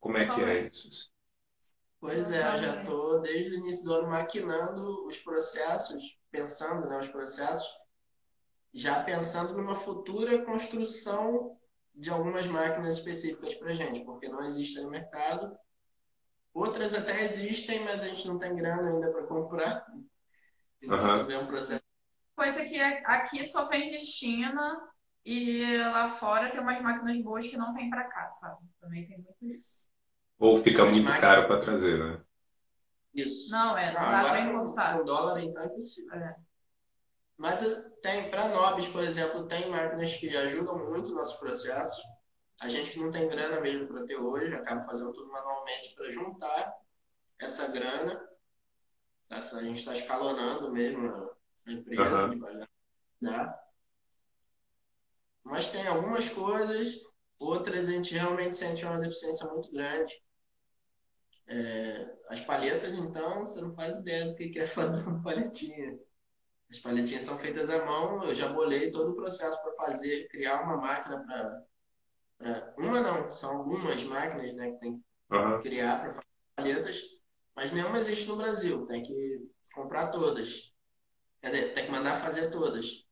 Como 0.00 0.16
é 0.16 0.26
que 0.26 0.40
é 0.40 0.68
isso? 0.68 1.10
Pois 2.00 2.30
é, 2.30 2.38
eu 2.38 2.62
já 2.62 2.80
estou 2.80 3.20
desde 3.20 3.50
o 3.50 3.58
início 3.58 3.84
do 3.84 3.92
ano 3.92 4.08
maquinando 4.08 5.06
os 5.06 5.18
processos, 5.18 6.02
pensando, 6.30 6.88
né, 6.88 7.00
os 7.00 7.08
processos, 7.08 7.66
já 8.78 9.02
pensando 9.02 9.56
numa 9.56 9.74
futura 9.74 10.44
construção 10.44 11.56
de 11.94 12.10
algumas 12.10 12.46
máquinas 12.46 12.98
específicas 12.98 13.54
para 13.54 13.74
gente, 13.74 14.04
porque 14.04 14.28
não 14.28 14.44
existem 14.44 14.84
no 14.84 14.90
mercado. 14.90 15.56
Outras 16.52 16.94
até 16.94 17.22
existem, 17.24 17.82
mas 17.84 18.02
a 18.02 18.08
gente 18.08 18.26
não 18.28 18.38
tem 18.38 18.54
grana 18.54 18.90
ainda 18.90 19.10
para 19.10 19.26
comprar. 19.26 19.86
Então, 20.80 20.96
Aham. 20.96 21.30
é 21.32 21.38
um 21.38 21.46
processo. 21.46 21.82
Coisa 22.34 22.60
que 22.62 22.78
é- 22.78 23.02
aqui 23.06 23.44
só 23.46 23.66
vem 23.66 23.90
de 23.90 24.04
China 24.04 24.78
e 25.24 25.76
lá 25.78 26.08
fora 26.08 26.50
tem 26.50 26.60
umas 26.60 26.80
máquinas 26.82 27.18
boas 27.22 27.46
que 27.46 27.56
não 27.56 27.74
tem 27.74 27.88
pra 27.88 28.04
cá, 28.04 28.30
sabe? 28.32 28.60
Também 28.80 29.06
tem 29.06 29.16
muito 29.18 29.46
isso. 29.56 29.86
Ou 30.38 30.58
fica 30.58 30.82
As 30.84 30.90
muito 30.90 31.04
máquinas- 31.04 31.20
caro 31.20 31.46
para 31.46 31.60
trazer, 31.60 31.98
né? 31.98 32.22
Isso. 33.14 33.50
Não, 33.50 33.76
é, 33.78 33.86
não 33.94 34.00
dá 34.10 34.28
com, 34.28 34.50
importar. 34.50 34.98
com 34.98 35.04
dólar 35.06 35.42
então 35.42 35.62
é 35.62 35.66
impossível. 35.66 36.12
É. 36.14 36.36
Mas 37.36 37.62
tem, 38.02 38.30
para 38.30 38.48
nobres, 38.48 38.88
por 38.88 39.04
exemplo, 39.04 39.46
tem 39.46 39.70
máquinas 39.70 40.16
que 40.16 40.34
ajudam 40.34 40.78
muito 40.90 41.14
nossos 41.14 41.38
processos. 41.38 42.02
A 42.58 42.68
gente 42.68 42.92
que 42.92 43.00
não 43.00 43.10
tem 43.10 43.28
grana 43.28 43.60
mesmo 43.60 43.86
para 43.86 44.06
ter 44.06 44.16
hoje, 44.16 44.54
acaba 44.54 44.86
fazendo 44.86 45.12
tudo 45.12 45.30
manualmente 45.30 45.94
para 45.94 46.10
juntar 46.10 46.74
essa 47.38 47.70
grana. 47.70 48.26
Essa, 49.28 49.58
a 49.58 49.62
gente 49.62 49.80
está 49.80 49.92
escalonando 49.92 50.72
mesmo 50.72 51.30
a 51.66 51.72
empresa 51.72 52.28
pagar. 52.38 52.68
né? 53.20 53.54
Mas 55.44 55.70
tem 55.70 55.86
algumas 55.86 56.28
coisas, 56.30 57.00
outras 57.38 57.88
a 57.88 57.92
gente 57.92 58.14
realmente 58.14 58.56
sente 58.56 58.84
uma 58.84 58.98
deficiência 58.98 59.46
muito 59.48 59.70
grande. 59.70 60.12
É, 61.48 62.16
as 62.28 62.40
palhetas, 62.40 62.92
então, 62.94 63.42
você 63.42 63.60
não 63.60 63.74
faz 63.74 63.98
ideia 63.98 64.26
do 64.26 64.34
que 64.34 64.48
que 64.48 64.58
é 64.58 64.66
fazer 64.66 65.06
uma 65.06 65.22
palhetinha. 65.22 65.98
As 66.70 66.78
palhetinhas 66.78 67.24
são 67.24 67.38
feitas 67.38 67.68
à 67.70 67.84
mão, 67.84 68.24
eu 68.24 68.34
já 68.34 68.48
bolei 68.48 68.90
todo 68.90 69.12
o 69.12 69.16
processo 69.16 69.60
para 69.62 69.72
fazer, 69.74 70.28
criar 70.28 70.62
uma 70.62 70.76
máquina 70.76 71.24
para. 71.24 71.64
Uma 72.76 73.00
não, 73.00 73.30
são 73.30 73.58
algumas 73.58 74.02
máquinas 74.04 74.54
né, 74.54 74.72
que 74.72 74.78
tem 74.78 74.98
que 74.98 75.04
Aham. 75.30 75.62
criar 75.62 76.00
para 76.00 76.12
fazer 76.12 76.26
palhetas, 76.54 77.02
mas 77.54 77.72
nenhuma 77.72 77.98
existe 77.98 78.28
no 78.28 78.36
Brasil, 78.36 78.86
tem 78.86 79.02
que 79.02 79.48
comprar 79.74 80.08
todas. 80.08 80.72
Quer 81.40 81.50
dizer, 81.50 81.74
tem 81.74 81.86
que 81.86 81.92
mandar 81.92 82.16
fazer 82.16 82.50
todas. 82.50 83.06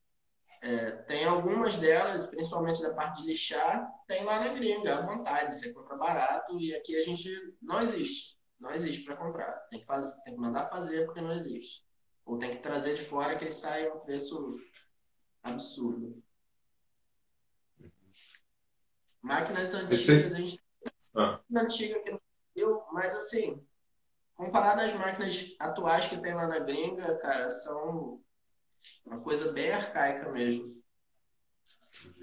É, 0.60 0.92
tem 1.02 1.24
algumas 1.26 1.78
delas, 1.78 2.26
principalmente 2.28 2.82
da 2.82 2.94
parte 2.94 3.20
de 3.20 3.28
lixar, 3.28 3.86
tem 4.06 4.24
lá 4.24 4.40
na 4.40 4.48
gringa, 4.48 4.96
à 4.96 5.06
vontade, 5.06 5.58
você 5.58 5.72
compra 5.72 5.96
barato 5.96 6.58
e 6.58 6.74
aqui 6.74 6.96
a 6.96 7.02
gente 7.02 7.30
não 7.60 7.80
existe. 7.80 8.34
Não 8.58 8.72
existe 8.72 9.04
para 9.04 9.16
comprar. 9.16 9.52
Tem 9.68 9.80
que, 9.80 9.86
fazer, 9.86 10.18
tem 10.22 10.34
que 10.34 10.40
mandar 10.40 10.64
fazer 10.64 11.04
porque 11.04 11.20
não 11.20 11.32
existe. 11.32 11.83
Ou 12.24 12.38
tem 12.38 12.56
que 12.56 12.62
trazer 12.62 12.94
de 12.94 13.04
fora 13.04 13.38
que 13.38 13.50
sai 13.50 13.88
um 13.90 14.00
preço 14.00 14.56
absurdo. 15.42 16.22
Máquinas 19.22 19.72
Esse- 19.74 20.12
antigas, 20.12 20.32
a 20.32 20.36
gente 20.36 20.60
Ah, 21.16 21.40
tem 21.48 21.58
antiga 21.62 21.96
aqui 21.98 22.10
no 22.10 22.20
Brasil, 22.54 22.84
mas 22.92 23.14
assim, 23.16 23.66
comparado 24.34 24.80
às 24.82 24.92
máquinas 24.94 25.54
atuais 25.58 26.08
que 26.08 26.18
tem 26.20 26.34
lá 26.34 26.46
na 26.46 26.58
gringa, 26.58 27.16
cara, 27.18 27.50
são 27.50 28.22
uma 29.04 29.20
coisa 29.20 29.50
bem 29.52 29.72
arcaica 29.72 30.30
mesmo. 30.30 30.82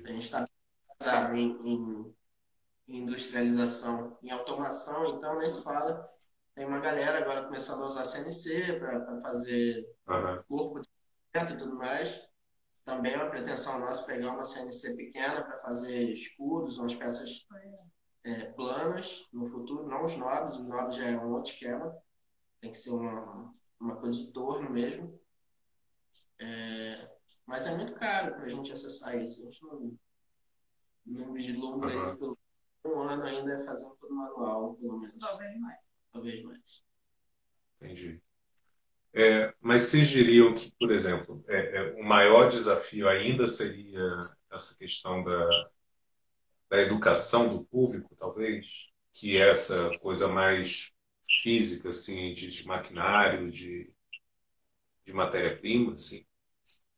A 0.05 0.07
gente 0.09 0.23
está 0.23 1.35
em- 1.35 1.57
em 1.67 2.15
industrialização, 2.87 4.17
em 4.21 4.29
automação, 4.31 5.15
então 5.17 5.39
nem 5.39 5.49
se 5.49 5.63
fala. 5.63 6.07
Tem 6.61 6.67
uma 6.67 6.79
galera 6.79 7.17
agora 7.17 7.45
começando 7.45 7.81
a 7.81 7.87
usar 7.87 8.03
CNC 8.03 8.77
para 8.77 9.19
fazer 9.19 9.83
aham. 10.07 10.43
corpo 10.47 10.79
de 10.79 10.87
dentro 11.33 11.55
e 11.55 11.57
tudo 11.57 11.75
mais. 11.75 12.21
Também 12.85 13.13
é 13.13 13.17
uma 13.17 13.31
pretensão 13.31 13.79
nossa 13.79 14.05
pegar 14.05 14.31
uma 14.31 14.45
CNC 14.45 14.95
pequena 14.95 15.41
para 15.41 15.59
fazer 15.63 16.13
escudos, 16.13 16.77
umas 16.77 16.93
peças 16.93 17.47
é, 18.23 18.51
planas 18.51 19.27
no 19.33 19.49
futuro, 19.49 19.87
não 19.87 20.05
os 20.05 20.15
novos, 20.17 20.59
os 20.59 20.67
novos 20.67 20.95
já 20.95 21.07
é 21.07 21.17
um 21.17 21.33
outro 21.33 21.51
esquema. 21.51 21.97
Tem 22.59 22.71
que 22.71 22.77
ser 22.77 22.91
uma, 22.91 23.51
uma 23.79 23.95
coisa 23.95 24.19
de 24.19 24.31
torno 24.31 24.69
mesmo. 24.69 25.19
É, 26.37 27.09
mas 27.43 27.65
é 27.65 27.75
muito 27.75 27.95
caro 27.95 28.35
para 28.35 28.45
a 28.45 28.49
gente 28.49 28.71
acessar 28.71 29.17
isso. 29.17 29.41
A 29.41 29.45
gente 29.45 29.63
não, 29.63 29.97
não 31.07 31.33
vislumbra 31.33 31.91
Aham. 31.91 32.03
isso 32.03 32.17
pelo 32.19 32.37
um 32.85 33.01
ano 33.01 33.23
ainda 33.23 33.65
fazendo 33.65 33.97
tudo 33.99 34.13
manual, 34.13 34.75
pelo 34.75 34.99
menos. 34.99 35.17
Talvez 35.17 35.59
mais. 35.59 35.90
Talvez 36.11 36.43
mais. 36.43 36.61
Entendi. 37.81 38.21
É, 39.13 39.53
mas 39.59 39.83
vocês 39.83 40.07
diriam 40.09 40.51
que, 40.51 40.71
por 40.79 40.91
exemplo, 40.91 41.43
é, 41.47 41.77
é 41.77 42.01
maior 42.01 42.49
desafio 42.49 43.09
ainda 43.09 43.45
seria 43.45 44.17
essa 44.51 44.77
questão 44.77 45.23
da, 45.23 45.69
da 46.69 46.81
educação 46.81 47.49
do 47.57 47.65
público, 47.65 48.15
talvez, 48.17 48.89
que 49.11 49.37
é 49.37 49.49
essa 49.49 49.97
coisa 49.99 50.33
mais 50.33 50.93
física, 51.29 51.89
assim, 51.89 52.33
de, 52.33 52.47
de 52.47 52.67
maquinário, 52.67 53.51
de, 53.51 53.91
de 55.05 55.13
matéria-prima, 55.13 55.93
assim. 55.93 56.25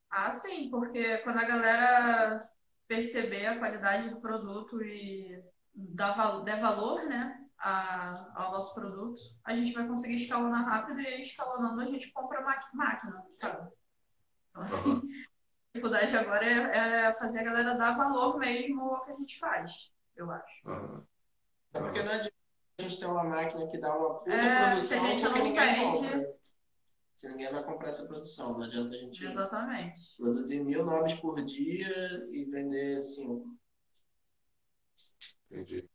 Ah, 0.09 0.29
sim, 0.29 0.69
porque 0.69 1.17
quando 1.19 1.37
a 1.39 1.45
galera 1.45 2.49
perceber 2.87 3.47
a 3.47 3.57
qualidade 3.57 4.09
do 4.11 4.21
produto 4.21 4.83
e 4.83 5.41
dar, 5.73 6.43
der 6.43 6.61
valor, 6.61 7.03
né, 7.05 7.42
a, 7.63 8.31
ao 8.35 8.51
nosso 8.51 8.73
produto, 8.73 9.21
a 9.45 9.55
gente 9.55 9.71
vai 9.71 9.87
conseguir 9.87 10.15
escalonar 10.15 10.65
rápido 10.65 10.99
e 10.99 11.21
escalonando 11.21 11.79
a 11.79 11.85
gente 11.85 12.11
compra 12.11 12.41
máquina, 12.73 13.25
sabe? 13.31 13.71
Então, 14.49 14.61
assim, 14.61 14.91
uhum. 14.91 14.97
a 14.97 15.73
dificuldade 15.73 16.17
agora 16.17 16.45
é, 16.45 17.07
é, 17.07 17.13
fazer 17.13 17.39
a 17.39 17.43
galera 17.43 17.77
dar 17.77 17.95
valor 17.95 18.37
mesmo 18.37 18.81
ao 18.81 19.05
que 19.05 19.11
a 19.11 19.15
gente 19.15 19.39
faz, 19.39 19.93
eu 20.13 20.29
acho. 20.29 20.67
Uhum. 20.67 21.05
É 21.73 21.79
porque 21.79 22.03
não 22.03 22.11
adianta 22.11 22.35
a 22.77 22.81
gente 22.81 22.99
ter 22.99 23.05
uma 23.05 23.23
máquina 23.23 23.67
que 23.67 23.77
dá 23.77 23.97
uma 23.97 24.19
puta 24.19 24.33
é, 24.33 24.65
produção 24.67 24.99
se 24.99 25.05
a 25.05 25.07
gente 25.07 25.23
não 25.23 25.43
ninguém 25.43 25.73
vende... 25.73 25.97
compra. 25.97 26.33
Se 27.15 27.29
ninguém 27.29 27.51
vai 27.53 27.63
comprar 27.63 27.87
essa 27.87 28.07
produção, 28.09 28.53
não 28.57 28.63
adianta 28.63 28.93
a 28.93 28.97
gente 28.97 29.25
Exatamente. 29.25 30.17
produzir 30.17 30.61
mil 30.61 30.85
novos 30.85 31.13
por 31.13 31.41
dia 31.45 32.27
e 32.29 32.43
vender 32.43 33.01
cinco. 33.01 33.57
Entendi. 35.49 35.89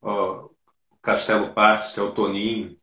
Ó, 0.00 0.48
Castelo 1.02 1.52
Partes, 1.52 1.92
que 1.92 2.00
é 2.00 2.02
o 2.02 2.12
Toninho. 2.12 2.74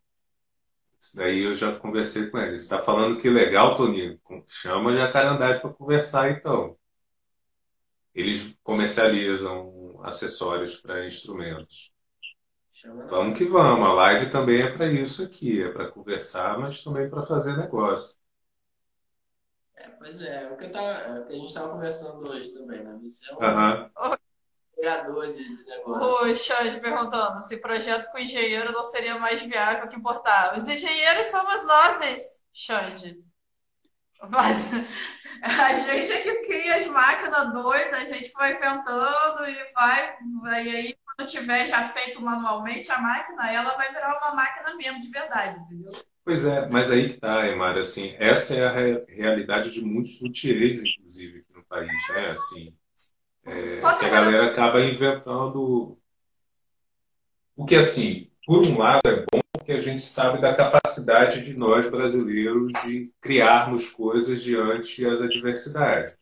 Isso 0.99 1.15
daí 1.15 1.43
eu 1.43 1.55
já 1.55 1.75
conversei 1.77 2.29
com 2.29 2.37
ele. 2.39 2.57
Você 2.57 2.63
está 2.63 2.81
falando 2.81 3.19
que 3.19 3.29
legal, 3.29 3.77
Toninho? 3.77 4.19
Chama 4.47 4.91
a 4.91 4.95
Jacarandás 4.95 5.59
para 5.59 5.69
conversar, 5.69 6.31
então. 6.31 6.77
Eles 8.13 8.57
comercializam 8.63 9.99
acessórios 10.03 10.79
para 10.81 11.05
instrumentos. 11.05 11.91
Vamos 13.09 13.37
que 13.37 13.45
vamos. 13.45 13.87
A 13.87 13.93
live 13.93 14.31
também 14.31 14.61
é 14.61 14.71
para 14.71 14.91
isso 14.91 15.23
aqui. 15.23 15.61
É 15.61 15.69
para 15.69 15.91
conversar, 15.91 16.57
mas 16.57 16.83
também 16.83 17.09
para 17.09 17.21
fazer 17.21 17.57
negócio. 17.57 18.17
É, 19.75 19.89
pois 19.89 20.21
é. 20.21 20.51
O 20.51 20.57
que, 20.57 20.69
tava, 20.69 20.91
é 20.91 21.19
o 21.19 21.25
que 21.25 21.33
a 21.33 21.35
gente 21.35 21.47
estava 21.47 21.69
conversando 21.69 22.27
hoje 22.27 22.49
também, 22.51 22.83
né? 22.83 22.97
Você 23.01 23.29
é 23.29 23.33
um, 23.33 23.37
Uhum 23.37 24.24
criador 24.85 25.33
de, 25.33 25.43
de 25.43 25.65
negócio. 25.65 26.31
O 26.31 26.35
Xande 26.35 26.79
perguntando 26.79 27.41
se 27.41 27.57
projeto 27.57 28.11
com 28.11 28.19
engenheiro 28.19 28.71
não 28.71 28.83
seria 28.83 29.17
mais 29.17 29.41
viável 29.41 29.87
que 29.87 29.95
importar. 29.95 30.55
Os 30.57 30.67
engenheiros 30.67 31.25
somos 31.27 31.65
nós, 31.65 32.39
Xande. 32.53 33.17
Mas 34.29 34.71
a 35.41 35.73
gente 35.73 36.11
é 36.11 36.21
que 36.21 36.35
cria 36.45 36.77
as 36.77 36.87
máquinas 36.87 37.51
doidas, 37.51 37.93
a 37.99 38.05
gente 38.05 38.31
vai 38.31 38.55
inventando 38.55 39.45
e 39.47 39.73
vai, 39.73 40.15
vai 40.41 40.67
e 40.67 40.75
aí 40.75 40.97
quando 41.03 41.27
tiver 41.27 41.67
já 41.67 41.89
feito 41.89 42.21
manualmente 42.21 42.91
a 42.91 42.99
máquina, 42.99 43.51
ela 43.51 43.75
vai 43.75 43.89
virar 43.89 44.17
uma 44.17 44.35
máquina 44.35 44.75
mesmo, 44.75 45.01
de 45.01 45.09
verdade, 45.09 45.59
entendeu? 45.59 45.91
Pois 46.23 46.45
é, 46.45 46.67
mas 46.67 46.91
aí 46.91 47.09
que 47.09 47.19
tá, 47.19 47.47
Emara, 47.47 47.81
assim, 47.81 48.15
essa 48.17 48.55
é 48.55 48.65
a 48.65 48.71
re 48.71 49.05
realidade 49.09 49.71
de 49.71 49.81
muitos 49.85 50.19
luthiers, 50.21 50.81
inclusive, 50.83 51.39
aqui 51.39 51.53
no 51.53 51.63
país, 51.65 52.07
né, 52.09 52.29
assim, 52.29 52.75
é, 53.45 53.67
que 53.67 54.05
a 54.05 54.09
galera 54.09 54.47
acaba 54.47 54.81
inventando. 54.81 55.97
O 57.55 57.65
que, 57.65 57.75
assim, 57.75 58.29
por 58.45 58.65
um 58.65 58.77
lado 58.77 59.01
é 59.05 59.25
bom 59.31 59.39
porque 59.65 59.71
a 59.71 59.79
gente 59.79 60.03
sabe 60.03 60.39
da 60.39 60.53
capacidade 60.53 61.43
de 61.43 61.55
nós 61.59 61.89
brasileiros 61.89 62.71
de 62.85 63.11
criarmos 63.19 63.89
coisas 63.89 64.43
diante 64.43 65.03
das 65.03 65.23
adversidades. 65.23 66.17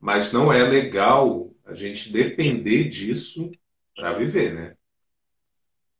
Mas 0.00 0.32
não 0.32 0.52
é 0.52 0.64
legal 0.64 1.54
a 1.64 1.74
gente 1.74 2.12
depender 2.12 2.88
disso 2.88 3.52
para 3.94 4.14
viver, 4.14 4.52
né? 4.52 4.76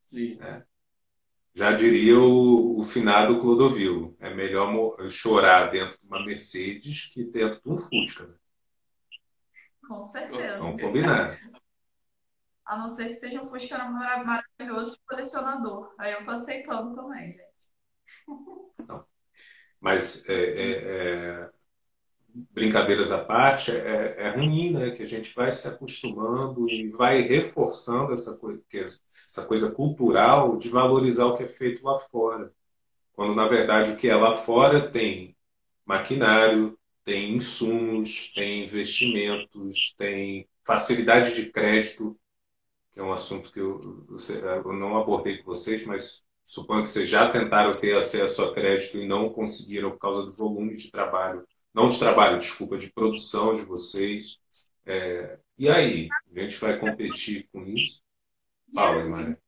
Sim. 0.08 0.38
É. 0.40 0.62
Já 1.54 1.70
diria 1.70 2.18
o, 2.18 2.80
o 2.80 2.84
finado 2.84 3.38
Clodovil: 3.38 4.16
é 4.18 4.34
melhor 4.34 4.96
chorar 5.08 5.70
dentro 5.70 5.98
de 6.00 6.06
uma 6.06 6.24
Mercedes 6.26 7.06
que 7.12 7.22
dentro 7.22 7.60
de 7.62 7.70
um 7.70 7.78
Fusca. 7.78 8.26
Né? 8.26 8.34
Com 9.91 10.05
certeza. 10.05 10.62
Vamos 10.62 10.80
combinar. 10.80 11.36
A 12.64 12.78
não 12.78 12.88
ser 12.88 13.09
que 13.09 13.14
seja 13.16 13.43
um 13.43 13.47
Fusca 13.49 13.76
maravilhoso 13.76 14.93
de 14.93 15.01
colecionador. 15.05 15.93
Aí 15.99 16.12
eu 16.12 16.24
tô 16.24 16.30
aceitando 16.30 16.95
também, 16.95 17.32
gente. 17.32 17.43
Não. 18.86 19.05
Mas 19.80 20.28
é, 20.28 20.34
é, 20.34 20.95
é, 20.95 21.51
brincadeiras 22.53 23.11
à 23.11 23.24
parte, 23.24 23.72
é, 23.72 24.14
é, 24.16 24.28
ruim, 24.28 24.74
né? 24.74 24.93
Que 24.93 25.03
a 25.03 25.07
gente 25.07 25.34
vai 25.34 25.51
se 25.51 25.66
acostumando 25.66 26.66
e 26.68 26.88
vai 26.91 27.22
reforçando 27.22 28.12
essa 28.12 28.38
coisa, 28.38 28.62
essa 28.72 29.45
coisa 29.45 29.72
cultural 29.72 30.57
de 30.57 30.68
valorizar 30.68 31.26
o 31.26 31.36
que 31.36 31.43
é 31.43 31.49
feito 31.49 31.84
lá 31.84 31.99
fora. 31.99 32.53
Quando, 33.12 33.34
na 33.34 33.49
verdade, 33.49 33.91
o 33.91 33.97
que 33.97 34.09
é 34.09 34.14
lá 34.14 34.36
fora 34.36 34.88
tem 34.88 35.36
maquinário, 35.84 36.78
tem 37.05 37.36
insumos, 37.36 38.28
tem 38.34 38.64
investimentos, 38.64 39.94
tem 39.96 40.48
facilidade 40.64 41.34
de 41.34 41.51
crédito, 41.51 42.18
que 42.92 43.01
é 43.01 43.03
um 43.03 43.12
assunto 43.12 43.53
que 43.53 43.61
eu, 43.61 44.07
eu 44.64 44.72
não 44.72 44.96
abordei 44.96 45.38
com 45.38 45.44
vocês, 45.44 45.84
mas 45.86 46.22
suponho 46.42 46.82
que 46.82 46.90
vocês 46.90 47.09
já 47.09 47.30
tentaram 47.30 47.72
ter 47.72 47.96
acesso 47.96 48.42
a 48.42 48.55
crédito 48.55 49.01
e 49.01 49.07
não 49.07 49.30
conseguiram 49.30 49.90
por 49.90 49.98
causa 49.98 50.22
do 50.24 50.36
volume 50.36 50.76
de 50.76 50.90
trabalho, 50.90 51.46
não 51.72 51.88
de 51.88 51.98
trabalho, 51.98 52.38
desculpa, 52.38 52.76
de 52.76 52.92
produção 52.92 53.55
de 53.55 53.62
vocês. 53.62 54.40
É, 54.84 55.38
e 55.59 55.68
aí, 55.68 56.09
a 56.34 56.40
gente 56.40 56.59
vai 56.59 56.78
competir 56.78 57.48
com 57.53 57.64
isso? 57.66 58.03
Fala, 58.74 59.05
Maria. 59.05 59.38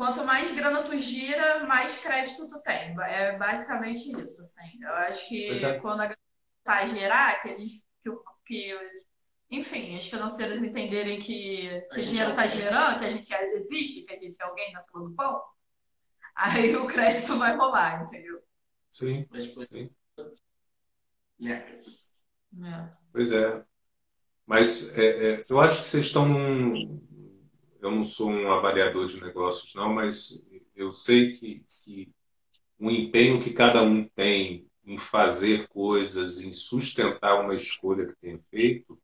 Quanto 0.00 0.24
mais 0.24 0.50
grana 0.54 0.82
tu 0.82 0.98
gira, 0.98 1.66
mais 1.66 1.98
crédito 1.98 2.48
tu 2.48 2.58
tem. 2.60 2.98
É 3.02 3.36
basicamente 3.36 4.10
isso, 4.18 4.40
assim. 4.40 4.82
Eu 4.82 4.94
acho 4.94 5.28
que 5.28 5.50
é. 5.50 5.78
quando 5.78 6.00
a 6.00 6.06
grana 6.06 6.18
sai 6.66 6.84
a 6.84 6.88
gerar, 6.88 7.42
que 7.42 7.48
eles, 7.50 7.72
que, 8.02 8.10
que, 8.46 8.78
enfim, 9.50 9.98
as 9.98 10.08
financeiras 10.08 10.62
entenderem 10.62 11.20
que, 11.20 11.86
que 11.92 12.00
o 12.00 12.02
dinheiro 12.02 12.30
está 12.30 12.46
gerando, 12.46 12.98
que 12.98 13.04
a 13.04 13.10
gente 13.10 13.30
existe, 13.30 14.04
que 14.04 14.14
a 14.14 14.18
gente 14.18 14.40
é 14.40 14.42
alguém 14.42 14.72
na 14.72 14.82
fila 14.84 15.06
do 15.06 15.14
pão, 15.14 15.42
aí 16.34 16.74
o 16.76 16.86
crédito 16.86 17.36
vai 17.36 17.54
rolar, 17.54 18.04
entendeu? 18.04 18.42
Sim, 18.90 19.28
sim. 19.66 19.90
Yes. 21.38 22.10
É. 22.58 22.88
Pois 23.12 23.32
é. 23.32 23.62
Mas 24.46 24.96
é, 24.96 25.34
é, 25.34 25.36
eu 25.50 25.60
acho 25.60 25.80
que 25.80 25.84
vocês 25.84 26.06
estão 26.06 26.26
num, 26.26 27.06
eu 27.80 27.90
não 27.90 28.04
sou 28.04 28.30
um 28.30 28.52
avaliador 28.52 29.06
de 29.06 29.20
negócios, 29.20 29.74
não, 29.74 29.92
mas 29.92 30.42
eu 30.76 30.90
sei 30.90 31.32
que, 31.32 31.62
que 31.84 32.08
o 32.78 32.90
empenho 32.90 33.42
que 33.42 33.52
cada 33.52 33.82
um 33.82 34.04
tem 34.04 34.66
em 34.84 34.98
fazer 34.98 35.68
coisas, 35.68 36.42
em 36.42 36.52
sustentar 36.52 37.34
uma 37.34 37.54
escolha 37.54 38.06
que 38.06 38.16
tem 38.20 38.38
feito, 38.38 38.98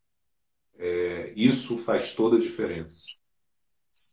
é, 0.79 1.33
isso 1.37 1.79
faz 1.79 2.14
toda 2.14 2.37
a 2.37 2.41
diferença. 2.41 3.18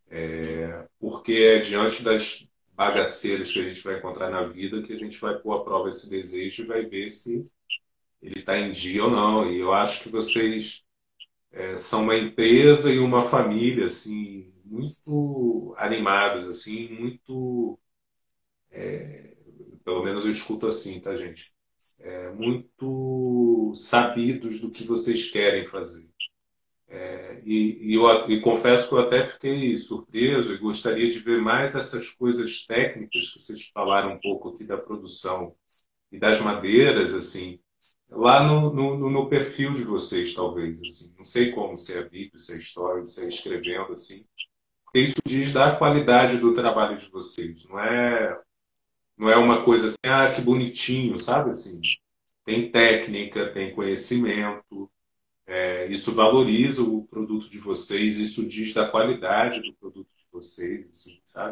É, 0.08 0.86
porque 0.98 1.32
é 1.32 1.58
diante 1.58 2.02
das 2.02 2.48
bagaceiras 2.74 3.52
que 3.52 3.60
a 3.60 3.64
gente 3.64 3.82
vai 3.82 3.98
encontrar 3.98 4.30
na 4.30 4.46
vida 4.48 4.82
que 4.82 4.92
a 4.92 4.96
gente 4.96 5.20
vai 5.20 5.38
pôr 5.38 5.60
à 5.60 5.64
prova 5.64 5.88
esse 5.88 6.08
desejo 6.08 6.62
e 6.62 6.66
vai 6.66 6.84
ver 6.84 7.08
se 7.08 7.42
ele 8.22 8.32
está 8.34 8.58
em 8.58 8.72
dia 8.72 9.04
ou 9.04 9.10
não. 9.10 9.50
E 9.50 9.60
eu 9.60 9.72
acho 9.72 10.02
que 10.02 10.08
vocês 10.08 10.82
é, 11.52 11.76
são 11.76 12.02
uma 12.04 12.16
empresa 12.16 12.92
e 12.92 12.98
uma 12.98 13.22
família 13.22 13.86
assim 13.86 14.53
muito 14.74 15.74
animados, 15.78 16.48
assim, 16.48 16.88
muito. 16.88 17.78
É, 18.70 19.34
pelo 19.84 20.02
menos 20.02 20.24
eu 20.24 20.32
escuto 20.32 20.66
assim, 20.66 20.98
tá, 20.98 21.14
gente? 21.14 21.54
É, 22.00 22.30
muito 22.32 23.72
sabidos 23.74 24.60
do 24.60 24.70
que 24.70 24.86
vocês 24.88 25.30
querem 25.30 25.66
fazer. 25.68 26.08
É, 26.88 27.40
e, 27.44 27.90
e, 27.90 27.94
eu, 27.94 28.30
e 28.30 28.40
confesso 28.40 28.88
que 28.88 28.94
eu 28.94 29.00
até 29.00 29.26
fiquei 29.26 29.76
surpreso 29.78 30.52
e 30.52 30.58
gostaria 30.58 31.10
de 31.10 31.18
ver 31.18 31.40
mais 31.40 31.74
essas 31.74 32.10
coisas 32.10 32.66
técnicas 32.66 33.30
que 33.30 33.40
vocês 33.40 33.68
falaram 33.72 34.12
um 34.12 34.20
pouco 34.20 34.50
aqui 34.50 34.64
da 34.64 34.78
produção 34.78 35.54
e 36.10 36.18
das 36.18 36.40
madeiras, 36.40 37.12
assim, 37.14 37.58
lá 38.08 38.46
no, 38.46 38.72
no, 38.72 39.10
no, 39.10 39.28
perfil 39.28 39.74
de 39.74 39.82
vocês, 39.82 40.34
talvez. 40.34 40.70
Assim. 40.70 41.14
Não 41.18 41.24
sei 41.24 41.50
como, 41.52 41.76
se 41.76 41.96
é 41.96 42.02
vídeo, 42.02 42.38
se 42.38 42.52
é 42.52 42.54
história, 42.54 43.04
se 43.04 43.24
é 43.24 43.28
escrevendo, 43.28 43.92
assim 43.92 44.24
isso 44.94 45.14
diz 45.26 45.52
da 45.52 45.76
qualidade 45.76 46.38
do 46.38 46.54
trabalho 46.54 46.96
de 46.98 47.08
vocês. 47.10 47.66
Não 47.66 47.78
é, 47.80 48.08
não 49.16 49.28
é 49.30 49.36
uma 49.36 49.64
coisa 49.64 49.88
assim, 49.88 49.96
ah, 50.06 50.28
que 50.28 50.40
bonitinho, 50.40 51.18
sabe? 51.18 51.50
Assim, 51.50 51.78
tem 52.44 52.70
técnica, 52.70 53.52
tem 53.52 53.74
conhecimento. 53.74 54.90
É, 55.46 55.86
isso 55.88 56.14
valoriza 56.14 56.82
o 56.82 57.06
produto 57.06 57.50
de 57.50 57.58
vocês, 57.58 58.18
isso 58.18 58.48
diz 58.48 58.74
da 58.74 58.88
qualidade 58.90 59.60
do 59.62 59.74
produto 59.74 60.08
de 60.16 60.24
vocês, 60.32 60.88
assim, 60.90 61.20
sabe? 61.24 61.50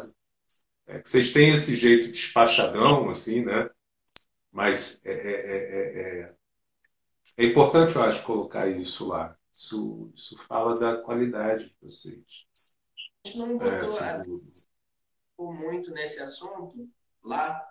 É, 0.87 0.99
que 0.99 1.09
vocês 1.09 1.31
têm 1.33 1.53
esse 1.53 1.75
jeito 1.75 2.11
despachadão, 2.11 3.09
assim, 3.09 3.43
né? 3.45 3.69
Mas 4.51 5.01
é, 5.05 5.11
é, 5.13 6.21
é, 6.21 6.21
é 6.21 6.35
É 7.37 7.45
importante, 7.45 7.95
eu 7.95 8.03
acho, 8.03 8.25
colocar 8.25 8.67
isso 8.67 9.07
lá. 9.07 9.37
Isso, 9.51 10.11
isso 10.15 10.37
fala 10.47 10.73
da 10.75 10.97
qualidade 10.97 11.65
de 11.69 11.75
vocês. 11.81 12.47
A 13.23 13.27
gente 13.27 13.37
não 13.37 13.57
botou 13.57 13.99
é, 14.03 15.53
muito 15.53 15.91
nesse 15.91 16.21
assunto 16.21 16.89
lá, 17.23 17.65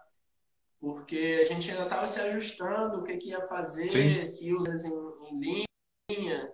porque 0.80 1.40
a 1.42 1.44
gente 1.44 1.70
ainda 1.70 1.84
estava 1.84 2.07
se 2.07 2.20
ajustando, 2.20 3.00
o 3.00 3.05
que, 3.05 3.18
que 3.18 3.28
ia 3.28 3.46
fazer, 3.46 3.88
Sim. 3.90 4.24
se 4.24 4.55
usa 4.55 4.88
em, 4.88 5.28
em 5.28 5.66
linha, 6.11 6.53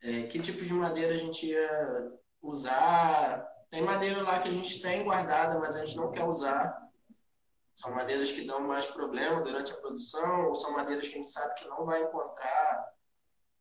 é, 0.00 0.22
que 0.24 0.40
tipo 0.40 0.64
de 0.64 0.72
madeira 0.72 1.14
a 1.14 1.18
gente 1.18 1.46
ia 1.46 2.12
usar. 2.40 3.46
Tem 3.70 3.82
madeira 3.82 4.22
lá 4.22 4.40
que 4.40 4.48
a 4.48 4.52
gente 4.52 4.80
tem 4.80 5.04
guardada, 5.04 5.58
mas 5.58 5.76
a 5.76 5.84
gente 5.84 5.96
não 5.96 6.10
quer 6.10 6.24
usar. 6.24 6.88
São 7.76 7.94
madeiras 7.94 8.32
que 8.32 8.46
dão 8.46 8.60
mais 8.60 8.86
problema 8.86 9.42
durante 9.42 9.72
a 9.72 9.76
produção, 9.76 10.48
ou 10.48 10.54
são 10.54 10.72
madeiras 10.72 11.06
que 11.06 11.14
a 11.14 11.18
gente 11.18 11.30
sabe 11.30 11.54
que 11.54 11.68
não 11.68 11.84
vai 11.84 12.02
encontrar. 12.02 12.97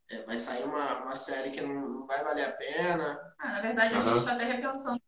É, 0.10 0.24
vai 0.24 0.38
sair 0.38 0.64
uma, 0.64 1.04
uma 1.04 1.16
série 1.16 1.52
que 1.52 1.62
não, 1.62 1.90
não 1.90 2.06
vai 2.06 2.24
valer 2.24 2.46
a 2.46 2.52
pena. 2.52 3.34
Ah, 3.38 3.54
na 3.54 3.62
verdade, 3.62 3.96
a 3.96 4.00
uhum. 4.00 4.06
gente 4.06 4.18
está 4.20 4.34
até 4.34 4.46
repensando 4.46 5.02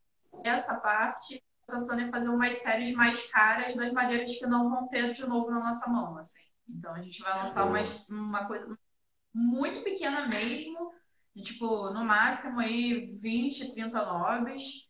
essa 0.43 0.75
parte, 0.75 1.43
pensando 1.65 2.01
em 2.01 2.11
fazer 2.11 2.29
umas 2.29 2.57
séries 2.57 2.93
mais 2.93 3.25
caras 3.31 3.75
das 3.75 3.93
madeiras 3.93 4.37
que 4.37 4.45
não 4.45 4.69
vão 4.69 4.87
ter 4.89 5.13
de 5.13 5.25
novo 5.25 5.49
na 5.49 5.59
nossa 5.59 5.89
mão. 5.89 6.17
Assim. 6.17 6.41
Então, 6.67 6.93
a 6.93 7.01
gente 7.01 7.21
vai 7.21 7.37
lançar 7.37 7.63
uhum. 7.63 7.69
umas, 7.69 8.09
uma 8.09 8.45
coisa 8.45 8.77
muito 9.33 9.81
pequena 9.83 10.27
mesmo, 10.27 10.91
de, 11.33 11.43
tipo, 11.43 11.89
no 11.91 12.03
máximo 12.03 12.59
aí 12.59 13.17
20, 13.19 13.71
30 13.71 14.05
nobres. 14.05 14.89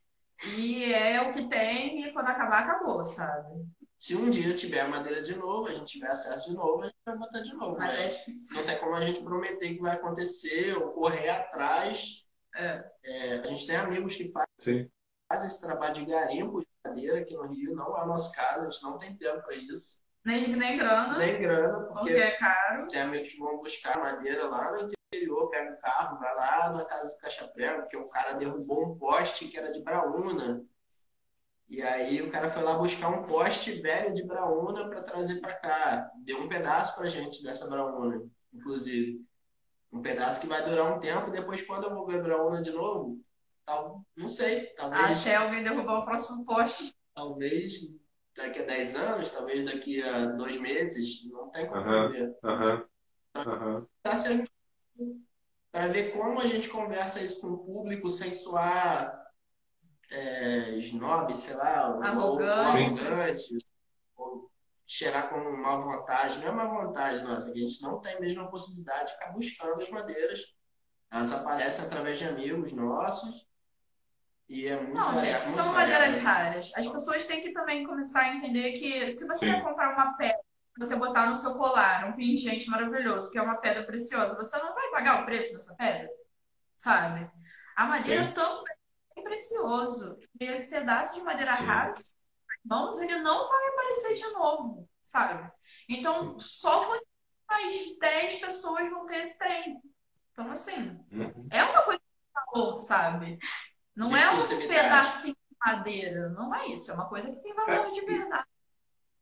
E 0.56 0.86
é 0.94 1.22
o 1.22 1.34
que 1.34 1.48
tem, 1.50 2.06
e 2.06 2.14
quando 2.14 2.28
acabar, 2.28 2.64
acabou, 2.64 3.04
sabe? 3.04 3.66
Se 4.00 4.16
um 4.16 4.30
dia 4.30 4.56
tiver 4.56 4.88
madeira 4.88 5.22
de 5.22 5.36
novo, 5.36 5.68
a 5.68 5.74
gente 5.74 5.92
tiver 5.92 6.08
acesso 6.08 6.50
de 6.50 6.56
novo, 6.56 6.84
a 6.84 6.86
gente 6.86 6.96
vai 7.06 7.18
botar 7.18 7.42
de 7.42 7.54
novo. 7.54 7.78
Mas, 7.78 7.96
mas 7.96 8.06
é 8.06 8.18
difícil. 8.18 8.58
não 8.58 8.66
tem 8.66 8.80
como 8.80 8.96
a 8.96 9.06
gente 9.06 9.22
prometer 9.22 9.74
que 9.76 9.82
vai 9.82 9.96
acontecer 9.96 10.78
ou 10.78 10.94
correr 10.94 11.28
atrás. 11.30 12.26
É. 12.56 12.92
É, 13.04 13.34
a 13.40 13.46
gente 13.46 13.68
tem 13.68 13.76
amigos 13.76 14.16
que 14.16 14.32
fazem, 14.32 14.90
fazem 15.28 15.48
esse 15.50 15.62
trabalho 15.62 15.96
de 15.96 16.06
garimpo 16.06 16.62
de 16.62 16.68
madeira 16.84 17.20
aqui 17.20 17.36
no 17.36 17.48
Rio, 17.48 17.76
não 17.76 17.98
é 17.98 18.04
o 18.04 18.08
nosso 18.08 18.34
caso, 18.34 18.62
a 18.62 18.72
gente 18.72 18.84
não 18.84 18.98
tem 18.98 19.16
tempo 19.18 19.44
para 19.44 19.56
isso. 19.56 20.00
Nem, 20.24 20.56
nem 20.56 20.78
grana. 20.78 21.18
Nem 21.18 21.42
grana, 21.42 21.80
porque, 21.80 21.94
porque 21.94 22.14
é 22.14 22.32
caro. 22.38 22.88
Tem 22.88 23.02
amigos 23.02 23.32
que 23.32 23.40
vão 23.40 23.58
buscar 23.58 24.00
madeira 24.00 24.48
lá 24.48 24.72
no 24.72 24.92
interior, 25.12 25.50
pega 25.50 25.74
o 25.74 25.82
carro, 25.82 26.20
vai 26.20 26.36
lá 26.36 26.72
na 26.72 26.86
casa 26.86 27.10
do 27.10 27.18
Caixa 27.18 27.48
Prego, 27.50 27.82
porque 27.82 27.98
o 27.98 28.08
cara 28.08 28.34
derrubou 28.34 28.94
um 28.94 28.98
poste 28.98 29.50
que 29.50 29.58
era 29.58 29.74
de 29.74 29.82
Braúna. 29.82 30.64
E 31.70 31.84
aí 31.84 32.22
o 32.22 32.32
cara 32.32 32.50
foi 32.50 32.64
lá 32.64 32.78
buscar 32.78 33.10
um 33.10 33.24
poste 33.24 33.80
velho 33.80 34.14
de 34.14 34.24
Braúna 34.24 34.90
para 34.90 35.04
trazer 35.04 35.40
para 35.40 35.54
cá. 35.54 36.12
Deu 36.24 36.40
um 36.40 36.48
pedaço 36.48 36.98
para 36.98 37.08
gente 37.08 37.44
dessa 37.44 37.70
Braúna, 37.70 38.28
inclusive. 38.52 39.24
Um 39.92 40.02
pedaço 40.02 40.42
que 40.42 40.48
vai 40.48 40.68
durar 40.68 40.98
um 40.98 41.00
tempo. 41.00 41.30
Depois, 41.30 41.62
quando 41.62 41.84
eu 41.84 41.94
vou 41.94 42.08
ver 42.08 42.24
Braúna 42.24 42.62
de 42.64 42.72
novo, 42.72 43.22
tal, 43.66 44.04
não 44.18 44.28
sei. 44.28 44.66
Talvez, 44.76 45.22
Até 45.22 45.36
alguém 45.36 45.64
derrubar 45.64 46.00
o 46.00 46.06
próximo 46.06 46.44
poste. 46.44 46.96
Talvez 47.14 47.76
daqui 48.36 48.60
a 48.60 48.66
10 48.66 48.96
anos, 48.96 49.32
talvez 49.32 49.66
daqui 49.66 50.02
a 50.02 50.26
dois 50.26 50.60
meses. 50.60 51.30
Não 51.30 51.50
tem 51.52 51.68
como 51.68 51.82
uhum, 51.82 52.10
ver. 52.10 52.38
Uhum, 52.44 52.86
uhum. 53.36 53.86
Tá 54.02 54.16
sendo 54.16 54.50
para 55.72 55.88
ver 55.88 56.14
como 56.14 56.42
a 56.42 56.48
gente 56.48 56.68
conversa 56.68 57.24
isso 57.24 57.42
com 57.42 57.48
o 57.50 57.58
público 57.60 58.10
sem 58.10 58.32
soar 58.32 59.19
é, 60.10 60.72
snob, 60.78 61.34
sei 61.36 61.56
lá, 61.56 61.98
arrogante, 62.02 63.58
ou, 64.16 64.50
cheirar 64.88 65.30
com 65.30 65.40
má 65.58 65.78
vontade. 65.78 66.40
Não 66.40 66.48
é 66.48 66.52
má 66.52 66.66
vontade 66.66 67.24
nossa, 67.24 67.52
a 67.52 67.56
gente 67.56 67.82
não 67.82 68.00
tem 68.00 68.20
mesmo 68.20 68.44
a 68.44 68.48
possibilidade 68.48 69.08
de 69.08 69.14
ficar 69.14 69.32
buscando 69.32 69.82
as 69.82 69.90
madeiras. 69.90 70.40
Elas 71.12 71.32
aparecem 71.34 71.86
através 71.86 72.18
de 72.18 72.28
amigos 72.28 72.72
nossos. 72.74 73.48
E 74.48 74.68
é 74.68 74.76
muito 74.82 74.94
Não, 74.94 75.20
gente, 75.20 75.40
são 75.40 75.74
madeiras 75.74 76.18
raras. 76.18 76.72
As 76.76 76.88
pessoas 76.88 77.28
têm 77.28 77.42
que 77.42 77.52
também 77.52 77.86
começar 77.86 78.22
a 78.22 78.36
entender 78.36 78.80
que 78.80 79.16
se 79.16 79.28
você 79.28 79.46
Sim. 79.46 79.52
vai 79.52 79.62
comprar 79.62 79.94
uma 79.94 80.14
pedra, 80.18 80.40
você 80.78 80.96
botar 80.96 81.30
no 81.30 81.38
seu 81.38 81.54
colar 81.56 82.08
um 82.08 82.14
pingente 82.14 82.68
maravilhoso, 82.68 83.30
que 83.30 83.38
é 83.38 83.42
uma 83.42 83.58
pedra 83.58 83.84
preciosa, 83.84 84.36
você 84.36 84.58
não 84.58 84.74
vai 84.74 84.90
pagar 84.90 85.22
o 85.22 85.26
preço 85.26 85.54
dessa 85.54 85.76
pedra, 85.76 86.10
sabe? 86.76 87.30
A 87.76 87.86
madeira 87.86 88.28
Sim. 88.28 88.34
também 88.34 88.80
precioso. 89.24 90.18
E 90.40 90.46
esse 90.46 90.70
pedaço 90.70 91.16
de 91.16 91.22
madeira 91.22 91.54
Sim. 91.54 91.66
raro, 91.66 91.94
mãos, 92.66 93.00
ele 93.00 93.20
não 93.20 93.48
vai 93.48 93.68
aparecer 93.70 94.16
de 94.16 94.28
novo, 94.32 94.90
sabe? 95.02 95.52
Então, 95.88 96.40
Sim. 96.40 96.48
só 96.48 96.84
você 96.84 97.04
mais 97.50 97.98
10 97.98 98.36
pessoas 98.36 98.90
vão 98.90 99.06
ter 99.06 99.26
esse 99.26 99.38
trem. 99.38 99.82
Então, 100.32 100.52
assim, 100.52 101.00
uhum. 101.12 101.48
é 101.50 101.64
uma 101.64 101.82
coisa 101.82 102.00
de 102.00 102.54
valor, 102.54 102.78
sabe? 102.80 103.40
Não 103.96 104.16
é 104.16 104.32
um 104.32 104.68
pedacinho 104.68 105.36
de 105.36 105.58
madeira, 105.66 106.30
não 106.30 106.54
é 106.54 106.68
isso. 106.68 106.92
É 106.92 106.94
uma 106.94 107.10
coisa 107.10 107.32
que 107.32 107.42
tem 107.42 107.54
valor 107.54 107.88
é. 107.88 107.92
de 107.92 108.02
verdade. 108.02 108.48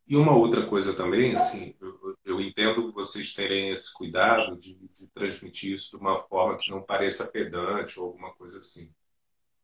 E 0.08 0.16
uma 0.16 0.34
outra 0.34 0.66
coisa 0.68 0.96
também, 0.96 1.36
assim, 1.36 1.76
eu, 1.82 2.16
eu 2.24 2.42
entendo 2.42 2.94
vocês 2.94 3.34
terem 3.34 3.72
esse 3.72 3.94
cuidado 3.94 4.56
de, 4.58 4.76
de, 4.76 5.12
transmitir 5.14 5.74
isso 5.74 5.98
de 5.98 5.98
uma 5.98 6.18
forma 6.18 6.58
que 6.58 6.72
não 6.72 6.82
pareça 6.82 7.30
pedante 7.30 8.00
ou 8.00 8.08
alguma 8.08 8.34
coisa 8.36 8.60
assim. 8.60 8.94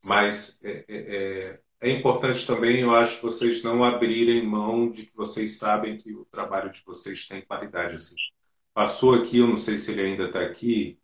Mas 0.06 0.60
é, 0.64 0.86
é, 0.88 1.38
é, 1.38 1.38
é 1.82 1.90
importante 1.92 2.46
também, 2.46 2.82
eu 2.82 2.94
acho, 2.94 3.22
vocês 3.22 3.64
não 3.64 3.84
abrirem 3.84 4.46
mão 4.48 4.90
de 4.90 5.06
que 5.06 5.16
vocês 5.16 5.58
sabem 5.58 5.98
que 5.98 6.14
o 6.14 6.26
trabalho 6.26 6.72
de 6.72 6.82
vocês 6.86 7.28
tem 7.28 7.46
qualidade. 7.46 7.96
Assim. 7.96 8.16
Passou 8.74 9.16
aqui, 9.16 9.40
eu 9.40 9.48
não 9.48 9.58
sei 9.58 9.78
se 9.78 9.92
ele 9.92 10.02
ainda 10.02 10.26
está 10.26 10.42
aqui, 10.42 10.98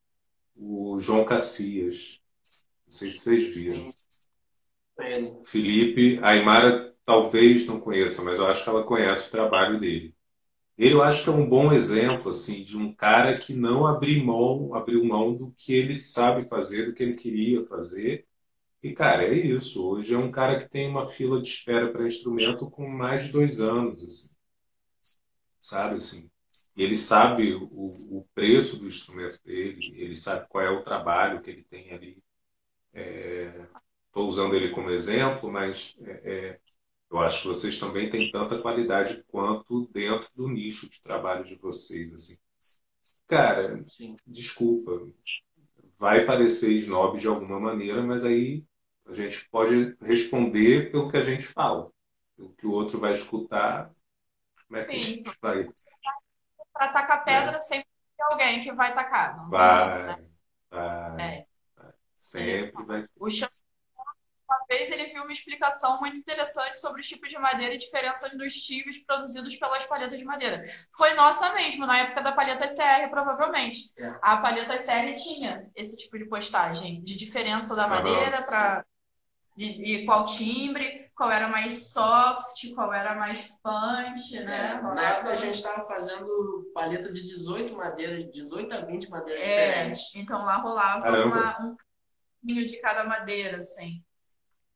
o 0.55 0.99
João 0.99 1.23
Cacias. 1.23 2.19
Não 2.85 2.93
sei 2.93 3.09
se 3.09 3.19
vocês 3.19 3.53
viram. 3.53 3.89
Felipe, 5.45 6.19
a 6.21 6.29
Aymara 6.29 6.95
talvez 7.05 7.65
não 7.65 7.79
conheça, 7.79 8.21
mas 8.23 8.37
eu 8.37 8.47
acho 8.47 8.63
que 8.63 8.69
ela 8.69 8.83
conhece 8.83 9.27
o 9.27 9.31
trabalho 9.31 9.79
dele. 9.79 10.13
Ele 10.77 10.93
eu 10.93 11.03
acho 11.03 11.23
que 11.23 11.29
é 11.29 11.33
um 11.33 11.47
bom 11.47 11.73
exemplo 11.73 12.31
assim 12.31 12.63
de 12.63 12.77
um 12.77 12.93
cara 12.93 13.27
que 13.37 13.53
não 13.53 13.85
abriu 13.85 14.23
mão, 14.23 14.73
abriu 14.73 15.03
mão 15.03 15.33
do 15.33 15.53
que 15.57 15.73
ele 15.73 15.99
sabe 15.99 16.47
fazer, 16.47 16.85
do 16.85 16.93
que 16.93 17.03
ele 17.03 17.17
queria 17.17 17.67
fazer 17.67 18.28
e, 18.81 18.93
cara, 18.93 19.23
é 19.23 19.33
isso. 19.33 19.85
Hoje 19.85 20.13
é 20.13 20.17
um 20.17 20.31
cara 20.31 20.57
que 20.57 20.69
tem 20.69 20.89
uma 20.89 21.07
fila 21.07 21.41
de 21.41 21.47
espera 21.47 21.91
para 21.91 22.07
instrumento 22.07 22.69
com 22.69 22.87
mais 22.87 23.25
de 23.25 23.31
dois 23.31 23.59
anos, 23.59 24.03
assim. 24.03 24.29
Sabe, 25.59 25.95
assim. 25.95 26.29
Ele 26.75 26.95
sabe 26.95 27.53
o, 27.53 27.89
o 28.09 28.25
preço 28.33 28.77
do 28.77 28.87
instrumento 28.87 29.39
dele, 29.43 29.79
ele 29.95 30.15
sabe 30.15 30.47
qual 30.47 30.63
é 30.63 30.69
o 30.69 30.83
trabalho 30.83 31.41
que 31.41 31.49
ele 31.49 31.63
tem 31.63 31.91
ali. 31.91 32.23
Estou 32.93 34.25
é, 34.25 34.27
usando 34.27 34.55
ele 34.55 34.71
como 34.71 34.89
exemplo, 34.89 35.51
mas 35.51 35.95
é, 36.01 36.11
é, 36.23 36.59
eu 37.11 37.19
acho 37.19 37.41
que 37.41 37.47
vocês 37.49 37.77
também 37.77 38.09
têm 38.09 38.31
tanta 38.31 38.61
qualidade 38.61 39.23
quanto 39.27 39.87
dentro 39.91 40.29
do 40.35 40.47
nicho 40.47 40.89
de 40.89 41.01
trabalho 41.01 41.43
de 41.45 41.55
vocês, 41.61 42.13
assim. 42.13 42.37
Cara, 43.27 43.83
Sim. 43.89 44.15
desculpa, 44.25 45.07
vai 45.97 46.25
parecer 46.25 46.71
snob 46.73 47.19
de 47.19 47.27
alguma 47.27 47.59
maneira, 47.59 48.01
mas 48.01 48.23
aí 48.23 48.63
a 49.09 49.13
gente 49.13 49.49
pode 49.49 49.97
responder 50.01 50.91
pelo 50.91 51.09
que 51.09 51.17
a 51.17 51.23
gente 51.23 51.45
fala. 51.45 51.91
Pelo 52.35 52.53
que 52.53 52.67
o 52.67 52.71
outro 52.71 52.99
vai 52.99 53.11
escutar, 53.11 53.91
como 54.67 54.79
é 54.79 54.85
que 54.85 54.99
Sim. 54.99 55.11
a 55.11 55.15
gente 55.15 55.37
vai. 55.41 55.69
Para 56.73 56.93
tacar 56.93 57.25
pedra, 57.25 57.57
é. 57.57 57.61
sempre 57.61 57.87
tem 58.15 58.25
alguém 58.25 58.63
que 58.63 58.71
vai 58.71 58.93
tacar. 58.93 59.37
Não 59.37 59.49
vai, 59.49 60.03
né? 60.05 60.25
vai, 60.69 60.81
é. 60.81 61.45
vai, 61.75 61.93
Sempre 62.15 62.85
vai. 62.85 63.07
O 63.17 63.29
chão 63.29 63.47
uma 64.49 64.65
vez 64.67 64.89
ele 64.89 65.05
viu 65.05 65.21
uma 65.21 65.31
explicação 65.31 65.99
muito 65.99 66.17
interessante 66.17 66.79
sobre 66.79 67.01
os 67.01 67.07
tipos 67.07 67.29
de 67.29 67.37
madeira 67.37 67.75
e 67.75 67.77
diferenças 67.77 68.31
dos 68.35 68.55
tios 68.55 68.97
produzidos 68.97 69.55
pelas 69.55 69.85
palhetas 69.85 70.17
de 70.17 70.25
madeira. 70.25 70.65
Foi 70.97 71.13
nossa 71.13 71.53
mesmo, 71.53 71.85
na 71.85 71.99
época 71.99 72.23
da 72.23 72.31
palheta 72.31 72.67
CR, 72.67 73.07
provavelmente. 73.11 73.91
É. 73.95 74.11
A 74.23 74.37
palheta 74.37 74.79
CR 74.79 75.15
tinha 75.15 75.69
esse 75.75 75.95
tipo 75.95 76.17
de 76.17 76.25
postagem, 76.25 77.03
de 77.03 77.15
diferença 77.15 77.75
da 77.75 77.87
madeira 77.87 78.41
para 78.41 78.83
de, 79.67 80.05
qual 80.05 80.25
timbre, 80.25 81.11
qual 81.13 81.29
era 81.29 81.49
mais 81.49 81.91
soft, 81.91 82.73
qual 82.73 82.93
era 82.93 83.13
mais 83.15 83.45
punch, 83.61 84.39
né? 84.39 84.75
É, 84.75 84.81
na 84.81 85.01
época 85.01 85.31
a 85.31 85.35
gente 85.35 85.55
estava 85.55 85.85
fazendo 85.85 86.71
palheta 86.73 87.11
de 87.11 87.23
18 87.23 87.75
madeiras, 87.75 88.31
18 88.31 88.73
a 88.73 88.81
20 88.81 89.09
madeiras 89.09 89.43
é, 89.43 89.67
diferentes. 89.67 90.15
Então 90.15 90.45
lá 90.45 90.57
rolava 90.57 91.09
uma, 91.09 91.61
um 91.61 91.75
pouquinho 92.41 92.65
de 92.65 92.79
cada 92.79 93.03
madeira, 93.03 93.57
assim. 93.57 94.01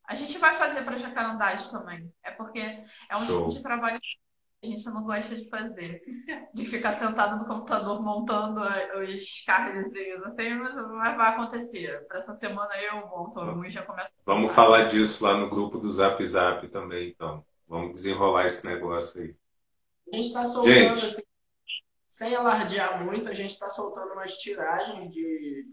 A 0.05 0.15
gente 0.15 0.37
vai 0.37 0.53
fazer 0.53 0.83
para 0.83 0.97
jacarandás 0.97 1.69
também. 1.69 2.13
É 2.21 2.31
porque 2.31 2.59
é 2.59 3.15
um 3.15 3.21
Show. 3.21 3.43
tipo 3.43 3.55
de 3.55 3.63
trabalho 3.63 3.97
a 4.63 4.65
gente 4.65 4.85
não 4.85 5.03
gosta 5.03 5.35
de 5.35 5.49
fazer. 5.49 6.01
De 6.53 6.65
ficar 6.65 6.93
sentado 6.93 7.37
no 7.37 7.45
computador 7.45 8.01
montando 8.01 8.61
os 8.61 9.43
cardzinhos 9.45 10.23
assim, 10.23 10.53
mas 10.55 10.73
vai 11.17 11.29
acontecer. 11.29 12.05
Para 12.07 12.19
essa 12.19 12.33
semana 12.35 12.73
eu 12.81 13.07
monto 13.07 13.39
alguns 13.39 13.67
e 13.67 13.71
já 13.71 13.83
começo. 13.83 14.09
Vamos 14.25 14.55
falar 14.55 14.85
disso 14.85 15.23
lá 15.23 15.37
no 15.37 15.49
grupo 15.49 15.77
do 15.77 15.91
Zap 15.91 16.25
Zap 16.25 16.65
também, 16.69 17.09
então. 17.09 17.45
Vamos 17.67 17.91
desenrolar 17.91 18.45
esse 18.45 18.67
negócio 18.69 19.21
aí. 19.21 19.35
A 20.11 20.15
gente 20.15 20.27
está 20.27 20.45
soltando 20.45 21.05
assim, 21.05 21.23
sem 22.09 22.35
alardear 22.35 23.03
muito, 23.03 23.27
a 23.27 23.33
gente 23.33 23.51
está 23.51 23.69
soltando 23.69 24.13
umas 24.13 24.37
tiragens 24.37 25.11
de, 25.11 25.67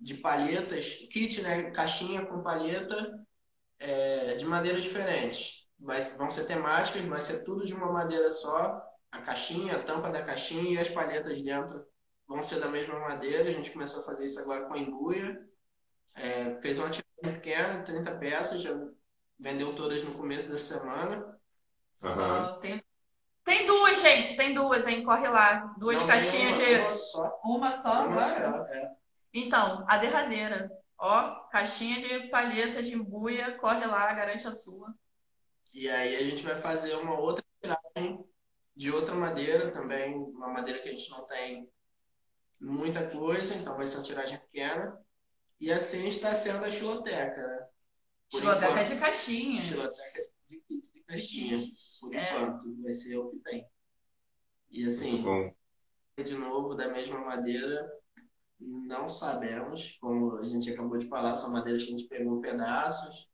de 0.00 0.14
palhetas, 0.14 0.94
kit, 1.12 1.42
né? 1.42 1.70
Caixinha 1.72 2.24
com 2.24 2.42
palheta 2.42 3.18
é, 3.78 4.34
de 4.36 4.46
maneira 4.46 4.80
diferente. 4.80 5.67
Vai, 5.78 6.00
vão 6.00 6.30
ser 6.30 6.44
temáticas, 6.44 7.04
vai 7.04 7.20
ser 7.20 7.44
tudo 7.44 7.64
de 7.64 7.74
uma 7.74 7.92
madeira 7.92 8.30
só. 8.30 8.82
A 9.10 9.22
caixinha, 9.22 9.76
a 9.76 9.82
tampa 9.82 10.10
da 10.10 10.22
caixinha 10.22 10.74
e 10.74 10.78
as 10.78 10.90
palhetas 10.90 11.40
dentro 11.42 11.84
vão 12.26 12.42
ser 12.42 12.60
da 12.60 12.68
mesma 12.68 12.98
madeira. 12.98 13.48
A 13.48 13.52
gente 13.52 13.70
começou 13.70 14.02
a 14.02 14.06
fazer 14.06 14.24
isso 14.24 14.40
agora 14.40 14.66
com 14.66 14.74
a 14.74 14.78
embuia. 14.78 15.40
É, 16.14 16.60
fez 16.60 16.78
uma 16.78 16.90
tiragem 16.90 17.40
pequena, 17.40 17.84
30 17.84 18.10
peças, 18.16 18.60
já 18.60 18.72
vendeu 19.38 19.74
todas 19.74 20.02
no 20.04 20.14
começo 20.14 20.50
da 20.50 20.58
semana. 20.58 21.38
Uhum. 22.02 22.60
Tem, 22.60 22.82
tem 23.44 23.66
duas, 23.66 24.00
gente, 24.02 24.36
tem 24.36 24.54
duas, 24.54 24.86
hein? 24.86 25.02
Corre 25.04 25.28
lá. 25.28 25.74
Duas 25.78 26.00
Não, 26.00 26.06
caixinhas 26.06 26.58
uma, 26.58 26.66
de. 26.66 26.74
Uma 26.74 26.92
só. 26.92 27.40
Uma 27.44 27.76
só 27.76 27.92
uma 27.92 28.22
agora? 28.22 28.52
Só, 28.52 28.74
é. 28.74 28.90
Então, 29.32 29.84
a 29.88 29.98
derradeira. 29.98 30.70
Ó, 30.98 31.46
caixinha 31.50 32.00
de 32.00 32.28
palheta 32.28 32.82
de 32.82 32.94
embuia, 32.94 33.56
corre 33.58 33.86
lá, 33.86 34.12
garante 34.12 34.46
a 34.48 34.52
sua. 34.52 34.92
E 35.72 35.88
aí 35.88 36.16
a 36.16 36.24
gente 36.24 36.42
vai 36.42 36.60
fazer 36.60 36.94
uma 36.96 37.18
outra 37.18 37.44
tiragem 37.60 38.24
de 38.74 38.90
outra 38.90 39.14
madeira 39.14 39.70
também, 39.72 40.16
uma 40.16 40.48
madeira 40.48 40.80
que 40.80 40.88
a 40.88 40.92
gente 40.92 41.10
não 41.10 41.26
tem 41.26 41.68
muita 42.60 43.08
coisa, 43.10 43.54
então 43.54 43.76
vai 43.76 43.86
ser 43.86 43.96
uma 43.96 44.04
tiragem 44.04 44.38
pequena. 44.38 44.98
E 45.60 45.72
assim 45.72 46.08
está 46.08 46.34
sendo 46.34 46.64
a 46.64 46.70
xiloteca, 46.70 47.46
né? 47.46 47.66
Xiloteca 48.30 48.84
de 48.84 49.00
caixinha. 49.00 49.62
Xiloteca 49.62 50.28
de, 50.48 50.62
de 50.68 51.00
caixinha. 51.06 51.56
Por 52.00 52.14
é. 52.14 52.30
enquanto, 52.30 52.82
vai 52.82 52.94
ser 52.94 53.16
o 53.16 53.30
que 53.30 53.38
tem. 53.38 53.66
E 54.70 54.86
assim, 54.86 55.24
de 56.16 56.34
novo, 56.34 56.74
da 56.74 56.88
mesma 56.88 57.18
madeira, 57.20 57.90
não 58.60 59.08
sabemos, 59.08 59.96
como 60.00 60.38
a 60.38 60.44
gente 60.44 60.70
acabou 60.70 60.98
de 60.98 61.06
falar, 61.06 61.34
são 61.34 61.52
madeiras 61.52 61.84
que 61.84 61.88
a 61.94 61.96
gente 61.96 62.08
pegou 62.08 62.40
pedaços, 62.40 63.28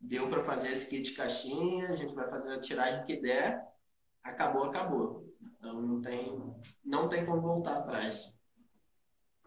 deu 0.00 0.28
para 0.28 0.44
fazer 0.44 0.72
esse 0.72 0.88
kit 0.88 1.12
caixinha, 1.12 1.90
a 1.90 1.96
gente 1.96 2.14
vai 2.14 2.28
fazer 2.28 2.52
a 2.52 2.60
tiragem 2.60 3.04
que 3.04 3.16
der, 3.20 3.62
acabou, 4.22 4.64
acabou. 4.64 5.26
Então 5.40 5.80
não 5.80 6.00
tem, 6.00 6.54
não 6.84 7.08
tem 7.08 7.26
como 7.26 7.40
voltar 7.40 7.78
atrás. 7.78 8.32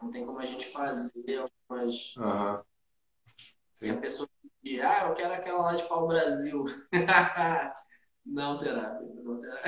Não 0.00 0.10
tem 0.10 0.24
como 0.24 0.38
a 0.38 0.46
gente 0.46 0.66
fazer 0.66 1.38
algumas. 1.68 2.14
Uhum. 2.16 2.62
Se 3.72 3.90
a 3.90 3.96
pessoa 3.96 4.28
pedir, 4.62 4.80
ah, 4.82 5.08
eu 5.08 5.14
quero 5.14 5.34
aquela 5.34 5.62
lá 5.62 5.74
de 5.74 5.88
pau 5.88 6.06
Brasil. 6.06 6.64
não 8.24 8.58
terá, 8.58 9.00
não 9.00 9.40
terá. 9.40 9.60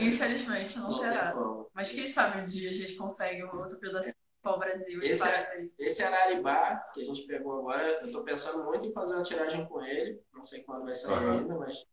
Infelizmente 0.00 0.78
não, 0.78 0.90
não 0.90 1.00
terá. 1.00 1.34
Mas 1.74 1.92
quem 1.92 2.08
sabe 2.08 2.40
um 2.40 2.44
dia 2.44 2.70
a 2.70 2.74
gente 2.74 2.94
consegue 2.94 3.44
um 3.44 3.58
outro 3.58 3.78
pedacinho 3.78 4.14
pau 4.42 4.58
Brasil. 4.58 5.02
Esse, 5.02 5.26
é, 5.26 5.68
esse 5.78 6.02
Araribá, 6.02 6.76
que 6.92 7.02
a 7.02 7.04
gente 7.04 7.26
pegou 7.26 7.58
agora, 7.58 8.00
eu 8.00 8.06
estou 8.06 8.22
pensando 8.24 8.64
muito 8.64 8.86
em 8.86 8.92
fazer 8.92 9.14
uma 9.14 9.22
tiragem 9.22 9.66
com 9.66 9.82
ele. 9.82 10.20
Não 10.32 10.44
sei 10.44 10.62
quando 10.62 10.84
vai 10.84 10.94
sair 10.94 11.24
uhum. 11.24 11.38
ainda, 11.38 11.54
mas 11.58 11.86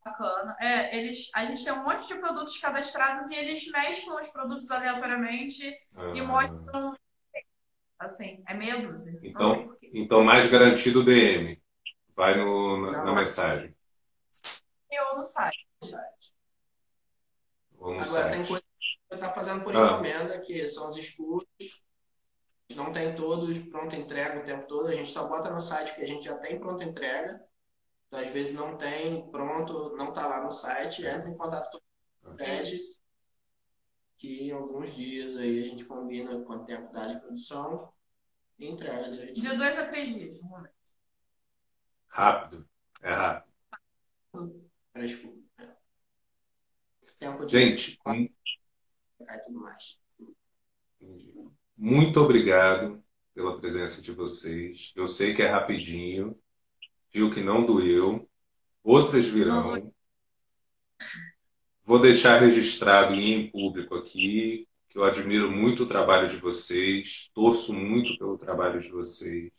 bacana. 0.04 0.54
É, 0.60 0.96
eles, 0.96 1.30
a 1.34 1.46
gente 1.46 1.64
tem 1.64 1.72
um 1.72 1.84
monte 1.84 2.06
de 2.06 2.14
produtos 2.16 2.58
cadastrados 2.58 3.30
e 3.30 3.34
eles 3.34 3.66
mesclam 3.70 4.20
os 4.20 4.28
produtos 4.28 4.70
aleatoriamente 4.70 5.74
ah. 5.96 6.12
e 6.14 6.20
mostram. 6.20 6.94
Assim, 7.98 8.42
é 8.46 8.54
meia 8.54 8.86
dúzia. 8.86 9.18
Então, 9.22 9.76
então 9.80 10.22
mais 10.22 10.50
garantido 10.50 11.00
o 11.00 11.04
DM. 11.04 11.60
Vai 12.14 12.36
no, 12.36 12.92
na, 12.92 13.04
na 13.04 13.14
mensagem. 13.14 13.74
Ou 15.10 15.16
no 15.16 15.24
site. 15.24 15.66
Ou 17.78 17.94
no 17.94 18.00
Agora 18.00 18.04
site. 18.04 18.30
tem 18.32 18.46
coisa 18.46 18.73
está 19.10 19.30
fazendo 19.30 19.62
por 19.62 19.76
ah. 19.76 19.92
encomenda, 19.92 20.40
que 20.40 20.66
são 20.66 20.88
os 20.88 20.96
escuros. 20.96 21.46
Não 22.74 22.92
tem 22.92 23.14
todos 23.14 23.58
pronta 23.68 23.96
entrega 23.96 24.40
o 24.40 24.44
tempo 24.44 24.66
todo. 24.66 24.88
A 24.88 24.94
gente 24.94 25.10
só 25.10 25.28
bota 25.28 25.50
no 25.50 25.60
site 25.60 25.94
que 25.94 26.02
a 26.02 26.06
gente 26.06 26.24
já 26.24 26.36
tem 26.38 26.58
pronta 26.58 26.84
entrega. 26.84 27.44
Então, 28.06 28.18
às 28.18 28.28
vezes 28.28 28.54
não 28.54 28.76
tem 28.76 29.30
pronto, 29.30 29.94
não 29.96 30.08
está 30.08 30.26
lá 30.26 30.42
no 30.42 30.50
site. 30.50 31.04
Entra 31.04 31.28
em 31.28 31.36
contato 31.36 31.80
com 32.22 32.30
o 32.30 32.34
pede 32.34 32.76
que 34.24 34.44
em 34.44 34.52
alguns 34.52 34.94
dias 34.94 35.36
aí 35.36 35.60
a 35.60 35.68
gente 35.68 35.84
combina 35.84 36.42
quanto 36.44 36.64
tempo 36.64 36.90
dá 36.92 37.06
de 37.06 37.20
produção 37.20 37.92
e 38.58 38.66
entrega 38.66 39.10
direitinho. 39.10 39.50
De 39.50 39.56
dois 39.56 39.78
a 39.78 39.86
três 39.86 40.14
dias, 40.14 40.40
normalmente. 40.40 40.74
Rápido. 42.08 42.66
É 43.02 43.12
rápido. 43.12 43.52
É. 44.94 45.06
Gente, 47.46 47.98
muito 51.76 52.20
obrigado 52.20 53.02
pela 53.34 53.58
presença 53.58 54.00
de 54.00 54.12
vocês. 54.12 54.92
Eu 54.96 55.06
sei 55.06 55.34
que 55.34 55.42
é 55.42 55.48
rapidinho, 55.48 56.38
viu 57.12 57.30
que 57.30 57.42
não 57.42 57.66
doeu. 57.66 58.28
Outras 58.82 59.26
virão. 59.26 59.92
Vou 61.84 62.00
deixar 62.00 62.40
registrado 62.40 63.14
e 63.14 63.32
em 63.32 63.50
público 63.50 63.94
aqui 63.94 64.66
que 64.88 64.98
eu 64.98 65.04
admiro 65.04 65.50
muito 65.50 65.82
o 65.82 65.88
trabalho 65.88 66.28
de 66.28 66.36
vocês, 66.36 67.28
torço 67.34 67.72
muito 67.74 68.16
pelo 68.16 68.38
trabalho 68.38 68.80
de 68.80 68.88
vocês. 68.90 69.50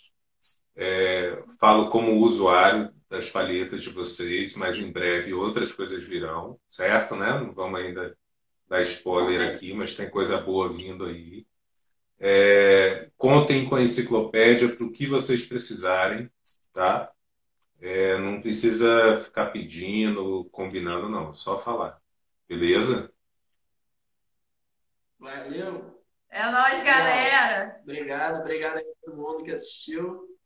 É, 0.76 1.44
falo 1.60 1.90
como 1.90 2.20
usuário 2.20 2.94
das 3.10 3.30
palhetas 3.30 3.84
de 3.84 3.90
vocês, 3.90 4.56
mas 4.56 4.78
em 4.78 4.92
breve 4.92 5.34
outras 5.34 5.74
coisas 5.74 6.04
virão, 6.04 6.58
certo? 6.70 7.16
Né? 7.16 7.40
Não 7.40 7.54
vamos 7.54 7.80
ainda 7.80 8.18
dar 8.68 8.82
spoiler 8.84 9.54
aqui, 9.54 9.74
mas 9.74 9.96
tem 9.96 10.10
coisa 10.10 10.40
boa 10.40 10.72
vindo 10.72 11.06
aí. 11.06 11.46
É, 12.20 13.10
contem 13.18 13.68
com 13.68 13.76
a 13.76 13.82
enciclopédia 13.82 14.72
para 14.72 14.88
o 14.88 14.92
que 14.92 15.08
vocês 15.08 15.46
precisarem, 15.46 16.30
tá? 16.74 17.12
É, 17.82 18.18
não 18.18 18.42
precisa 18.42 19.20
ficar 19.22 19.52
pedindo, 19.52 20.46
combinando, 20.52 21.10
não. 21.10 21.34
Só 21.34 21.58
falar. 21.58 22.02
Beleza? 22.48 23.12
Valeu. 25.20 26.02
É 26.30 26.52
nóis, 26.52 26.84
galera. 26.84 27.80
Obrigado, 27.84 28.42
obrigado 28.42 28.78
a 28.78 28.84
todo 29.04 29.18
mundo 29.18 29.44
que 29.44 29.52
assistiu. 29.52 30.38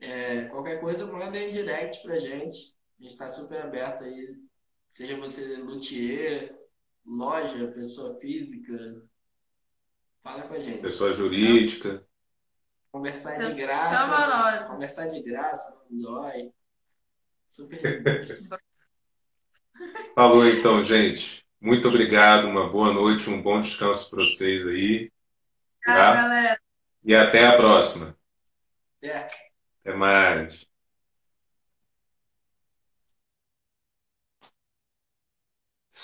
É, 0.00 0.44
qualquer 0.46 0.80
coisa, 0.80 1.06
manda 1.06 1.38
em 1.38 1.50
direct 1.50 2.02
pra 2.02 2.18
gente. 2.18 2.74
A 2.98 3.02
gente 3.02 3.12
está 3.12 3.28
super 3.28 3.62
aberto 3.62 4.04
aí. 4.04 4.36
Seja 4.92 5.16
você 5.16 5.56
luthier, 5.56 6.57
loja, 7.08 7.68
pessoa 7.68 8.18
física. 8.20 9.02
Fala 10.22 10.42
com 10.42 10.54
a 10.54 10.60
gente. 10.60 10.80
Pessoa 10.82 11.12
jurídica. 11.12 12.06
Conversar 12.92 13.38
de 13.38 13.54
graça. 13.54 13.96
Chama 13.96 14.26
nós. 14.26 14.68
Conversar 14.68 15.08
de 15.08 15.22
graça, 15.22 15.76
não 15.90 16.00
dói. 16.00 16.52
Super. 17.48 18.48
Falou 20.14 20.46
então, 20.46 20.82
gente. 20.82 21.46
Muito 21.60 21.88
obrigado, 21.88 22.46
uma 22.46 22.70
boa 22.70 22.92
noite, 22.92 23.28
um 23.28 23.42
bom 23.42 23.60
descanso 23.60 24.10
para 24.10 24.24
vocês 24.24 24.66
aí. 24.66 25.10
Tá? 25.84 26.14
galera. 26.14 26.60
E 27.04 27.14
até 27.14 27.46
a 27.46 27.56
próxima. 27.56 28.16
É. 29.02 29.16
Até 29.80 29.94
mais. 29.94 30.68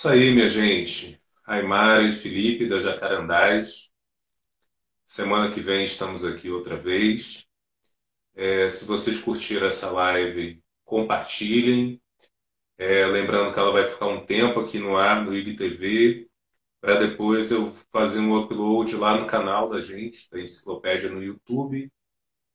Isso 0.05 0.12
aí, 0.12 0.34
minha 0.34 0.50
gente. 0.50 1.18
Aymara 1.46 2.07
e 2.07 2.12
Felipe 2.12 2.68
da 2.68 2.78
Jacarandás. 2.78 3.90
Semana 5.07 5.50
que 5.50 5.61
vem 5.61 5.86
estamos 5.86 6.26
aqui 6.26 6.50
outra 6.50 6.76
vez. 6.76 7.46
É, 8.34 8.68
se 8.68 8.86
vocês 8.86 9.22
curtiram 9.22 9.66
essa 9.66 9.90
live, 9.90 10.62
compartilhem. 10.84 11.98
É, 12.76 13.07
lembrando 13.07 13.50
que 13.55 13.59
ela 13.59 13.72
vai 13.72 13.86
ficar 13.86 14.09
um 14.09 14.26
tempo 14.26 14.61
aqui 14.61 14.78
no 14.78 14.94
ar, 14.94 15.24
no 15.24 15.34
IGTV, 15.34 16.28
para 16.82 16.98
depois 16.98 17.50
eu 17.50 17.72
fazer 17.90 18.20
um 18.20 18.38
upload 18.38 18.96
lá 18.96 19.18
no 19.18 19.26
canal 19.26 19.70
da 19.70 19.80
gente, 19.80 20.28
da 20.30 20.38
Enciclopédia 20.38 21.09
no 21.09 21.22
YouTube, 21.22 21.90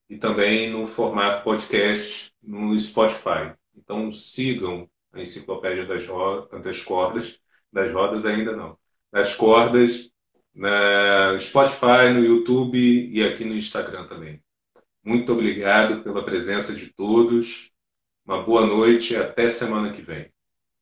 e 0.07 0.19
também 0.19 0.69
no 0.69 0.85
formato 0.85 1.43
podcast 1.43 2.31
no 2.43 2.79
Spotify. 2.79 3.55
Então 3.75 4.11
sigam 4.11 4.87
a 5.13 5.21
Enciclopédia 5.21 5.85
das, 5.85 6.05
rodas, 6.07 6.61
das 6.61 6.83
Cordas, 6.83 7.39
das 7.71 7.91
Rodas 7.91 8.25
ainda 8.25 8.55
não, 8.55 8.77
das 9.11 9.35
Cordas, 9.35 10.09
na 10.53 11.37
Spotify, 11.39 12.13
no 12.13 12.23
YouTube 12.23 12.77
e 12.77 13.23
aqui 13.23 13.45
no 13.45 13.55
Instagram 13.55 14.07
também. 14.07 14.43
Muito 15.03 15.31
obrigado 15.31 16.03
pela 16.03 16.23
presença 16.23 16.73
de 16.73 16.93
todos. 16.93 17.71
Uma 18.25 18.43
boa 18.43 18.65
noite 18.65 19.13
e 19.13 19.17
até 19.17 19.49
semana 19.49 19.93
que 19.93 20.01
vem. 20.01 20.31